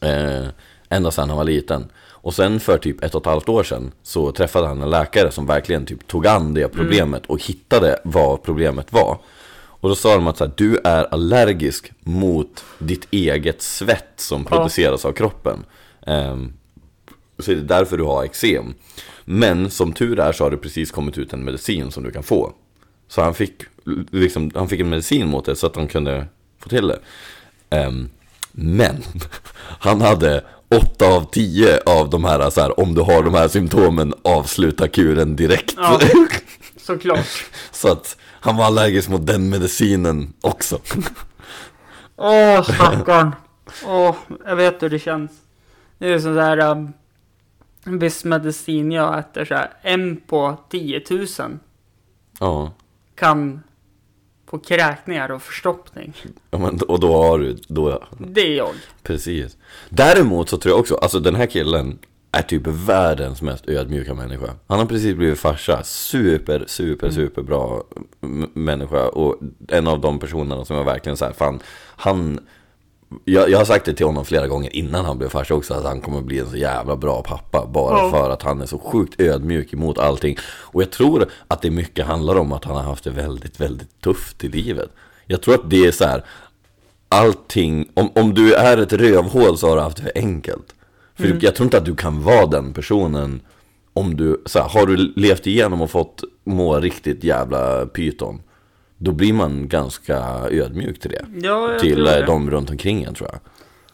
Eh, 0.00 0.48
ända 0.88 1.10
sedan 1.10 1.28
han 1.28 1.38
var 1.38 1.44
liten. 1.44 1.90
Och 2.20 2.34
sen 2.34 2.60
för 2.60 2.78
typ 2.78 3.04
ett 3.04 3.14
och 3.14 3.20
ett 3.20 3.26
halvt 3.26 3.48
år 3.48 3.62
sedan 3.62 3.92
så 4.02 4.32
träffade 4.32 4.66
han 4.66 4.82
en 4.82 4.90
läkare 4.90 5.30
som 5.30 5.46
verkligen 5.46 5.86
typ 5.86 6.06
tog 6.06 6.26
an 6.26 6.54
det 6.54 6.68
problemet 6.68 7.26
och 7.26 7.42
hittade 7.42 8.00
vad 8.04 8.42
problemet 8.42 8.92
var. 8.92 9.18
Och 9.80 9.88
då 9.88 9.94
sa 9.94 10.14
de 10.14 10.26
att 10.26 10.36
så 10.36 10.44
här, 10.44 10.52
du 10.56 10.78
är 10.84 11.04
allergisk 11.04 11.92
mot 12.00 12.64
ditt 12.78 13.08
eget 13.10 13.62
svett 13.62 14.12
som 14.16 14.44
produceras 14.44 15.04
av 15.04 15.12
kroppen. 15.12 15.64
Ehm, 16.06 16.52
så 17.38 17.52
är 17.52 17.56
det 17.56 17.62
därför 17.62 17.96
du 17.96 18.04
har 18.04 18.24
eksem. 18.24 18.74
Men 19.24 19.70
som 19.70 19.92
tur 19.92 20.20
är 20.20 20.32
så 20.32 20.44
har 20.44 20.50
det 20.50 20.56
precis 20.56 20.90
kommit 20.90 21.18
ut 21.18 21.32
en 21.32 21.44
medicin 21.44 21.90
som 21.90 22.04
du 22.04 22.10
kan 22.10 22.22
få. 22.22 22.52
Så 23.08 23.22
han 23.22 23.34
fick, 23.34 23.62
liksom, 24.10 24.50
han 24.54 24.68
fick 24.68 24.80
en 24.80 24.88
medicin 24.88 25.28
mot 25.28 25.44
det 25.44 25.56
så 25.56 25.66
att 25.66 25.76
han 25.76 25.88
kunde 25.88 26.26
få 26.58 26.68
till 26.68 26.88
det. 26.88 26.98
Ehm, 27.70 28.10
men 28.52 29.02
han 29.78 30.00
hade 30.00 30.44
8 30.68 31.06
av 31.06 31.30
10 31.30 31.80
av 31.86 32.10
de 32.10 32.24
här, 32.24 32.50
så 32.50 32.60
här, 32.60 32.80
om 32.80 32.94
du 32.94 33.00
har 33.00 33.22
de 33.22 33.34
här 33.34 33.48
symptomen, 33.48 34.14
avsluta 34.24 34.88
kuren 34.88 35.36
direkt. 35.36 35.74
Ja. 35.76 36.00
Såklart. 36.76 37.26
så 37.72 37.92
att 37.92 38.16
han 38.40 38.56
var 38.56 38.64
allergisk 38.64 39.08
mot 39.08 39.26
den 39.26 39.50
medicinen 39.50 40.32
också. 40.40 40.80
Åh, 42.16 42.62
stackarn. 42.62 43.34
Åh, 43.86 44.16
jag 44.46 44.56
vet 44.56 44.82
hur 44.82 44.90
det 44.90 44.98
känns. 44.98 45.30
Det 45.98 46.12
är 46.12 46.18
sån 46.18 46.34
där... 46.34 46.58
Um, 46.58 46.92
viss 47.84 48.24
medicin 48.24 48.92
jag 48.92 49.18
äter 49.18 49.44
så 49.44 49.54
här. 49.54 49.70
En 49.82 50.16
på 50.16 50.56
10 50.70 51.02
000 51.10 51.26
ja. 52.38 52.72
kan 53.14 53.62
få 54.50 54.58
kräkningar 54.58 55.30
och 55.30 55.42
förstoppning. 55.42 56.14
ja 56.50 56.58
men, 56.58 56.80
och 56.80 57.00
då 57.00 57.22
har 57.22 57.38
du, 57.38 57.56
då, 57.68 58.02
Det 58.18 58.40
är 58.40 58.56
jag. 58.56 58.74
Precis. 59.02 59.56
Däremot 59.88 60.48
så 60.48 60.58
tror 60.58 60.72
jag 60.72 60.80
också, 60.80 60.94
alltså 60.94 61.20
den 61.20 61.34
här 61.34 61.46
killen 61.46 61.98
är 62.32 62.42
typ 62.42 62.66
världens 62.66 63.42
mest 63.42 63.68
ödmjuka 63.68 64.14
människa. 64.14 64.54
Han 64.66 64.78
har 64.78 64.86
precis 64.86 65.16
blivit 65.16 65.38
farsa. 65.38 65.82
Super, 65.84 66.64
super, 66.66 67.10
super 67.10 67.42
bra 67.42 67.84
människa. 68.54 69.08
Och 69.08 69.36
en 69.68 69.86
av 69.86 70.00
de 70.00 70.18
personerna 70.18 70.64
som 70.64 70.76
jag 70.76 70.84
verkligen 70.84 71.16
så 71.16 71.24
här, 71.24 71.32
fan, 71.32 71.60
han... 71.96 72.40
Jag, 73.24 73.50
jag 73.50 73.58
har 73.58 73.64
sagt 73.64 73.84
det 73.84 73.94
till 73.94 74.06
honom 74.06 74.24
flera 74.24 74.46
gånger 74.46 74.76
innan 74.76 75.04
han 75.04 75.18
blev 75.18 75.28
farsa 75.28 75.54
också, 75.54 75.74
att 75.74 75.84
han 75.84 76.00
kommer 76.00 76.20
bli 76.20 76.38
en 76.38 76.50
så 76.50 76.56
jävla 76.56 76.96
bra 76.96 77.22
pappa. 77.22 77.66
Bara 77.66 77.98
Ja. 77.98 78.10
för 78.10 78.30
att 78.30 78.42
han 78.42 78.60
är 78.60 78.66
så 78.66 78.78
sjukt 78.78 79.20
ödmjuk 79.20 79.72
emot 79.72 79.98
allting. 79.98 80.36
Och 80.44 80.82
jag 80.82 80.90
tror 80.90 81.28
att 81.48 81.62
det 81.62 81.70
mycket 81.70 82.06
handlar 82.06 82.36
om 82.36 82.52
att 82.52 82.64
han 82.64 82.76
har 82.76 82.82
haft 82.82 83.04
det 83.04 83.10
väldigt, 83.10 83.60
väldigt 83.60 84.00
tufft 84.00 84.44
i 84.44 84.48
livet. 84.48 84.90
Jag 85.26 85.42
tror 85.42 85.54
att 85.54 85.70
det 85.70 85.86
är 85.86 85.92
så 85.92 86.04
här, 86.04 86.24
allting, 87.08 87.88
om, 87.94 88.10
om 88.14 88.34
du 88.34 88.54
är 88.54 88.76
ett 88.78 88.92
rövhål 88.92 89.58
så 89.58 89.68
har 89.68 89.76
du 89.76 89.82
haft 89.82 89.96
det 89.96 90.02
för 90.02 90.12
enkelt. 90.14 90.74
För 91.14 91.38
jag 91.40 91.54
tror 91.54 91.64
inte 91.64 91.78
att 91.78 91.84
du 91.84 91.96
kan 91.96 92.22
vara 92.22 92.46
den 92.46 92.72
personen 92.72 93.40
om 93.92 94.16
du, 94.16 94.42
så 94.46 94.58
här, 94.58 94.68
har 94.68 94.86
du 94.86 94.96
levt 95.16 95.46
igenom 95.46 95.82
och 95.82 95.90
fått 95.90 96.22
må 96.44 96.80
riktigt 96.80 97.24
jävla 97.24 97.86
pyton. 97.86 98.40
Då 98.98 99.12
blir 99.12 99.32
man 99.32 99.68
ganska 99.68 100.18
ödmjuk 100.50 101.00
till 101.00 101.10
det. 101.10 101.26
Ja, 101.42 101.78
till 101.80 102.06
eh, 102.06 102.12
det. 102.12 102.24
de 102.26 102.50
runt 102.50 102.70
omkring 102.70 103.02
en 103.02 103.14
tror 103.14 103.30
jag. 103.32 103.40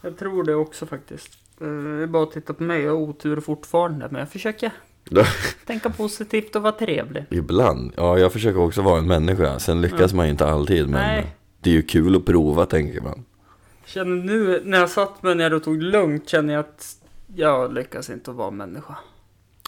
Jag 0.01 0.17
tror 0.17 0.43
det 0.43 0.55
också 0.55 0.85
faktiskt. 0.85 1.29
Eh, 1.61 1.67
Det 1.67 2.03
är 2.03 2.07
bara 2.07 2.23
att 2.23 2.31
titta 2.31 2.53
på 2.53 2.63
mig. 2.63 2.81
Jag 2.81 2.91
har 2.91 2.97
otur 2.99 3.39
fortfarande. 3.39 4.07
Men 4.11 4.19
jag 4.19 4.29
försöker 4.29 4.71
tänka 5.65 5.89
positivt 5.89 6.55
och 6.55 6.61
vara 6.61 6.71
trevlig. 6.73 7.25
Ibland, 7.29 7.93
ja 7.97 8.19
jag 8.19 8.33
försöker 8.33 8.59
också 8.59 8.81
vara 8.81 8.97
en 8.99 9.07
människa. 9.07 9.59
Sen 9.59 9.81
lyckas 9.81 10.13
man 10.13 10.25
ju 10.25 10.31
inte 10.31 10.47
alltid 10.47 10.89
men 10.89 11.01
Nej. 11.07 11.35
det 11.59 11.69
är 11.69 11.73
ju 11.73 11.81
kul 11.81 12.15
att 12.15 12.25
prova 12.25 12.65
tänker 12.65 13.01
man. 13.01 13.25
Känner 13.85 14.15
nu 14.23 14.61
när 14.65 14.79
jag 14.79 14.89
satt 14.89 15.23
mig 15.23 15.35
ner 15.35 15.53
och 15.53 15.63
tog 15.63 15.81
lugnt 15.81 16.29
känner 16.29 16.53
jag 16.53 16.59
att 16.59 16.95
jag 17.35 17.73
lyckas 17.73 18.09
inte 18.09 18.31
att 18.31 18.37
vara 18.37 18.51
människa. 18.51 18.95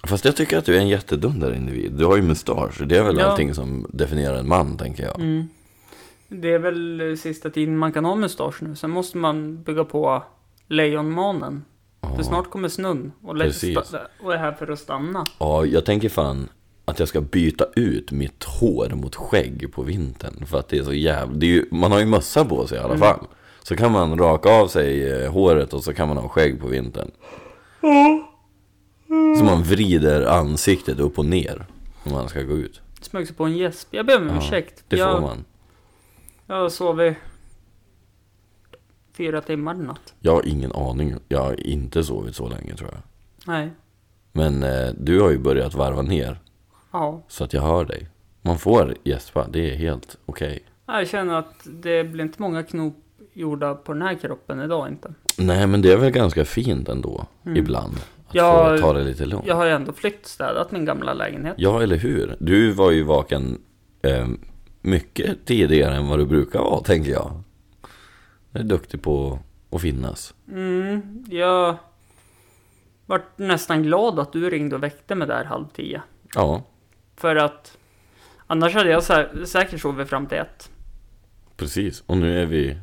Fast 0.03 0.25
jag 0.25 0.35
tycker 0.35 0.57
att 0.57 0.65
du 0.65 0.75
är 0.75 0.79
en 0.79 0.87
jättedunder 0.87 1.53
individ. 1.53 1.91
Du 1.91 2.05
har 2.05 2.15
ju 2.15 2.21
mustasch. 2.21 2.81
Det 2.85 2.97
är 2.97 3.03
väl 3.03 3.17
Ja. 3.17 3.25
allting 3.25 3.53
som 3.53 3.85
definierar 3.89 4.35
en 4.35 4.47
man 4.47 4.77
tänker 4.77 5.03
jag. 5.03 5.19
Mm. 5.19 5.47
Det 6.27 6.53
är 6.53 6.59
väl 6.59 7.17
sista 7.17 7.49
tiden 7.49 7.77
man 7.77 7.91
kan 7.91 8.05
ha 8.05 8.15
mustasch 8.15 8.61
nu. 8.61 8.75
Sen 8.75 8.89
måste 8.89 9.17
man 9.17 9.63
bygga 9.63 9.83
på 9.83 10.23
lejonmanen. 10.67 11.65
För 12.15 12.23
snart 12.23 12.49
kommer 12.49 12.69
snön 12.69 13.11
och, 13.21 13.29
och 14.21 14.33
är 14.33 14.37
här 14.37 14.51
för 14.51 14.71
att 14.71 14.79
stanna. 14.79 15.25
Ja, 15.39 15.65
jag 15.65 15.85
tänker 15.85 16.09
fan 16.09 16.49
att 16.85 16.99
jag 16.99 17.07
ska 17.07 17.21
byta 17.21 17.65
ut 17.75 18.11
mitt 18.11 18.43
hår 18.43 18.89
mot 18.89 19.15
skägg 19.15 19.73
på 19.73 19.81
vintern. 19.83 20.45
För 20.45 20.59
att 20.59 20.67
det 20.69 20.77
är 20.77 20.83
så 20.83 20.93
jävla... 20.93 21.35
Det 21.35 21.45
är 21.45 21.49
ju, 21.49 21.65
man 21.71 21.91
har 21.91 21.99
ju 21.99 22.05
mössa 22.05 22.45
på 22.45 22.67
sig 22.67 22.77
i 22.77 22.81
alla 22.81 22.97
fall. 22.97 23.19
Så 23.63 23.75
kan 23.75 23.91
man 23.91 24.17
raka 24.19 24.49
av 24.49 24.67
sig 24.67 25.11
eh, 25.11 25.31
håret 25.31 25.73
och 25.73 25.83
så 25.83 25.93
kan 25.93 26.07
man 26.07 26.17
ha 26.17 26.29
skägg 26.29 26.61
på 26.61 26.67
vintern. 26.67 27.11
Så 29.37 29.43
man 29.43 29.63
vrider 29.63 30.25
ansiktet 30.25 30.99
upp 30.99 31.19
och 31.19 31.25
ner 31.25 31.65
när 32.03 32.13
man 32.13 32.29
ska 32.29 32.41
gå 32.41 32.53
ut. 32.57 32.81
Smög 33.01 33.27
sig 33.27 33.35
på 33.35 33.45
en 33.45 33.57
gäsp. 33.57 33.87
Jag 33.91 34.05
ber 34.05 34.17
om 34.17 34.27
Ja, 34.27 34.37
ursäkt. 34.37 34.83
Det 34.87 34.97
jag, 34.97 35.11
får 35.15 35.21
man. 35.21 35.45
Jag 36.45 36.55
har 36.55 36.69
sovit 36.69 37.17
fyra 39.13 39.41
timmar 39.41 39.75
i 39.75 39.77
natt. 39.77 40.13
Jag 40.19 40.31
har 40.31 40.47
ingen 40.47 40.71
aning. 40.71 41.15
Jag 41.27 41.39
har 41.43 41.67
inte 41.67 42.03
sovit 42.03 42.35
så 42.35 42.49
länge 42.49 42.75
tror 42.75 42.89
jag. 42.91 43.01
Nej. 43.47 43.69
Men 44.31 44.63
eh, 44.63 44.89
du 44.99 45.21
har 45.21 45.29
ju 45.31 45.37
börjat 45.37 45.73
varva 45.75 46.01
ner. 46.01 46.39
Ja. 46.91 47.21
Så 47.27 47.43
att 47.43 47.53
jag 47.53 47.61
hör 47.61 47.85
dig. 47.85 48.07
Man 48.41 48.57
får 48.59 48.95
gäspa, 49.03 49.47
det 49.47 49.71
är 49.71 49.75
helt 49.75 50.17
okej. 50.25 50.63
Jag 50.85 51.07
känner 51.07 51.33
att 51.33 51.53
det 51.65 52.03
blir 52.03 52.23
inte 52.23 52.41
många 52.41 52.63
knop 52.63 53.03
gjorda 53.33 53.75
på 53.75 53.93
den 53.93 54.01
här 54.01 54.15
kroppen 54.15 54.61
idag 54.61 54.87
inte. 54.87 55.13
Nej 55.37 55.67
men 55.67 55.81
det 55.81 55.91
är 55.93 55.97
väl 55.97 56.11
ganska 56.11 56.45
fint 56.45 56.89
ändå, 56.89 57.25
Mm. 57.45 57.57
ibland. 57.57 57.95
Att 58.27 58.35
Ja, 58.35 58.75
få 58.77 58.81
ta 58.81 58.93
det 58.93 59.03
lite 59.03 59.25
lugnt. 59.25 59.45
Jag 59.47 59.55
har 59.55 59.65
ju 59.65 59.71
ändå 59.71 59.93
flyttstädat 59.93 60.71
min 60.71 60.85
gamla 60.85 61.13
lägenhet. 61.13 61.55
Ja, 61.57 61.83
eller 61.83 61.95
hur? 61.97 62.35
Du 62.39 62.71
var 62.71 62.91
ju 62.91 63.03
vaken 63.03 63.61
eh, 64.01 64.27
mycket 64.81 65.45
tidigare 65.45 65.95
än 65.95 66.07
vad 66.07 66.19
du 66.19 66.25
brukar 66.25 66.59
vara, 66.59 66.81
tänker 66.83 67.11
jag. 67.11 67.43
Du 68.51 68.59
är 68.59 68.63
duktig 68.63 69.01
på 69.01 69.39
att 69.71 69.81
finnas. 69.81 70.33
Mm, 70.51 71.25
jag 71.29 71.75
vart 73.05 73.37
nästan 73.37 73.83
glad 73.83 74.19
att 74.19 74.33
du 74.33 74.49
ringde 74.49 74.75
och 74.75 74.83
väckte 74.83 75.15
mig 75.15 75.27
där 75.27 75.43
halv 75.43 75.65
tio. 75.75 76.01
Ja, 76.35 76.63
För 77.15 77.35
att 77.35 77.77
annars 78.47 78.73
hade 78.73 78.89
jag 78.89 79.01
sä- 79.03 79.45
säkert 79.45 79.81
sovit 79.81 80.09
fram 80.09 80.25
till 80.27 80.37
ett. 80.37 80.69
precis. 81.57 82.03
Och 82.05 82.17
nu 82.17 82.41
är 82.41 82.45
vi, 82.45 82.77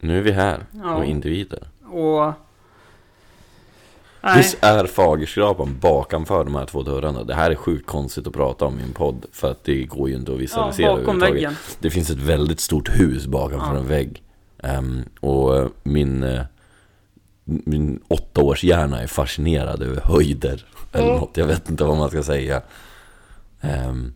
nu 0.00 0.18
är 0.18 0.22
vi 0.22 0.30
här 0.32 0.66
Ja. 0.82 0.94
och 0.94 1.04
individer. 1.04 1.62
Och... 1.90 2.32
Visst 4.36 4.56
är 4.60 4.86
Fagerskrapan 4.86 5.78
bakanför 5.80 6.44
de 6.44 6.54
här 6.54 6.66
två 6.66 6.82
dörrarna? 6.82 7.24
Det 7.24 7.34
här 7.34 7.50
är 7.50 7.54
sjukt 7.54 7.86
konstigt 7.86 8.26
att 8.26 8.32
prata 8.32 8.64
om 8.64 8.80
i 8.80 8.82
en 8.82 8.92
podd 8.92 9.26
för 9.32 9.50
att 9.50 9.64
det 9.64 9.84
går 9.84 10.08
ju 10.08 10.14
inte 10.14 10.30
att 10.32 10.36
ja, 10.36 10.40
visualisera 10.40 10.86
bakom 10.88 10.98
överhuvudtaget. 11.02 11.34
väggen. 11.34 11.54
Det 11.78 11.90
finns 11.90 12.10
ett 12.10 12.18
väldigt 12.18 12.60
stort 12.60 12.88
hus 13.00 13.26
bakanför 13.26 13.74
Ja. 13.74 13.78
en 13.80 13.88
vägg. 13.88 14.22
Ehm, 14.62 15.02
och 15.20 15.56
eh, 15.56 15.66
min, 15.82 16.22
eh, 16.22 16.42
min 17.44 18.00
åttaårshjärna 18.08 19.00
är 19.02 19.06
fascinerad 19.06 19.82
över 19.82 20.00
höjder. 20.04 20.64
Eller 20.92 21.08
Ja. 21.08 21.16
något, 21.20 21.36
jag 21.36 21.46
vet 21.46 21.70
inte 21.70 21.84
vad 21.84 21.96
man 21.96 22.08
ska 22.08 22.22
säga. 22.22 22.62
Ehm, 23.60 24.12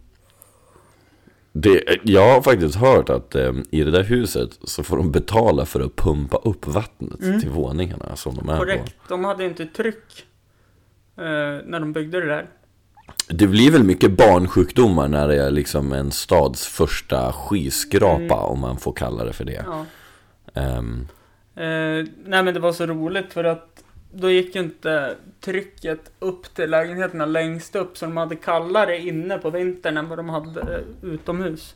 det, 1.60 1.98
jag 2.02 2.34
har 2.34 2.42
faktiskt 2.42 2.74
hört 2.74 3.10
att 3.10 3.34
ehm, 3.34 3.64
i 3.70 3.84
det 3.84 3.90
där 3.90 4.02
huset 4.02 4.58
så 4.64 4.82
får 4.82 4.96
de 4.96 5.12
betala 5.12 5.66
för 5.66 5.80
att 5.80 5.96
pumpa 5.96 6.36
upp 6.36 6.66
vattnet 6.66 7.20
Mm. 7.22 7.40
till 7.40 7.50
våningarna 7.50 8.16
som 8.16 8.34
de 8.34 8.48
är 8.48 8.52
på. 8.56 8.58
Korrekt. 8.64 8.94
De 9.08 9.24
hade 9.24 9.44
inte 9.46 9.66
tryck 9.66 10.26
eh, 11.16 11.24
när 11.64 11.80
de 11.80 11.92
byggde 11.92 12.20
det 12.20 12.26
där. 12.26 12.46
Det 13.28 13.46
blir 13.46 13.70
väl 13.70 13.84
mycket 13.84 14.10
barnsjukdomar 14.16 15.08
när 15.08 15.28
det 15.28 15.42
är 15.44 15.50
liksom 15.50 15.92
en 15.92 16.10
stads 16.10 16.66
första 16.66 17.32
skyskrapa 17.32 18.16
Mm. 18.18 18.30
om 18.30 18.60
man 18.60 18.76
får 18.78 18.92
kalla 18.92 19.24
det 19.24 19.32
för 19.32 19.44
det. 19.44 19.64
Ja. 19.66 19.84
Ehm, 20.60 21.08
Eh, 21.58 22.04
nej 22.24 22.42
men 22.42 22.54
det 22.54 22.60
var 22.60 22.72
så 22.72 22.86
roligt 22.86 23.32
för 23.32 23.44
att 23.44 23.75
då 24.20 24.30
gick 24.30 24.54
ju 24.54 24.60
inte 24.60 25.14
trycket 25.40 26.10
upp 26.18 26.54
till 26.54 26.70
lägenheterna 26.70 27.26
längst 27.26 27.76
upp 27.76 27.98
så 27.98 28.04
de 28.04 28.16
hade 28.16 28.36
kallare 28.36 28.98
inne 28.98 29.38
på 29.38 29.50
vintern 29.50 29.96
än 29.96 30.08
vad 30.08 30.18
de 30.18 30.28
hade 30.28 30.60
eh, 30.60 31.10
utomhus. 31.10 31.74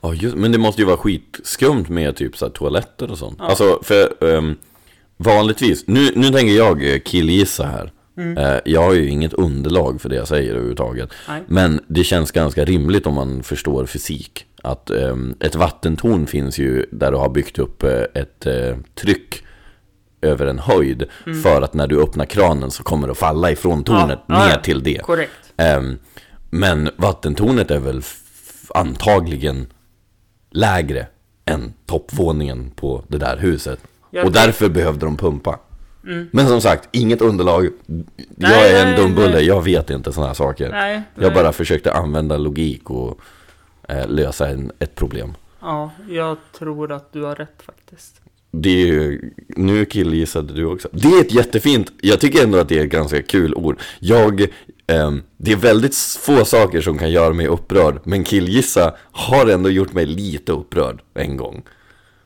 Ja, 0.00 0.14
just, 0.14 0.36
men 0.36 0.52
det 0.52 0.58
måste 0.58 0.82
ju 0.82 0.86
vara 0.86 0.96
skitskumt 0.96 1.88
med 1.88 2.16
typ 2.16 2.36
så 2.36 2.46
här, 2.46 2.52
toaletter 2.52 3.10
och 3.10 3.18
sånt. 3.18 3.36
Ja. 3.38 3.44
Alltså, 3.44 3.78
för 3.82 4.24
ehm, 4.36 4.56
vanligtvis, 5.16 5.86
nu, 5.86 6.10
nu 6.14 6.28
tänker 6.28 6.56
jag 6.56 6.92
eh, 6.92 6.98
killgissa 6.98 7.66
här. 7.66 7.92
Mm. 8.16 8.38
Eh, 8.38 8.60
jag 8.64 8.82
har 8.82 8.92
ju 8.92 9.08
inget 9.08 9.32
underlag 9.32 10.00
för 10.00 10.08
det 10.08 10.16
jag 10.16 10.28
säger 10.28 10.50
överhuvudtaget. 10.50 11.10
Nej. 11.28 11.42
Men 11.46 11.80
det 11.86 12.04
känns 12.04 12.32
ganska 12.32 12.64
rimligt 12.64 13.06
om 13.06 13.14
man 13.14 13.42
förstår 13.42 13.86
fysik. 13.86 14.44
Att 14.62 14.90
ehm, 14.90 15.34
ett 15.40 15.54
vattentorn 15.54 16.26
finns 16.26 16.58
ju 16.58 16.86
där 16.90 17.10
du 17.10 17.16
har 17.16 17.28
byggt 17.28 17.58
upp 17.58 17.82
ett 18.14 18.46
eh, 18.46 18.76
tryck 18.94 19.44
över 20.20 20.46
en 20.46 20.58
höjd. 20.58 21.04
Mm. 21.26 21.42
För 21.42 21.62
att 21.62 21.74
när 21.74 21.86
du 21.86 22.02
öppnar 22.02 22.24
kranen 22.24 22.70
så 22.70 22.82
kommer 22.82 23.06
det 23.06 23.10
att 23.10 23.18
falla 23.18 23.50
ifrån 23.50 23.84
tornet 23.84 24.18
Ja, 24.26 24.44
ner 24.46 24.50
ja. 24.52 24.60
till 24.60 24.82
det. 24.82 24.98
Korrekt. 25.02 25.52
Ehm, 25.56 25.98
men 26.50 26.90
vattentornet 26.96 27.70
är 27.70 27.80
väl 27.80 28.02
antagligen 28.74 29.66
lägre 30.50 31.06
än 31.44 31.72
toppvåningen 31.86 32.70
på 32.70 33.04
det 33.08 33.18
där 33.18 33.36
huset. 33.36 33.80
Jag 34.10 34.26
och 34.26 34.32
därför 34.32 34.68
behövde 34.68 35.06
de 35.06 35.16
pumpa. 35.16 35.58
Mm. 36.04 36.28
Men 36.32 36.48
som 36.48 36.60
sagt, 36.60 36.88
inget 36.92 37.20
underlag. 37.22 37.64
jag 37.64 37.72
Nej, 38.36 38.72
är 38.74 38.86
en 38.86 38.96
dumbulle, 38.96 39.40
jag 39.40 39.62
vet 39.64 39.90
inte 39.90 40.12
sådana 40.12 40.26
här 40.26 40.34
saker. 40.34 40.70
Nej. 40.70 41.02
Jag 41.14 41.34
bara 41.34 41.52
försökte 41.52 41.92
använda 41.92 42.36
logik 42.36 42.90
och 42.90 43.20
eh, 43.88 44.08
lösa 44.08 44.48
en, 44.48 44.72
ett 44.78 44.94
problem. 44.94 45.34
Ja, 45.60 45.90
jag 46.08 46.36
tror 46.58 46.92
att 46.92 47.12
du 47.12 47.22
har 47.22 47.34
rätt 47.34 47.62
faktiskt. 47.62 48.20
Det 48.50 48.82
är 48.82 48.86
ju, 48.86 49.30
nu 49.48 49.84
killgissade 49.84 50.54
du 50.54 50.64
också. 50.64 50.88
Det 50.92 51.08
är 51.08 51.20
ett 51.20 51.32
jättefint, 51.32 51.92
jag 52.00 52.20
tycker 52.20 52.42
ändå 52.42 52.58
att 52.58 52.68
det 52.68 52.78
är 52.78 52.84
ett 52.84 52.90
ganska 52.90 53.22
kul 53.22 53.54
ord. 53.54 53.80
Jag, 53.98 54.46
ehm, 54.86 55.22
det 55.36 55.52
är 55.52 55.56
väldigt 55.56 55.96
få 55.96 56.44
saker 56.44 56.80
som 56.80 56.98
kan 56.98 57.10
göra 57.10 57.34
mig 57.34 57.46
upprörd, 57.46 58.00
men 58.04 58.24
killgissa 58.24 58.94
har 59.12 59.46
ändå 59.46 59.70
gjort 59.70 59.92
mig 59.92 60.06
lite 60.06 60.52
upprörd 60.52 61.02
en 61.14 61.36
gång. 61.36 61.62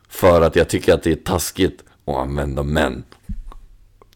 För 0.09 0.43
att 0.43 0.57
jag 0.57 0.69
tycker 0.69 0.95
att 0.95 1.03
det 1.03 1.13
är 1.13 1.17
taskigt 1.17 1.85
att 2.07 2.17
använda 2.17 2.63
män 2.63 3.05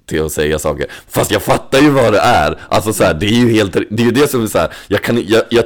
till 0.06 0.22
att 0.22 0.32
säga 0.32 0.58
saker. 0.58 0.86
Fast 1.08 1.30
jag 1.30 1.42
fattar 1.42 1.78
ju 1.78 1.90
vad 1.90 2.12
det 2.12 2.18
är. 2.18 2.60
Alltså 2.68 2.92
så 2.92 3.04
här, 3.04 3.14
det 3.14 3.26
är 3.26 3.40
ju 3.40 3.52
helt, 3.52 3.72
det 3.72 4.02
är 4.02 4.06
ju 4.06 4.10
det 4.10 4.28
som 4.28 4.42
är 4.42 4.46
så 4.46 4.58
här, 4.58 4.72
jag 4.88 5.02
kan, 5.02 5.22
jag, 5.26 5.42
jag 5.50 5.64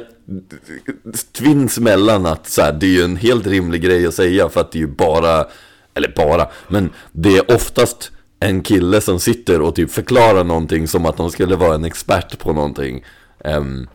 tvinns 1.31 1.79
mellan 1.79 2.25
att 2.25 2.49
så 2.49 2.61
här, 2.61 2.73
det 2.73 2.85
är 2.85 2.89
ju 2.89 3.03
en 3.03 3.15
helt 3.15 3.47
rimlig 3.47 3.81
grej 3.81 4.07
att 4.07 4.13
säga 4.13 4.49
för 4.49 4.61
att 4.61 4.71
det 4.71 4.77
är 4.77 4.81
ju 4.81 4.87
bara, 4.87 5.45
eller 5.93 6.13
bara, 6.15 6.47
men 6.67 6.89
det 7.11 7.37
är 7.37 7.51
oftast 7.55 8.11
en 8.39 8.61
kille 8.61 9.01
som 9.01 9.19
sitter 9.19 9.61
och 9.61 9.75
typ 9.75 9.91
förklarar 9.91 10.43
någonting 10.43 10.87
som 10.87 11.05
att 11.05 11.17
de 11.17 11.31
skulle 11.31 11.55
vara 11.55 11.75
en 11.75 11.85
expert 11.85 12.39
på 12.39 12.53
någonting. 12.53 13.03
Ehm, 13.39 13.87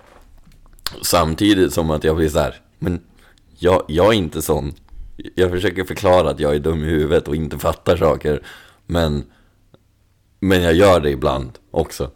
samtidigt 1.02 1.72
som 1.72 1.90
att 1.90 2.04
jag 2.04 2.16
blir 2.16 2.28
så 2.28 2.38
här, 2.38 2.54
men 2.78 3.00
jag, 3.58 3.82
jag 3.88 4.06
är 4.06 4.18
inte 4.18 4.42
sån. 4.42 4.72
Jag 5.34 5.50
försöker 5.50 5.84
förklara 5.84 6.30
att 6.30 6.40
jag 6.40 6.54
är 6.54 6.58
dum 6.58 6.84
i 6.84 6.86
huvudet 6.86 7.28
och 7.28 7.36
inte 7.36 7.58
fattar 7.58 7.96
saker. 7.96 8.42
Men, 8.86 9.24
men 10.40 10.62
jag 10.62 10.74
gör 10.74 11.00
det 11.00 11.10
ibland 11.10 11.58
också. 11.70 12.10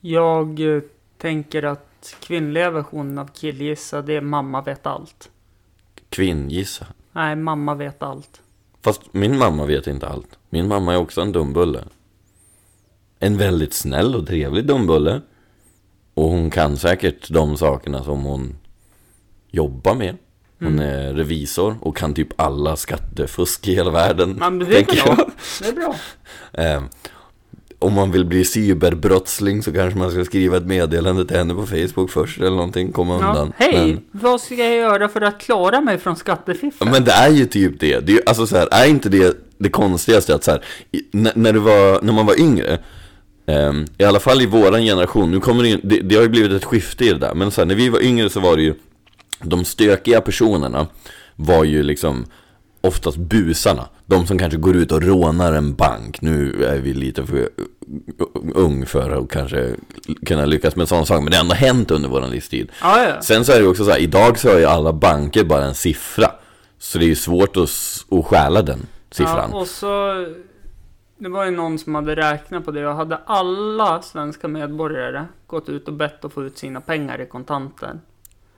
Jag 0.00 0.76
eh, 0.76 0.82
tänker 1.18 1.62
att 1.62 2.16
kvinnliga 2.20 2.70
versionen 2.70 3.18
av 3.18 3.26
killgissa, 3.26 4.02
det 4.02 4.16
är 4.16 4.20
mamma 4.20 4.62
vet 4.62 4.86
allt. 4.86 5.30
Kvinngissa. 6.08 6.86
Nej, 7.12 7.36
mamma 7.36 7.74
vet 7.74 8.02
allt. 8.02 8.42
Fast 8.84 9.00
min 9.12 9.38
mamma 9.38 9.66
vet 9.66 9.86
inte 9.86 10.08
allt. 10.08 10.38
Min 10.50 10.68
mamma 10.68 10.92
är 10.92 10.98
också 10.98 11.20
en 11.20 11.32
dumbulle. 11.32 11.84
En 13.18 13.36
väldigt 13.38 13.74
snäll 13.74 14.14
och 14.14 14.26
trevlig 14.26 14.66
dumbulle. 14.66 15.20
Och 16.14 16.24
hon 16.24 16.50
kan 16.50 16.76
säkert 16.76 17.30
de 17.30 17.56
sakerna 17.56 18.04
som 18.04 18.22
hon 18.24 18.56
jobbar 19.50 19.94
med. 19.94 20.16
Hon 20.58 20.68
Mm. 20.78 20.88
är 20.88 21.14
revisor 21.14 21.76
och 21.80 21.96
kan 21.96 22.14
typ 22.14 22.28
alla 22.40 22.76
skattefusk 22.76 23.68
i 23.68 23.74
hela 23.74 23.90
världen. 23.90 24.30
Men 24.38 24.58
det 24.58 24.64
är 24.78 25.04
bra. 25.04 25.26
Det 25.62 25.68
är 25.68 25.72
bra. 25.72 25.94
Eh, 27.82 27.86
om 27.86 27.92
man 27.92 28.10
vill 28.10 28.24
bli 28.24 28.44
cyberbrottsling 28.44 29.62
så 29.62 29.72
kanske 29.72 29.98
man 29.98 30.10
ska 30.10 30.24
skriva 30.24 30.56
ett 30.56 30.66
meddelande 30.66 31.24
till 31.26 31.36
henne 31.36 31.54
på 31.54 31.66
Facebook 31.66 32.10
först 32.10 32.38
eller 32.40 32.50
någonting, 32.50 32.92
komma 32.92 33.18
Ja. 33.20 33.28
undan. 33.28 33.52
Hej, 33.56 33.86
Men, 33.92 34.00
vad 34.22 34.40
ska 34.40 34.54
jag 34.54 34.74
göra 34.74 35.08
för 35.08 35.20
att 35.20 35.40
klara 35.40 35.80
mig 35.80 35.98
från 35.98 36.16
skattefiffel? 36.16 36.88
Men 36.90 37.04
det 37.04 37.12
är 37.12 37.30
ju 37.30 37.46
typ 37.46 37.80
det. 37.80 38.00
det 38.00 38.12
är, 38.12 38.16
ju- 38.16 38.22
alltså 38.26 38.46
så 38.46 38.56
här, 38.56 38.68
är 38.70 38.86
inte 38.88 39.08
det 39.08 39.36
det 39.58 39.68
konstigaste 39.68 40.34
att 40.34 40.44
så 40.44 40.50
här, 40.50 40.64
när, 41.10 41.32
när, 41.34 41.54
var, 41.54 42.02
när 42.02 42.12
man 42.12 42.26
var 42.26 42.40
yngre, 42.40 42.78
ehm, 43.46 43.84
i 43.98 44.04
alla 44.04 44.20
fall 44.20 44.42
i 44.42 44.46
våran 44.46 44.82
generation, 44.82 45.30
nu 45.30 45.40
kommer 45.40 45.62
det, 45.62 45.68
ju- 45.68 45.80
det, 45.82 46.00
det 46.00 46.14
har 46.14 46.22
ju 46.22 46.28
blivit 46.28 46.52
ett 46.52 46.64
skifte 46.64 47.04
i 47.04 47.08
det 47.08 47.18
där, 47.18 47.34
men 47.34 47.50
så 47.50 47.60
här, 47.60 47.66
när 47.66 47.74
vi 47.74 47.88
var 47.88 48.00
yngre 48.02 48.30
så 48.30 48.40
var 48.40 48.56
det 48.56 48.62
ju, 48.62 48.74
de 49.42 49.64
stökiga 49.64 50.20
personerna 50.20 50.86
var 51.36 51.64
ju 51.64 51.82
liksom 51.82 52.24
oftast 52.82 53.16
busarna. 53.16 53.88
De 54.06 54.26
som 54.26 54.38
kanske 54.38 54.58
går 54.58 54.76
ut 54.76 54.92
och 54.92 55.02
rånar 55.02 55.52
en 55.52 55.74
bank. 55.74 56.20
Nu 56.22 56.64
är 56.64 56.78
vi 56.78 56.94
lite 56.94 57.26
för 57.26 57.48
ung 58.54 58.86
för 58.86 59.10
att 59.10 59.30
kanske 59.30 59.70
kunna 60.26 60.44
lyckas 60.44 60.76
med 60.76 60.82
en 60.82 60.86
sån 60.86 61.06
sak, 61.06 61.22
men 61.22 61.30
det 61.30 61.36
har 61.36 61.42
ändå 61.42 61.54
hänt 61.54 61.90
under 61.90 62.08
våran 62.08 62.30
livstid. 62.30 62.70
Ja, 62.82 63.04
ja. 63.04 63.22
Sen 63.22 63.44
så 63.44 63.52
är 63.52 63.56
det 63.56 63.62
ju 63.62 63.68
också 63.68 63.84
så 63.84 63.90
här, 63.90 63.98
idag 63.98 64.38
så 64.38 64.48
har 64.48 64.58
ju 64.58 64.64
alla 64.64 64.92
banker 64.92 65.44
bara 65.44 65.64
en 65.64 65.74
siffra. 65.74 66.30
Så 66.78 66.98
det 66.98 67.04
är 67.04 67.08
ju 67.08 67.14
svårt 67.14 67.56
att, 67.56 67.70
att 68.10 68.24
stjäla 68.24 68.62
den 68.62 68.86
siffran. 69.10 69.50
Ja, 69.52 69.58
och 69.60 69.66
så... 69.66 70.26
Det 71.18 71.28
var 71.28 71.44
ju 71.44 71.50
någon 71.50 71.78
som 71.78 71.94
hade 71.94 72.16
räknat 72.16 72.64
på 72.64 72.70
det 72.70 72.86
och 72.86 72.94
hade 72.94 73.16
alla 73.16 74.02
svenska 74.02 74.48
medborgare 74.48 75.24
gått 75.46 75.68
ut 75.68 75.88
och 75.88 75.94
bett 75.94 76.24
att 76.24 76.32
få 76.32 76.44
ut 76.44 76.58
sina 76.58 76.80
pengar 76.80 77.20
i 77.20 77.26
kontanter. 77.26 78.00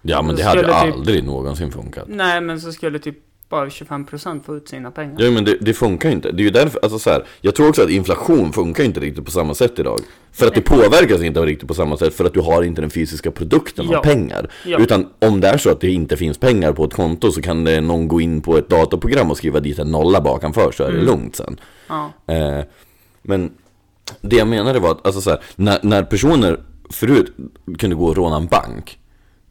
Ja, 0.03 0.23
men 0.23 0.37
det 0.37 0.43
hade 0.43 0.63
typ- 0.63 0.75
aldrig 0.75 1.25
någonsin 1.25 1.73
funkat. 1.73 2.05
Nej, 2.09 2.41
men 2.41 2.61
så 2.61 2.73
skulle 2.73 2.99
typ 2.99 3.19
bara 3.55 3.69
25% 3.69 4.43
få 4.43 4.57
ut 4.57 4.69
sina 4.69 4.91
pengar. 4.91 5.17
Ja, 5.19 5.31
men 5.31 5.45
det, 5.45 5.57
det 5.61 5.75
funkar 5.75 6.09
ju 6.09 6.15
inte. 6.15 6.33
Det 6.33 6.43
är 6.43 6.45
ju 6.45 6.51
därför, 6.51 6.81
alltså 6.83 6.99
så 6.99 7.11
här, 7.11 7.25
jag 7.41 7.55
tror 7.55 7.69
också 7.69 7.83
att 7.83 7.91
inflation 7.91 8.53
funkar 8.53 8.85
inte 8.85 9.01
riktigt 9.01 9.25
på 9.25 9.31
samma 9.31 9.55
sätt 9.55 9.79
idag. 9.79 10.01
För 10.33 10.47
att 10.47 10.55
det 10.55 10.61
påverkas 10.61 11.23
inte 11.23 11.41
riktigt 11.41 11.69
på 11.69 11.75
samma 11.75 11.97
sätt 11.97 12.15
för 12.15 12.25
att 12.25 12.35
du 12.35 12.41
har 12.41 12.63
inte 12.63 12.81
den 12.81 12.91
fysiska 12.91 13.31
produkten 13.31 13.87
Ja. 13.91 13.99
av 13.99 14.03
pengar. 14.03 14.51
Ja. 14.67 14.79
Utan 14.79 15.09
om 15.19 15.41
det 15.41 15.49
är 15.49 15.59
så 15.59 15.71
att 15.71 15.81
det 15.81 15.91
inte 15.91 16.17
finns 16.17 16.39
pengar 16.39 16.73
på 16.73 16.85
ett 16.85 16.95
konto 16.95 17.33
så 17.33 17.43
kan 17.43 17.65
det 17.65 17.81
någon 17.81 18.09
gå 18.09 18.21
in 18.21 18.41
på 18.41 18.57
ett 18.59 18.69
datorprogram 18.69 19.31
och 19.31 19.37
skriva 19.37 19.61
dit 19.61 19.79
en 19.79 19.91
nolla 19.91 20.21
bakanför 20.21 20.73
så 20.73 20.83
är 20.83 20.87
det 20.93 20.99
Mm. 20.99 21.07
lugnt 21.07 21.37
sen. 21.37 21.61
Ja. 21.89 22.11
Eh, 22.27 22.65
men 23.23 23.51
Det 24.21 24.37
jag 24.37 24.49
menade 24.49 24.79
var 24.79 24.91
att, 24.91 25.07
alltså 25.07 25.21
så 25.21 25.31
här, 25.31 25.41
när, 25.57 25.79
när 25.83 26.03
personer 26.03 26.61
förut 26.91 27.37
kunde 27.79 27.97
gå 27.97 28.07
och 28.07 28.17
råna 28.17 28.37
en 28.37 28.47
bank 28.47 28.99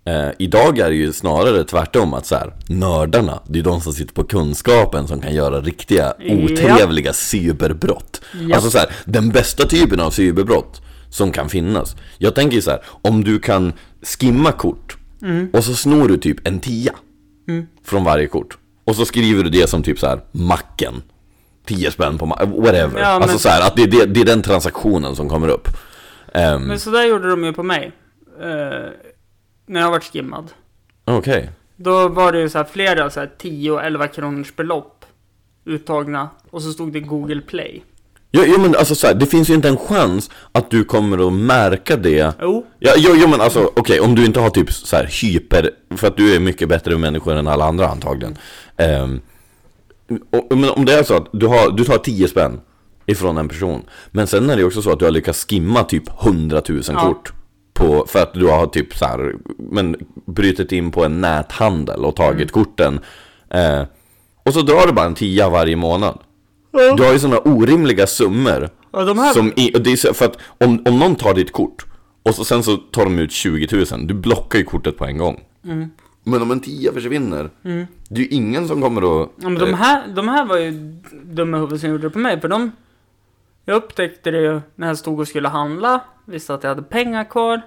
eh, 0.06 0.30
Idag 0.40 0.78
är 0.80 0.90
det 0.90 0.96
ju 0.96 1.14
snarare 1.14 1.64
tvärtom 1.64 2.14
att 2.14 2.26
så 2.26 2.36
här, 2.36 2.54
nördarna, 2.68 3.40
det 3.48 3.60
är 3.60 3.64
de 3.64 3.82
som 3.82 3.94
sitter 3.94 4.14
på 4.14 4.24
kunskapen 4.24 5.08
som 5.08 5.22
kan 5.22 5.34
göra 5.36 5.62
riktiga 5.62 6.14
Ja. 6.20 6.36
otrevliga 6.36 7.14
cyberbrott 7.14 8.22
Ja. 8.50 8.56
Alltså 8.56 8.72
så 8.72 8.78
här, 8.78 8.88
den 9.06 9.30
bästa 9.30 9.68
typen 9.68 10.00
av 10.00 10.12
cyberbrott 10.12 10.82
som 11.10 11.32
kan 11.32 11.50
finnas 11.50 11.96
Jag 12.18 12.36
tänker 12.36 12.62
så 12.62 12.72
här, 12.72 12.80
om 13.02 13.24
du 13.24 13.40
kan 13.40 13.74
skimma 14.20 14.52
kort 14.52 14.98
Mm. 15.22 15.50
och 15.54 15.64
så 15.64 15.74
snor 15.74 16.08
du 16.08 16.18
typ 16.18 16.48
en 16.48 16.60
tia 16.60 16.92
från 17.86 18.04
varje 18.04 18.28
kort 18.28 18.58
Och 18.86 18.96
så 18.96 19.06
skriver 19.06 19.44
du 19.44 19.50
det 19.50 19.70
som 19.70 19.84
typ 19.84 20.00
så 20.00 20.08
här, 20.08 20.20
macken 20.32 21.02
10 21.66 21.92
spänn 21.92 22.18
på 22.18 22.26
ma- 22.26 22.62
whatever 22.66 23.00
Ja, 23.00 23.14
men- 23.14 23.22
Alltså 23.24 23.40
så 23.40 23.50
här, 23.50 23.68
att 23.68 23.76
det, 23.76 23.86
det, 23.86 24.06
det 24.06 24.22
är 24.22 24.26
den 24.26 24.42
transaktionen 24.42 25.16
som 25.16 25.30
kommer 25.30 25.48
upp 25.48 25.68
Ehm, 26.34 26.64
Men 26.64 26.80
så 26.80 26.90
där 26.90 27.04
gjorde 27.06 27.30
de 27.30 27.44
ju 27.44 27.54
på 27.54 27.64
mig. 27.64 27.92
Eh, 28.42 28.90
när 29.66 29.82
jag 29.82 29.92
varit 29.92 30.04
skimmad. 30.04 30.52
Okej 31.06 31.50
Då 31.76 32.08
var 32.08 32.32
det 32.32 32.40
ju 32.40 32.50
så 32.50 32.58
här 32.58 32.66
flera 32.66 33.10
så 33.10 33.20
här 33.20 33.32
10 33.38 33.72
och 33.72 33.84
11 33.84 34.08
kronors 34.08 34.56
belopp 34.56 35.06
uttagna. 35.66 36.30
Och 36.50 36.62
så 36.62 36.72
stod 36.72 36.94
det 36.94 37.00
Google 37.00 37.42
Play. 37.42 37.84
Jo, 38.32 38.44
jo 38.48 38.62
men 38.62 38.76
alltså 38.76 38.96
så 38.96 39.08
här, 39.08 39.14
det 39.14 39.26
finns 39.26 39.50
ju 39.50 39.54
inte 39.54 39.68
en 39.68 39.78
chans 39.78 40.30
att 40.52 40.72
du 40.72 40.84
kommer 40.84 41.28
att 41.28 41.34
märka 41.34 41.96
det 41.98 42.34
Jo. 42.42 42.66
Ja, 42.80 42.94
jo, 42.98 43.12
jo 43.16 43.28
men 43.28 43.42
alltså 43.42 43.72
okej, 43.76 44.00
om 44.00 44.16
du 44.16 44.26
inte 44.26 44.40
har 44.40 44.50
typ 44.50 44.72
så 44.72 44.96
här 44.96 45.10
hyper, 45.22 45.70
för 45.98 46.08
att 46.08 46.18
du 46.18 46.36
är 46.36 46.40
mycket 46.40 46.70
bättre 46.70 46.98
människor 46.98 47.34
än 47.36 47.48
alla 47.48 47.66
andra 47.66 47.88
antagligen 47.88 48.38
Ehm, 48.78 49.22
och, 50.30 50.58
Men 50.58 50.70
om 50.70 50.86
det 50.86 50.94
är 50.94 51.04
så 51.04 51.16
att 51.18 51.30
du, 51.32 51.48
har, 51.48 51.72
du 51.72 51.84
tar 51.84 51.98
10 51.98 52.28
spänn 52.28 52.62
ifrån 53.06 53.38
en 53.38 53.48
person 53.50 53.82
Men 54.12 54.28
sen 54.28 54.50
är 54.50 54.58
det 54.58 54.64
också 54.64 54.82
så 54.82 54.92
att 54.92 55.00
du 55.00 55.06
har 55.06 55.12
lyckats 55.12 55.46
skimma 55.50 55.84
typ 55.84 56.24
100 56.24 56.62
000 56.70 56.82
Ja. 56.88 57.00
kort 57.00 57.34
på, 57.74 58.06
För 58.08 58.20
att 58.20 58.34
du 58.34 58.48
har 58.48 58.68
typ 58.68 58.96
så 58.96 59.06
här, 59.06 59.36
men 59.58 59.96
brutit 60.26 60.72
in 60.72 60.92
på 60.92 61.06
en 61.06 61.22
näthandel 61.22 62.06
och 62.06 62.16
tagit 62.16 62.52
korten 62.52 63.00
eh, 63.50 63.82
Och 64.44 64.54
så 64.54 64.62
drar 64.62 64.88
du 64.88 64.94
bara 64.94 65.06
en 65.06 65.16
tia 65.16 65.50
varje 65.50 65.76
månad 65.76 66.20
Du 66.98 67.04
har 67.04 67.14
ju 67.14 67.20
sådana 67.20 67.40
orimliga 67.40 68.08
summor 68.08 68.70
Ja, 68.94 69.04
de 69.04 69.20
här... 69.20 69.34
som 69.34 69.54
i, 69.56 69.76
och 69.76 69.82
det 69.82 69.92
är 69.92 70.14
för 70.14 70.26
att 70.26 70.38
om, 70.58 70.82
om 70.86 71.00
någon 71.00 71.16
tar 71.16 71.34
ditt 71.34 71.52
kort 71.52 71.86
och 72.24 72.36
så, 72.36 72.46
sen 72.46 72.64
så 72.64 72.78
tar 72.78 73.04
de 73.04 73.20
ut 73.20 73.32
20 73.32 73.86
000, 73.92 74.08
du 74.08 74.14
blockar 74.14 74.60
ju 74.60 74.66
kortet 74.66 74.98
på 74.98 75.06
en 75.06 75.18
gång. 75.18 75.44
Mm. 75.66 75.90
Men 76.24 76.42
om 76.42 76.52
en 76.52 76.60
tia 76.60 76.94
försvinner, 76.94 77.50
det 78.10 78.22
är 78.22 78.24
ju 78.24 78.28
ingen 78.28 78.68
som 78.68 78.82
kommer 78.82 79.24
att... 79.24 79.30
Ja, 79.42 79.50
men 79.50 79.60
de 79.60 79.74
här, 79.74 80.08
de 80.16 80.28
här 80.28 80.46
var 80.46 80.58
ju 80.58 80.72
dumma 81.24 81.58
huvud 81.58 81.80
som 81.80 81.90
gjorde 81.90 82.04
det 82.04 82.10
på 82.10 82.20
mig. 82.20 82.42
För 82.42 82.48
de... 82.48 82.72
Jag 83.66 83.76
upptäckte 83.76 84.32
det 84.32 84.42
ju 84.42 84.62
när 84.76 84.88
jag 84.88 84.98
stod 84.98 85.20
och 85.20 85.28
skulle 85.28 85.48
handla. 85.48 86.02
Visste 86.26 86.54
att 86.54 86.64
jag 86.64 86.70
hade 86.70 86.84
pengar 86.84 87.24
kvar. 87.24 87.62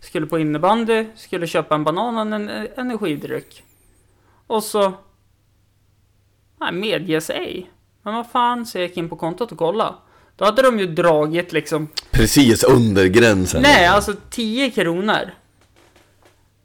Skulle 0.00 0.26
på 0.26 0.38
innebandy. 0.38 1.06
Skulle 1.16 1.46
köpa 1.46 1.74
en 1.74 1.84
banan 1.84 2.16
och 2.16 2.22
en 2.22 2.32
en 2.48 2.68
energidryck. 2.76 3.62
Och 4.46 4.62
så... 4.62 4.92
Nej, 6.60 6.72
medges 6.72 7.30
ej. 7.30 7.70
Men 8.02 8.14
vad 8.14 8.30
fan, 8.30 8.66
så 8.66 8.78
jag 8.78 8.82
gick 8.82 8.96
in 8.96 9.08
på 9.08 9.16
kontot 9.16 9.52
och 9.52 9.58
kollade. 9.58 9.94
Då 10.36 10.44
hade 10.44 10.62
de 10.62 10.78
ju 10.78 10.86
dragit 10.86 11.52
liksom... 11.52 11.88
Precis 12.10 12.64
under 12.64 13.06
gränsen. 13.06 13.62
Nej, 13.62 13.86
alltså 13.86 14.14
10 14.30 14.70
kronor. 14.70 15.30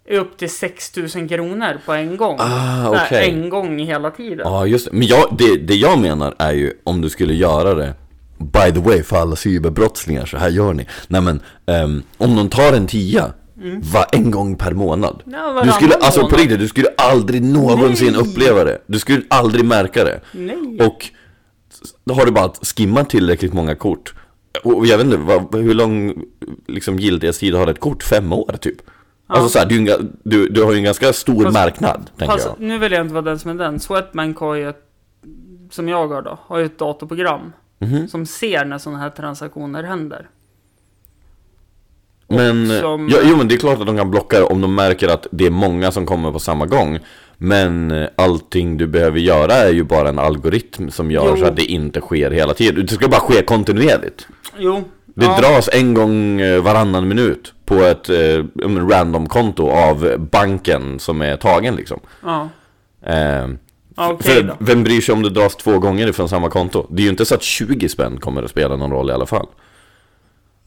Upp 0.09 0.37
till 0.37 0.49
6000 0.49 1.27
kronor 1.27 1.79
på 1.85 1.93
en 1.93 2.17
gång. 2.17 2.37
Ah, 2.39 2.89
okej. 2.89 3.29
En 3.29 3.49
gång 3.49 3.79
hela 3.79 4.11
tiden. 4.11 4.39
Ja, 4.39 4.65
just 4.65 4.85
det. 4.85 4.91
Men 4.97 5.07
jag, 5.07 5.35
det, 5.37 5.57
det 5.57 5.75
jag 5.75 5.99
menar 5.99 6.35
är 6.37 6.53
ju 6.53 6.73
om 6.83 7.01
du 7.01 7.09
skulle 7.09 7.33
göra 7.33 7.73
det 7.73 7.93
By 8.37 8.71
the 8.73 8.79
way, 8.79 9.03
för 9.03 9.17
alla 9.17 9.35
cyberbrottslingar, 9.35 10.25
så 10.25 10.37
här 10.37 10.49
gör 10.49 10.73
ni 10.73 10.87
Nej 11.07 11.21
men, 11.21 11.39
ehm, 11.65 12.03
om 12.17 12.35
någon 12.35 12.49
tar 12.49 12.73
en 12.73 12.87
tia 12.87 13.33
var 13.93 14.05
en 14.11 14.31
gång 14.31 14.55
per 14.55 14.71
månad 14.73 15.23
Ja, 15.25 15.61
Du 15.65 15.71
skulle, 15.71 15.95
alltså 15.95 16.19
på 16.19 16.25
månad. 16.25 16.39
riktigt, 16.39 16.59
du 16.59 16.67
skulle 16.67 16.87
aldrig 16.97 17.43
någonsin 17.43 18.11
Nej. 18.13 18.21
uppleva 18.21 18.63
det 18.63 18.81
Du 18.87 18.99
skulle 18.99 19.21
aldrig 19.29 19.65
märka 19.65 20.03
det 20.03 20.19
Nej. 20.31 20.79
Och 20.87 21.05
då 22.05 22.13
har 22.13 22.25
du 22.25 22.31
bara 22.31 22.49
skimmat 22.77 23.09
tillräckligt 23.09 23.53
många 23.53 23.75
kort 23.75 24.13
Och 24.63 24.85
jag 24.85 24.97
vet 24.97 25.05
inte, 25.05 25.17
vad, 25.17 25.55
hur 25.55 25.73
lång 25.73 26.13
liksom, 26.67 26.99
giltighetstid 26.99 27.55
har 27.55 27.67
ett 27.67 27.79
kort? 27.79 28.03
Fem 28.03 28.33
år 28.33 28.55
typ? 28.61 28.77
Alltså 29.27 29.49
så 29.49 29.59
här, 29.59 29.65
du, 29.65 30.09
du, 30.23 30.49
du 30.49 30.63
har 30.63 30.71
ju 30.71 30.77
en 30.77 30.83
ganska 30.83 31.13
stor 31.13 31.43
Fast- 31.43 31.53
marknad, 31.53 32.09
tänker 32.17 32.33
Fast, 32.33 32.45
jag 32.59 32.67
nu 32.67 32.77
vill 32.77 32.91
jag 32.91 33.01
inte 33.01 33.13
vara 33.13 33.25
den 33.25 33.39
som 33.39 33.51
är 33.51 33.55
den. 33.55 33.79
Sweatbank 33.79 34.37
har 34.37 34.55
ju 34.55 34.69
ett, 34.69 34.81
som 35.71 35.89
jag 35.89 36.07
har 36.07 36.21
då, 36.21 36.39
har 36.41 36.57
ju 36.57 36.65
ett 36.65 36.79
datorprogram. 36.79 37.53
Mhm. 37.79 38.07
Som 38.07 38.25
ser 38.25 38.65
när 38.65 38.77
sådana 38.77 38.99
här 38.99 39.09
transaktioner 39.09 39.83
händer. 39.83 40.29
Men, 42.27 42.79
som- 42.81 43.09
ja, 43.11 43.17
jo 43.23 43.37
men 43.37 43.47
det 43.47 43.55
är 43.55 43.59
klart 43.59 43.79
att 43.79 43.87
de 43.87 43.97
kan 43.97 44.11
blocka 44.11 44.37
det 44.39 44.43
om 44.45 44.61
de 44.61 44.75
märker 44.75 45.07
att 45.07 45.27
det 45.31 45.45
är 45.45 45.49
många 45.49 45.91
som 45.91 46.05
kommer 46.05 46.31
på 46.31 46.39
samma 46.39 46.65
gång 46.65 46.99
Men 47.37 47.91
eh, 47.91 48.07
allting 48.15 48.77
du 48.77 48.87
behöver 48.87 49.19
göra 49.19 49.53
är 49.53 49.71
ju 49.73 49.83
bara 49.83 50.09
en 50.09 50.19
algoritm 50.19 50.89
som 50.89 51.11
gör 51.11 51.27
Jo. 51.29 51.37
så 51.37 51.45
att 51.45 51.55
det 51.55 51.63
inte 51.65 52.01
sker 52.01 52.31
hela 52.31 52.53
tiden 52.53 52.85
Det 52.85 52.93
ska 52.93 53.07
bara 53.07 53.21
ske 53.21 53.41
kontinuerligt 53.43 54.27
Jo. 54.57 54.83
Det 55.05 55.25
ja. 55.25 55.37
dras 55.41 55.69
en 55.73 55.93
gång 55.93 56.41
eh, 56.41 56.61
varannan 56.61 57.07
minut 57.07 57.53
på 57.65 57.75
ett 57.75 58.09
eh, 58.09 58.45
um, 58.63 58.89
random-konto 58.89 59.69
av 59.69 60.15
banken 60.31 60.99
som 60.99 61.21
är 61.21 61.37
tagen 61.37 61.75
liksom 61.75 61.99
Ja. 62.23 62.49
eh, 63.05 63.47
Okej 63.95 64.35
För 64.35 64.43
då. 64.43 64.57
vem 64.59 64.83
bryr 64.83 65.01
sig 65.01 65.13
om 65.13 65.21
det 65.21 65.29
dras 65.29 65.55
två 65.55 65.79
gånger 65.79 66.07
ifrån 66.07 66.29
samma 66.29 66.49
konto? 66.49 66.87
Det 66.89 67.01
är 67.01 67.03
ju 67.03 67.09
inte 67.09 67.25
så 67.25 67.35
att 67.35 67.43
20 67.43 67.89
spänn 67.89 68.19
kommer 68.19 68.43
att 68.43 68.51
spela 68.51 68.75
någon 68.75 68.91
roll 68.91 69.09
i 69.09 69.13
alla 69.13 69.25
fall 69.25 69.47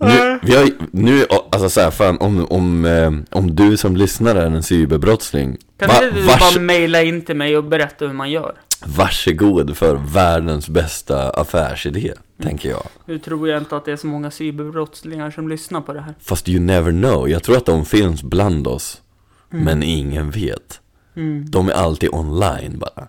nu, 0.00 0.38
vi 0.42 0.56
har, 0.56 0.70
nu, 0.90 1.26
alltså 1.50 1.68
så 1.70 1.80
här, 1.80 1.90
fan, 1.90 2.18
om, 2.18 2.46
om, 2.46 2.84
eh, 2.84 3.38
om 3.38 3.54
du 3.54 3.76
som 3.76 3.96
lyssnar 3.96 4.34
är 4.34 4.46
en 4.46 4.62
cyberbrottsling 4.62 5.56
Kan 5.78 5.88
va, 5.88 5.94
du 6.00 6.10
vars, 6.22 6.54
bara 6.54 6.62
mejla 6.62 7.02
in 7.02 7.22
till 7.24 7.36
mig 7.36 7.56
och 7.56 7.64
berätta 7.64 8.06
hur 8.06 8.12
man 8.12 8.30
gör? 8.30 8.54
Varsågod 8.86 9.76
för 9.76 9.94
världens 9.94 10.68
bästa 10.68 11.30
affärsidé, 11.30 12.12
tänker 12.42 12.68
jag 12.68 12.82
Nu 13.04 13.18
tror 13.18 13.48
jag 13.48 13.58
inte 13.58 13.76
att 13.76 13.84
det 13.84 13.92
är 13.92 13.96
så 13.96 14.06
många 14.06 14.30
cyberbrottslingar 14.30 15.30
som 15.30 15.48
lyssnar 15.48 15.80
på 15.80 15.92
det 15.92 16.00
här. 16.00 16.14
Fast 16.20 16.48
you 16.48 16.60
never 16.60 16.90
know, 16.90 17.28
jag 17.28 17.42
tror 17.42 17.56
att 17.56 17.66
de 17.66 17.84
finns 17.84 18.22
bland 18.22 18.66
oss 18.66 19.02
Men 19.50 19.82
ingen 19.82 20.30
vet 20.30 20.80
Mm. 21.16 21.50
De 21.50 21.68
är 21.68 21.72
alltid 21.72 22.10
online 22.12 22.78
bara 22.78 23.08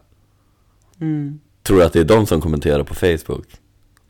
Mm. 1.02 1.40
Tror 1.64 1.78
du 1.78 1.84
att 1.84 1.94
det 1.94 2.00
är 2.00 2.04
de 2.04 2.26
som 2.26 2.42
kommenterar 2.42 2.84
på 2.84 2.96
Facebook? 2.96 3.46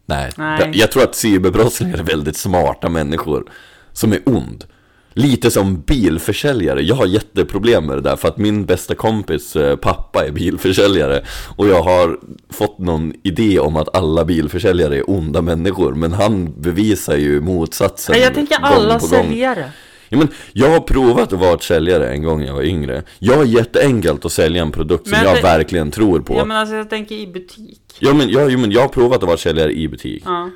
Nej, 0.06 0.32
Nej. 0.38 0.72
jag 0.74 0.92
tror 0.92 1.04
att 1.04 1.16
cyberbrottslingar 1.16 1.98
är 1.98 2.04
väldigt 2.04 2.38
smarta 2.38 2.90
människor 2.90 3.52
Som 3.94 4.14
är 4.14 4.20
ond 4.26 4.66
Lite 5.14 5.52
som 5.52 5.82
bilförsäljare, 5.82 6.82
jag 6.82 6.96
har 6.96 7.06
jätteproblem 7.06 7.86
med 7.86 7.98
det 7.98 8.02
där 8.02 8.16
för 8.16 8.28
att 8.28 8.38
min 8.38 8.66
bästa 8.66 8.96
kompis 8.96 9.56
eh, 9.56 9.76
pappa 9.76 10.26
är 10.26 10.32
bilförsäljare 10.32 11.24
Och 11.56 11.68
jag 11.68 11.84
har 11.84 12.20
fått 12.50 12.80
någon 12.80 13.14
idé 13.24 13.60
om 13.60 13.76
att 13.76 13.96
alla 13.96 14.26
bilförsäljare 14.26 14.98
är 14.98 15.10
onda 15.10 15.42
människor 15.42 15.94
Men 15.94 16.14
han 16.14 16.62
bevisar 16.62 17.16
ju 17.16 17.42
motsatsen 17.42 18.20
jag 18.20 18.34
tänker 18.34 18.58
alla 18.62 19.00
säljare. 19.00 19.72
Ja, 20.10 20.18
men 20.18 20.28
jag 20.54 20.70
har 20.70 20.80
provat 20.80 21.34
att 21.34 21.40
vara 21.40 21.54
ett 21.54 21.64
säljare 21.64 22.10
en 22.12 22.24
gång 22.24 22.44
jag 22.44 22.54
var 22.54 22.64
yngre. 22.64 23.04
Jag 23.20 23.36
har 23.38 23.44
jätteenkelt 23.46 24.26
att 24.26 24.32
sälja 24.32 24.62
en 24.62 24.72
produkt 24.72 25.08
som 25.08 25.18
Men 25.18 25.36
jag 25.36 25.42
verkligen 25.42 25.92
tror 25.92 26.20
på. 26.20 26.34
Ja 26.34 26.46
men 26.46 26.58
alltså 26.58 26.76
jag 26.76 26.90
tänker 26.90 27.16
i 27.16 27.28
butik. 27.28 27.82
Ja 28.00 28.14
men, 28.14 28.30
ja, 28.30 28.58
men 28.58 28.72
jag 28.72 28.82
har 28.82 28.88
provat 28.88 29.18
att 29.18 29.24
vara 29.28 29.38
säljare 29.38 29.72
i 29.74 29.88
butik. 29.88 30.24
Ja. 30.26 30.50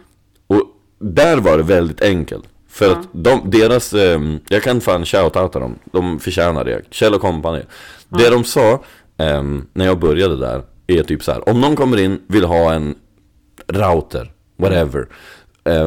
Och 0.48 0.62
där 1.00 1.38
var 1.38 1.58
det 1.58 1.64
väldigt 1.64 2.02
enkelt. 2.02 2.44
För 2.70 2.92
att 2.92 3.08
de, 3.12 3.42
deras, 3.50 3.94
ehm, 3.94 4.40
jag 4.50 4.64
kan 4.64 4.82
fan 4.82 5.06
shoutouta 5.06 5.60
dem. 5.60 5.76
De 5.92 6.20
förtjänar 6.20 6.64
det, 6.66 6.82
Kjell 6.92 7.14
och 7.14 7.22
Company 7.22 7.62
Det 8.10 8.30
de 8.30 8.44
sa, 8.44 8.84
ehm, 9.18 9.66
när 9.74 9.86
jag 9.86 10.00
började 10.00 10.38
där 10.38 10.62
Är 10.88 11.04
typ 11.04 11.24
så 11.24 11.32
här: 11.32 11.50
om 11.50 11.62
någon 11.62 11.76
kommer 11.76 12.00
in, 12.00 12.22
vill 12.28 12.44
ha 12.44 12.74
en 12.74 12.96
router, 13.68 14.32
whatever. 14.58 15.00
eh, 15.00 15.06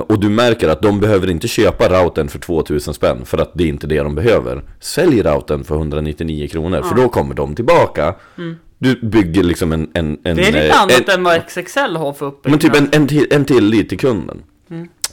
Och 0.06 0.20
du 0.20 0.28
märker 0.28 0.68
att 0.68 0.82
de 0.82 1.00
behöver 1.00 1.30
inte 1.30 1.48
köpa 1.48 1.88
routern 1.88 2.28
för 2.28 2.38
2000 2.38 2.94
spänn 2.94 3.24
För 3.24 3.38
att 3.38 3.50
det 3.54 3.64
är 3.64 3.68
inte 3.68 3.86
det 3.86 3.98
de 4.02 4.14
behöver 4.14 4.62
Sälj 4.80 5.22
routern 5.22 5.64
för 5.64 5.74
199 5.74 6.48
kronor 6.48 6.82
För 6.82 6.94
då 6.94 7.08
kommer 7.08 7.34
de 7.34 7.54
tillbaka 7.54 8.14
Du 8.78 9.00
bygger 9.02 9.42
liksom 9.42 9.72
en, 9.72 9.90
en, 9.94 10.18
en 10.22 10.36
Det 10.36 10.42
är 10.42 10.52
lite 10.52 10.68
eh, 10.68 10.82
annat 10.82 11.08
en, 11.08 11.14
än 11.14 11.24
vad 11.24 11.46
XXL 11.46 11.96
har 11.96 12.12
för 12.12 12.26
uppbyggnad. 12.26 12.62
men 12.62 12.70
typ 12.72 12.94
en, 12.94 13.00
en, 13.02 13.08
till, 13.08 13.26
en 13.30 13.44
tillit 13.44 13.88
till 13.88 13.98
kunden. 13.98 14.42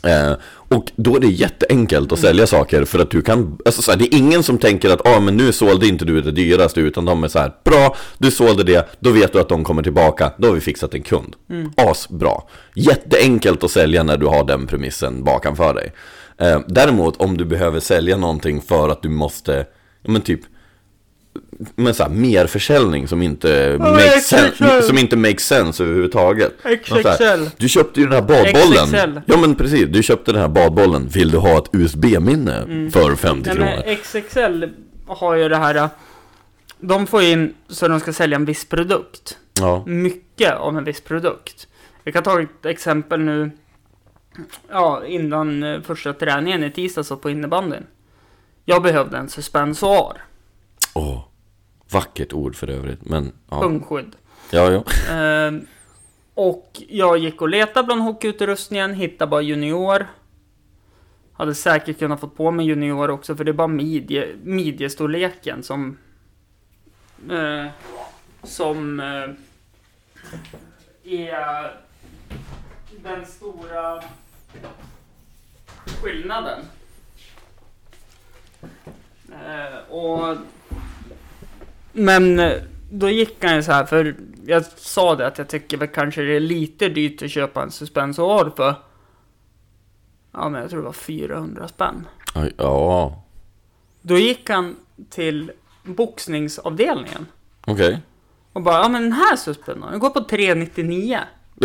Eh, 0.03 0.33
och 0.45 0.91
då 0.95 1.15
är 1.15 1.19
det 1.19 1.27
jätteenkelt 1.27 2.11
att 2.11 2.19
sälja 2.19 2.47
saker 2.47 2.85
för 2.85 2.99
att 2.99 3.11
du 3.11 3.21
kan, 3.21 3.57
alltså 3.65 3.81
så 3.81 3.91
här, 3.91 3.97
det 3.97 4.05
är 4.05 4.17
ingen 4.17 4.43
som 4.43 4.57
tänker 4.57 4.89
att 4.89 5.07
ah, 5.07 5.19
men 5.19 5.37
nu 5.37 5.51
sålde 5.51 5.87
inte 5.87 6.05
du 6.05 6.21
det 6.21 6.31
dyraste 6.31 6.79
utan 6.79 7.05
de 7.05 7.23
är 7.23 7.27
så 7.27 7.39
här, 7.39 7.51
bra, 7.63 7.95
du 8.17 8.31
sålde 8.31 8.63
det, 8.63 8.89
då 8.99 9.11
vet 9.11 9.33
du 9.33 9.39
att 9.39 9.49
de 9.49 9.63
kommer 9.63 9.83
tillbaka, 9.83 10.31
då 10.37 10.47
har 10.47 10.55
vi 10.55 10.61
fixat 10.61 10.93
en 10.93 11.01
kund. 11.01 11.35
Asbra. 11.77 12.41
Jätteenkelt 12.75 13.63
att 13.63 13.71
sälja 13.71 14.03
när 14.03 14.17
du 14.17 14.25
har 14.25 14.43
den 14.43 14.67
premissen 14.67 15.23
bakanför 15.23 15.73
dig. 15.73 15.93
Eh, 16.37 16.59
däremot 16.67 17.17
om 17.17 17.37
du 17.37 17.45
behöver 17.45 17.79
sälja 17.79 18.17
någonting 18.17 18.61
för 18.61 18.89
att 18.89 19.01
du 19.01 19.09
måste, 19.09 19.65
ja 20.01 20.11
men 20.11 20.21
typ 20.21 20.41
men 21.75 21.93
så 21.93 22.03
här, 22.03 22.09
merförsäljning 22.09 23.07
som 23.07 23.21
inte, 23.21 23.77
Ja, 23.79 23.91
makes 23.91 24.27
sense, 24.27 24.81
som 24.81 24.97
inte 24.97 25.17
makes 25.17 25.45
sense 25.45 25.83
överhuvudtaget. 25.83 26.53
Här. 26.63 27.59
Du 27.59 27.69
köpte 27.69 27.99
ju 27.99 28.05
den 28.05 28.13
här 28.15 28.21
badbollen. 28.21 28.85
XXL. 28.85 29.19
Ja 29.25 29.37
men 29.37 29.55
precis, 29.55 29.87
du 29.89 30.03
köpte 30.03 30.31
den 30.31 30.41
här 30.41 30.47
badbollen. 30.47 31.07
Vill 31.07 31.31
du 31.31 31.37
ha 31.37 31.57
ett 31.57 31.69
USB-minne 31.71 32.89
för 32.93 33.15
50 33.15 33.49
Nej, 33.49 33.55
kronor? 33.55 33.95
XXL 33.95 34.63
har 35.07 35.35
ju 35.35 35.49
det 35.49 35.57
här. 35.57 35.89
De 36.79 37.07
får 37.07 37.21
in 37.21 37.53
så 37.67 37.87
de 37.87 37.99
ska 37.99 38.13
sälja 38.13 38.35
en 38.35 38.45
viss 38.45 38.65
produkt. 38.65 39.37
Ja, 39.59 39.83
Mycket 39.85 40.53
av 40.53 40.77
en 40.77 40.83
viss 40.83 41.01
produkt. 41.01 41.67
Jag 42.03 42.13
kan 42.13 42.23
ta 42.23 42.41
ett 42.41 42.65
exempel 42.65 43.19
nu. 43.19 43.51
Ja, 44.69 45.05
innan 45.05 45.63
eh, 45.63 45.81
första 45.81 46.13
träningen 46.13 46.63
i 46.63 46.71
tisdags 46.71 47.09
på 47.21 47.29
innebandyn. 47.29 47.83
Jag 48.65 48.83
behövde 48.83 49.17
en 49.17 49.29
suspensoar. 49.29 50.21
Åh. 50.93 51.23
Vackert 51.91 52.33
ord 52.33 52.55
för 52.55 52.69
övrigt, 52.69 53.05
men 53.05 53.31
ja. 53.49 53.61
Pungskydd. 53.61 54.15
Ja, 54.51 54.71
ja. 54.71 54.83
Ehm, 55.13 55.67
och 56.33 56.81
jag 56.87 57.17
gick 57.17 57.41
och 57.41 57.49
letade 57.49 57.85
bland 57.85 58.01
hockeyutrustningen, 58.01 58.93
hittade 58.93 59.29
bara 59.29 59.41
junior. 59.41 60.07
Hade 61.33 61.55
säkert 61.55 61.99
kunnat 61.99 62.19
få 62.19 62.27
på 62.27 62.51
mig 62.51 62.65
junior 62.65 63.09
också, 63.09 63.35
för 63.35 63.43
det 63.43 63.51
är 63.51 63.53
bara 63.53 63.67
midje, 63.67 64.35
midjestorleken 64.43 65.63
som... 65.63 65.97
eh, 67.29 67.65
som 68.43 68.99
eh, 68.99 69.29
är 71.03 71.79
den 73.03 73.25
stora 73.25 74.03
skillnaden. 76.01 76.59
Eh, 79.31 79.91
och... 79.91 80.37
Men 81.93 82.39
eh, 82.39 82.53
då 82.91 83.09
gick 83.09 83.43
han 83.43 83.55
ju 83.55 83.63
så 83.63 83.71
här, 83.71 83.85
för 83.85 84.15
jag 84.45 84.65
sa 84.65 85.15
det 85.15 85.27
att 85.27 85.37
jag 85.37 85.47
tycker 85.47 85.77
väl 85.77 85.87
kanske 85.87 86.21
det 86.21 86.35
är 86.35 86.39
lite 86.39 86.89
dyrt 86.89 87.21
att 87.21 87.31
köpa 87.31 87.63
en 87.63 87.71
suspensor 87.71 88.51
för. 88.57 88.75
Ja, 90.33 90.49
men 90.49 90.61
jag 90.61 90.69
tror 90.69 90.79
det 90.79 90.85
var 90.85 90.93
400 90.93 91.67
spänn. 91.67 92.07
Ja, 92.57 93.23
Då 94.01 94.17
gick 94.17 94.49
han 94.49 94.75
till 95.09 95.51
boxningsavdelningen 95.83 97.25
okej. 97.67 97.99
och 98.53 98.61
bara, 98.61 98.75
ja 98.81 98.89
men 98.89 99.01
den 99.01 99.11
här 99.13 99.35
suspensorn, 99.35 99.91
den 99.91 99.99
går 99.99 100.09
på 100.09 100.23
399. 100.23 101.19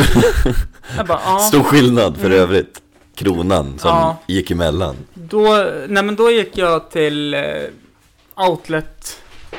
jag 0.97 1.07
bara, 1.07 1.20
ja. 1.24 1.39
Stor 1.39 1.62
skillnad 1.62 2.16
för 2.16 2.31
övrigt. 2.31 2.83
Kronan 3.14 3.79
som 3.79 3.89
Ja. 3.91 4.16
gick 4.26 4.51
emellan. 4.51 4.97
Då, 5.14 5.66
nej 5.89 6.03
men 6.03 6.16
då 6.16 6.31
gick 6.31 6.59
jag 6.59 6.91
till 6.91 7.35
eh, 7.35 7.41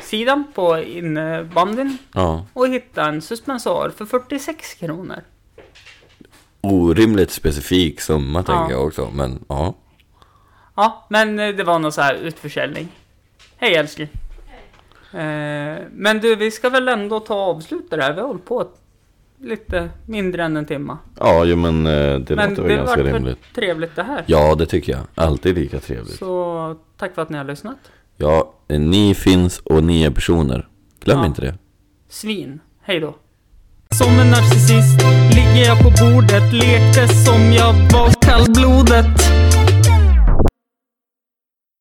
outlet-sidan 0.09 0.43
på 0.55 0.77
innebandyn 0.79 1.97
Ja. 2.13 2.45
och 2.53 2.67
hittade 2.67 3.09
en 3.09 3.21
suspensor 3.21 3.89
för 3.97 4.05
46 4.05 4.73
kronor. 4.73 5.19
Orimligt 6.61 7.31
specifik 7.31 8.01
summa 8.01 8.43
Ja. 8.47 8.53
tänker 8.53 8.73
jag 8.75 8.85
också, 8.87 9.09
men 9.13 9.45
ja. 9.49 9.75
Ja, 10.75 11.05
men 11.09 11.39
eh, 11.39 11.55
det 11.55 11.63
var 11.63 11.79
någon 11.79 11.91
så 11.91 12.01
här 12.01 12.15
utförsäljning. 12.15 12.87
Hej 13.57 13.75
älskling. 13.75 14.09
Eh, 15.13 15.77
men 15.91 16.19
du, 16.21 16.35
vi 16.35 16.51
ska 16.51 16.69
väl 16.69 16.87
ändå 16.87 17.19
ta 17.19 17.33
och 17.33 17.55
avsluta 17.55 17.97
det 17.97 18.03
här. 18.03 18.13
Vi 18.13 18.19
har 18.21 18.27
hållit 18.27 18.45
på 18.45 18.67
lite 19.41 19.89
mindre 20.05 20.43
än 20.43 20.57
en 20.57 20.65
timme. 20.65 20.97
Ja, 21.19 21.45
jo, 21.45 21.55
men 21.55 21.87
eh, 21.87 22.19
det 22.19 22.35
men 22.35 22.49
låter 22.49 22.61
det 22.63 22.67
väl 22.67 22.77
ganska 22.77 22.95
vart 22.97 23.05
väl 23.05 23.13
rimligt. 23.13 23.39
trevligt 23.55 23.95
det 23.95 24.03
här. 24.03 24.23
Ja, 24.27 24.55
det 24.55 24.65
tycker 24.65 24.91
jag. 24.91 25.01
Alltid 25.15 25.55
lika 25.55 25.79
trevligt. 25.79 26.15
Så 26.19 26.75
tack 26.97 27.15
för 27.15 27.21
att 27.21 27.29
ni 27.29 27.37
har 27.37 27.45
lyssnat. 27.45 27.77
Ja, 28.21 28.53
ni 28.67 29.13
finns 29.15 29.59
och 29.59 29.83
ni 29.83 30.03
är 30.03 30.11
personer. 30.11 30.67
Glöm 31.03 31.19
Ja. 31.19 31.25
inte 31.25 31.41
det. 31.41 31.57
Svin. 32.09 32.59
Hej 32.83 32.99
då. 32.99 33.15
Som 33.95 34.19
en 34.19 34.29
narcissist 34.29 35.01
ligger 35.35 35.65
jag 35.65 35.77
på 35.77 35.89
bordet, 36.05 36.53
lekte 36.53 37.07
som 37.07 37.53
jag 37.53 37.73
var 37.73 38.09
kallblodet. 38.21 39.05